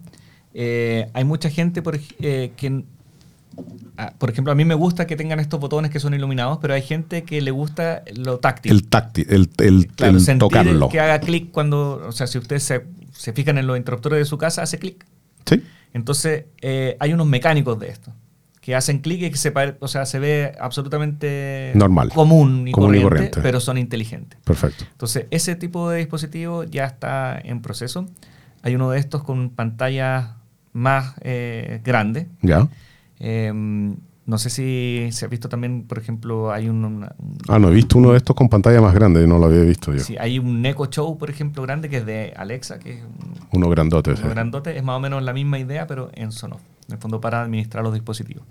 Eh, 0.52 1.08
hay 1.14 1.24
mucha 1.24 1.48
gente 1.48 1.80
por, 1.80 1.98
eh, 2.20 2.52
que 2.54 2.84
por 4.18 4.30
ejemplo, 4.30 4.52
a 4.52 4.54
mí 4.54 4.64
me 4.64 4.74
gusta 4.74 5.06
que 5.06 5.16
tengan 5.16 5.40
estos 5.40 5.58
botones 5.60 5.90
que 5.90 6.00
son 6.00 6.14
iluminados, 6.14 6.58
pero 6.60 6.74
hay 6.74 6.82
gente 6.82 7.24
que 7.24 7.40
le 7.40 7.50
gusta 7.50 8.02
lo 8.14 8.38
táctil. 8.38 8.72
El 8.72 8.88
táctil, 8.88 9.26
el, 9.28 9.50
el, 9.58 9.86
claro, 9.88 10.18
el 10.18 10.38
tocarlo. 10.38 10.86
El 10.86 10.92
que 10.92 11.00
haga 11.00 11.20
clic 11.20 11.50
cuando, 11.50 12.04
o 12.06 12.12
sea, 12.12 12.26
si 12.26 12.38
ustedes 12.38 12.62
se, 12.62 12.84
se, 13.12 13.32
fijan 13.32 13.58
en 13.58 13.66
los 13.66 13.76
interruptores 13.76 14.18
de 14.18 14.24
su 14.24 14.38
casa, 14.38 14.62
hace 14.62 14.78
clic. 14.78 15.04
Sí. 15.46 15.62
Entonces, 15.94 16.44
eh, 16.60 16.96
hay 17.00 17.12
unos 17.12 17.26
mecánicos 17.26 17.78
de 17.78 17.88
esto 17.88 18.12
que 18.60 18.74
hacen 18.74 18.98
clic 18.98 19.22
y 19.22 19.30
que 19.30 19.38
se, 19.38 19.50
o 19.80 19.88
sea, 19.88 20.04
se 20.04 20.18
ve 20.18 20.52
absolutamente 20.60 21.72
normal, 21.74 22.10
común, 22.10 22.68
y, 22.68 22.72
común 22.72 22.88
corriente, 22.88 23.06
y 23.06 23.08
corriente, 23.08 23.40
pero 23.40 23.60
son 23.60 23.78
inteligentes. 23.78 24.38
Perfecto. 24.44 24.84
Entonces, 24.92 25.24
ese 25.30 25.56
tipo 25.56 25.88
de 25.88 26.00
dispositivo 26.00 26.64
ya 26.64 26.84
está 26.84 27.40
en 27.42 27.62
proceso. 27.62 28.06
Hay 28.62 28.74
uno 28.74 28.90
de 28.90 28.98
estos 28.98 29.22
con 29.22 29.48
pantalla 29.48 30.36
más 30.74 31.14
eh, 31.22 31.80
grande. 31.82 32.28
Ya. 32.42 32.68
Eh, 33.20 33.52
no 34.28 34.36
sé 34.36 34.50
si 34.50 35.08
se 35.10 35.24
ha 35.24 35.28
visto 35.28 35.48
también, 35.48 35.84
por 35.84 35.98
ejemplo, 35.98 36.52
hay 36.52 36.68
un, 36.68 36.84
un, 36.84 37.08
Ah, 37.48 37.58
no 37.58 37.70
he 37.70 37.72
visto 37.72 37.96
uno 37.96 38.10
de 38.10 38.18
estos 38.18 38.36
con 38.36 38.50
pantalla 38.50 38.78
más 38.82 38.92
grande, 38.92 39.26
no 39.26 39.38
lo 39.38 39.46
había 39.46 39.62
visto 39.62 39.90
yo. 39.90 40.00
Sí, 40.00 40.16
hay 40.20 40.38
un 40.38 40.64
Echo 40.66 40.84
Show, 40.84 41.16
por 41.16 41.30
ejemplo, 41.30 41.62
grande 41.62 41.88
que 41.88 41.96
es 41.96 42.04
de 42.04 42.34
Alexa, 42.36 42.78
que 42.78 42.98
es 42.98 43.02
un, 43.02 43.34
uno 43.52 43.70
grandote. 43.70 44.10
Uno 44.10 44.20
sí. 44.20 44.28
grandote, 44.28 44.76
es 44.76 44.84
más 44.84 44.98
o 44.98 45.00
menos 45.00 45.22
la 45.22 45.32
misma 45.32 45.58
idea, 45.58 45.86
pero 45.86 46.10
en 46.12 46.30
Sonoff, 46.30 46.60
en 46.88 46.96
el 46.96 46.98
fondo 47.00 47.22
para 47.22 47.40
administrar 47.40 47.82
los 47.82 47.94
dispositivos. 47.94 48.44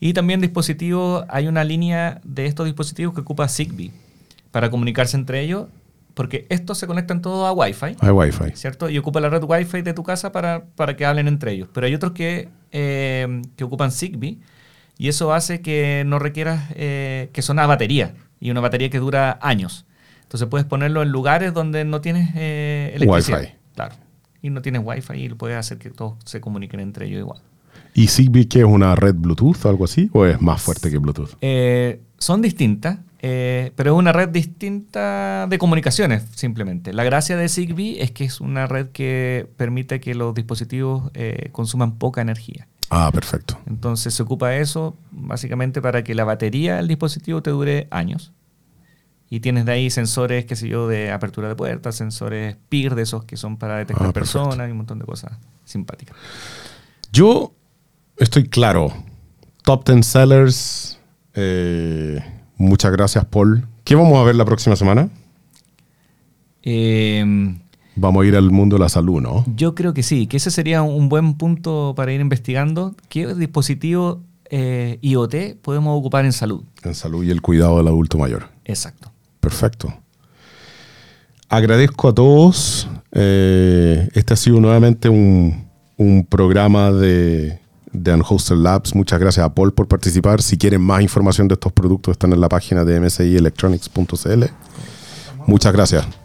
Y 0.00 0.12
también 0.12 0.40
dispositivos, 0.40 1.24
hay 1.28 1.46
una 1.46 1.62
línea 1.62 2.20
de 2.24 2.46
estos 2.46 2.66
dispositivos 2.66 3.14
que 3.14 3.20
ocupa 3.20 3.46
Zigbee 3.46 3.92
para 4.50 4.70
comunicarse 4.70 5.16
entre 5.16 5.40
ellos, 5.42 5.68
porque 6.14 6.46
estos 6.50 6.78
se 6.78 6.86
conectan 6.86 7.22
todos 7.22 7.48
a 7.48 7.52
Wi-Fi. 7.52 7.96
Hay 8.00 8.10
Wi-Fi. 8.10 8.52
¿Cierto? 8.54 8.88
Y 8.88 8.98
ocupa 8.98 9.20
la 9.20 9.28
red 9.28 9.42
Wi-Fi 9.42 9.82
de 9.82 9.94
tu 9.94 10.02
casa 10.02 10.32
para, 10.32 10.64
para 10.76 10.96
que 10.96 11.06
hablen 11.06 11.28
entre 11.28 11.52
ellos. 11.52 11.68
Pero 11.72 11.86
hay 11.86 11.94
otros 11.94 12.12
que, 12.12 12.48
eh, 12.70 13.42
que 13.56 13.64
ocupan 13.64 13.90
Zigbee 13.92 14.40
y 14.98 15.08
eso 15.08 15.32
hace 15.32 15.60
que 15.62 16.04
no 16.06 16.18
requieras 16.18 16.70
eh, 16.74 17.30
que 17.32 17.42
son 17.42 17.58
a 17.58 17.66
batería 17.66 18.14
y 18.40 18.50
una 18.50 18.60
batería 18.60 18.90
que 18.90 18.98
dura 18.98 19.38
años. 19.42 19.86
Entonces 20.22 20.48
puedes 20.48 20.66
ponerlo 20.66 21.02
en 21.02 21.10
lugares 21.10 21.52
donde 21.54 21.84
no 21.84 22.00
tienes 22.00 22.30
eh, 22.36 22.92
electricidad. 22.94 23.40
Wi-Fi. 23.40 23.52
Claro. 23.74 23.94
Y 24.42 24.50
no 24.50 24.62
tienes 24.62 24.82
Wi-Fi 24.84 25.14
y 25.14 25.28
puedes 25.30 25.56
hacer 25.56 25.78
que 25.78 25.90
todos 25.90 26.14
se 26.24 26.40
comuniquen 26.40 26.80
entre 26.80 27.06
ellos 27.06 27.20
igual. 27.20 27.40
¿Y 27.94 28.08
Zigbee 28.08 28.48
qué 28.48 28.60
es 28.60 28.64
una 28.64 28.94
red 28.94 29.14
Bluetooth 29.14 29.64
o 29.64 29.68
algo 29.68 29.84
así? 29.84 30.08
¿O 30.12 30.24
es 30.24 30.40
más 30.40 30.62
fuerte 30.62 30.90
que 30.90 30.98
Bluetooth? 30.98 31.36
Eh, 31.40 32.00
son 32.18 32.40
distintas. 32.40 32.98
Eh, 33.24 33.70
pero 33.76 33.92
es 33.92 33.98
una 33.98 34.12
red 34.12 34.28
distinta 34.30 35.46
de 35.48 35.56
comunicaciones, 35.58 36.24
simplemente. 36.34 36.92
La 36.92 37.04
gracia 37.04 37.36
de 37.36 37.48
Zigbee 37.48 38.02
es 38.02 38.10
que 38.10 38.24
es 38.24 38.40
una 38.40 38.66
red 38.66 38.88
que 38.88 39.48
permite 39.56 40.00
que 40.00 40.14
los 40.16 40.34
dispositivos 40.34 41.10
eh, 41.14 41.48
consuman 41.52 41.98
poca 41.98 42.20
energía. 42.20 42.66
Ah, 42.90 43.10
perfecto. 43.12 43.58
Entonces 43.66 44.12
se 44.12 44.22
ocupa 44.22 44.56
eso 44.56 44.96
básicamente 45.12 45.80
para 45.80 46.02
que 46.04 46.14
la 46.14 46.24
batería 46.24 46.76
del 46.76 46.88
dispositivo 46.88 47.42
te 47.42 47.50
dure 47.50 47.86
años. 47.90 48.32
Y 49.30 49.40
tienes 49.40 49.64
de 49.64 49.72
ahí 49.72 49.88
sensores, 49.88 50.44
qué 50.44 50.56
sé 50.56 50.68
yo, 50.68 50.88
de 50.88 51.10
apertura 51.10 51.48
de 51.48 51.54
puertas, 51.56 51.94
sensores 51.96 52.56
PIR 52.68 52.94
de 52.94 53.02
esos 53.02 53.24
que 53.24 53.38
son 53.38 53.56
para 53.56 53.78
detectar 53.78 54.08
Ah, 54.08 54.12
personas 54.12 54.68
y 54.68 54.72
un 54.72 54.76
montón 54.78 54.98
de 54.98 55.06
cosas 55.06 55.32
simpáticas. 55.64 56.14
Yo 57.12 57.54
estoy 58.18 58.48
claro. 58.48 58.92
Top 59.62 59.88
10 59.88 60.04
sellers. 60.06 60.98
eh, 61.34 62.20
muchas 62.62 62.92
gracias, 62.92 63.24
Paul. 63.24 63.66
¿Qué 63.84 63.94
vamos 63.94 64.18
a 64.18 64.22
ver 64.24 64.36
la 64.36 64.44
próxima 64.44 64.76
semana? 64.76 65.08
Eh, 66.62 67.54
Vamos 67.94 68.24
a 68.24 68.26
ir 68.26 68.36
al 68.36 68.50
mundo 68.50 68.76
de 68.76 68.80
la 68.80 68.88
salud, 68.88 69.20
¿no? 69.20 69.44
Yo 69.54 69.74
creo 69.74 69.92
que 69.92 70.02
sí, 70.02 70.26
que 70.26 70.38
ese 70.38 70.50
sería 70.50 70.82
un 70.82 71.08
buen 71.08 71.34
punto 71.34 71.92
para 71.94 72.12
ir 72.12 72.20
investigando. 72.20 72.94
¿Qué 73.08 73.34
dispositivo 73.34 74.22
eh, 74.48 74.98
IoT 75.02 75.56
podemos 75.60 75.98
ocupar 75.98 76.24
en 76.24 76.32
salud? 76.32 76.62
En 76.84 76.94
salud 76.94 77.22
y 77.22 77.30
el 77.30 77.42
cuidado 77.42 77.78
del 77.78 77.88
adulto 77.88 78.16
mayor. 78.16 78.48
Exacto. 78.64 79.12
Perfecto. 79.40 79.92
Agradezco 81.50 82.08
a 82.08 82.14
todos. 82.14 82.88
Eh, 83.12 84.08
este 84.14 84.32
ha 84.32 84.36
sido 84.36 84.58
nuevamente 84.60 85.10
un, 85.10 85.66
un 85.98 86.24
programa 86.24 86.90
de, 86.92 87.60
de 87.92 88.14
Unhosted 88.14 88.56
Labs. 88.56 88.94
Muchas 88.94 89.20
gracias 89.20 89.44
a 89.44 89.54
Paul 89.54 89.72
por 89.72 89.88
participar. 89.88 90.42
Si 90.42 90.56
quieren 90.56 90.80
más 90.80 91.02
información 91.02 91.48
de 91.48 91.54
estos 91.54 91.72
productos, 91.72 92.12
están 92.12 92.32
en 92.32 92.40
la 92.40 92.48
página 92.48 92.84
de 92.84 93.00
msielectronics.cl. 93.00 94.44
Muchas 95.46 95.72
gracias. 95.72 96.21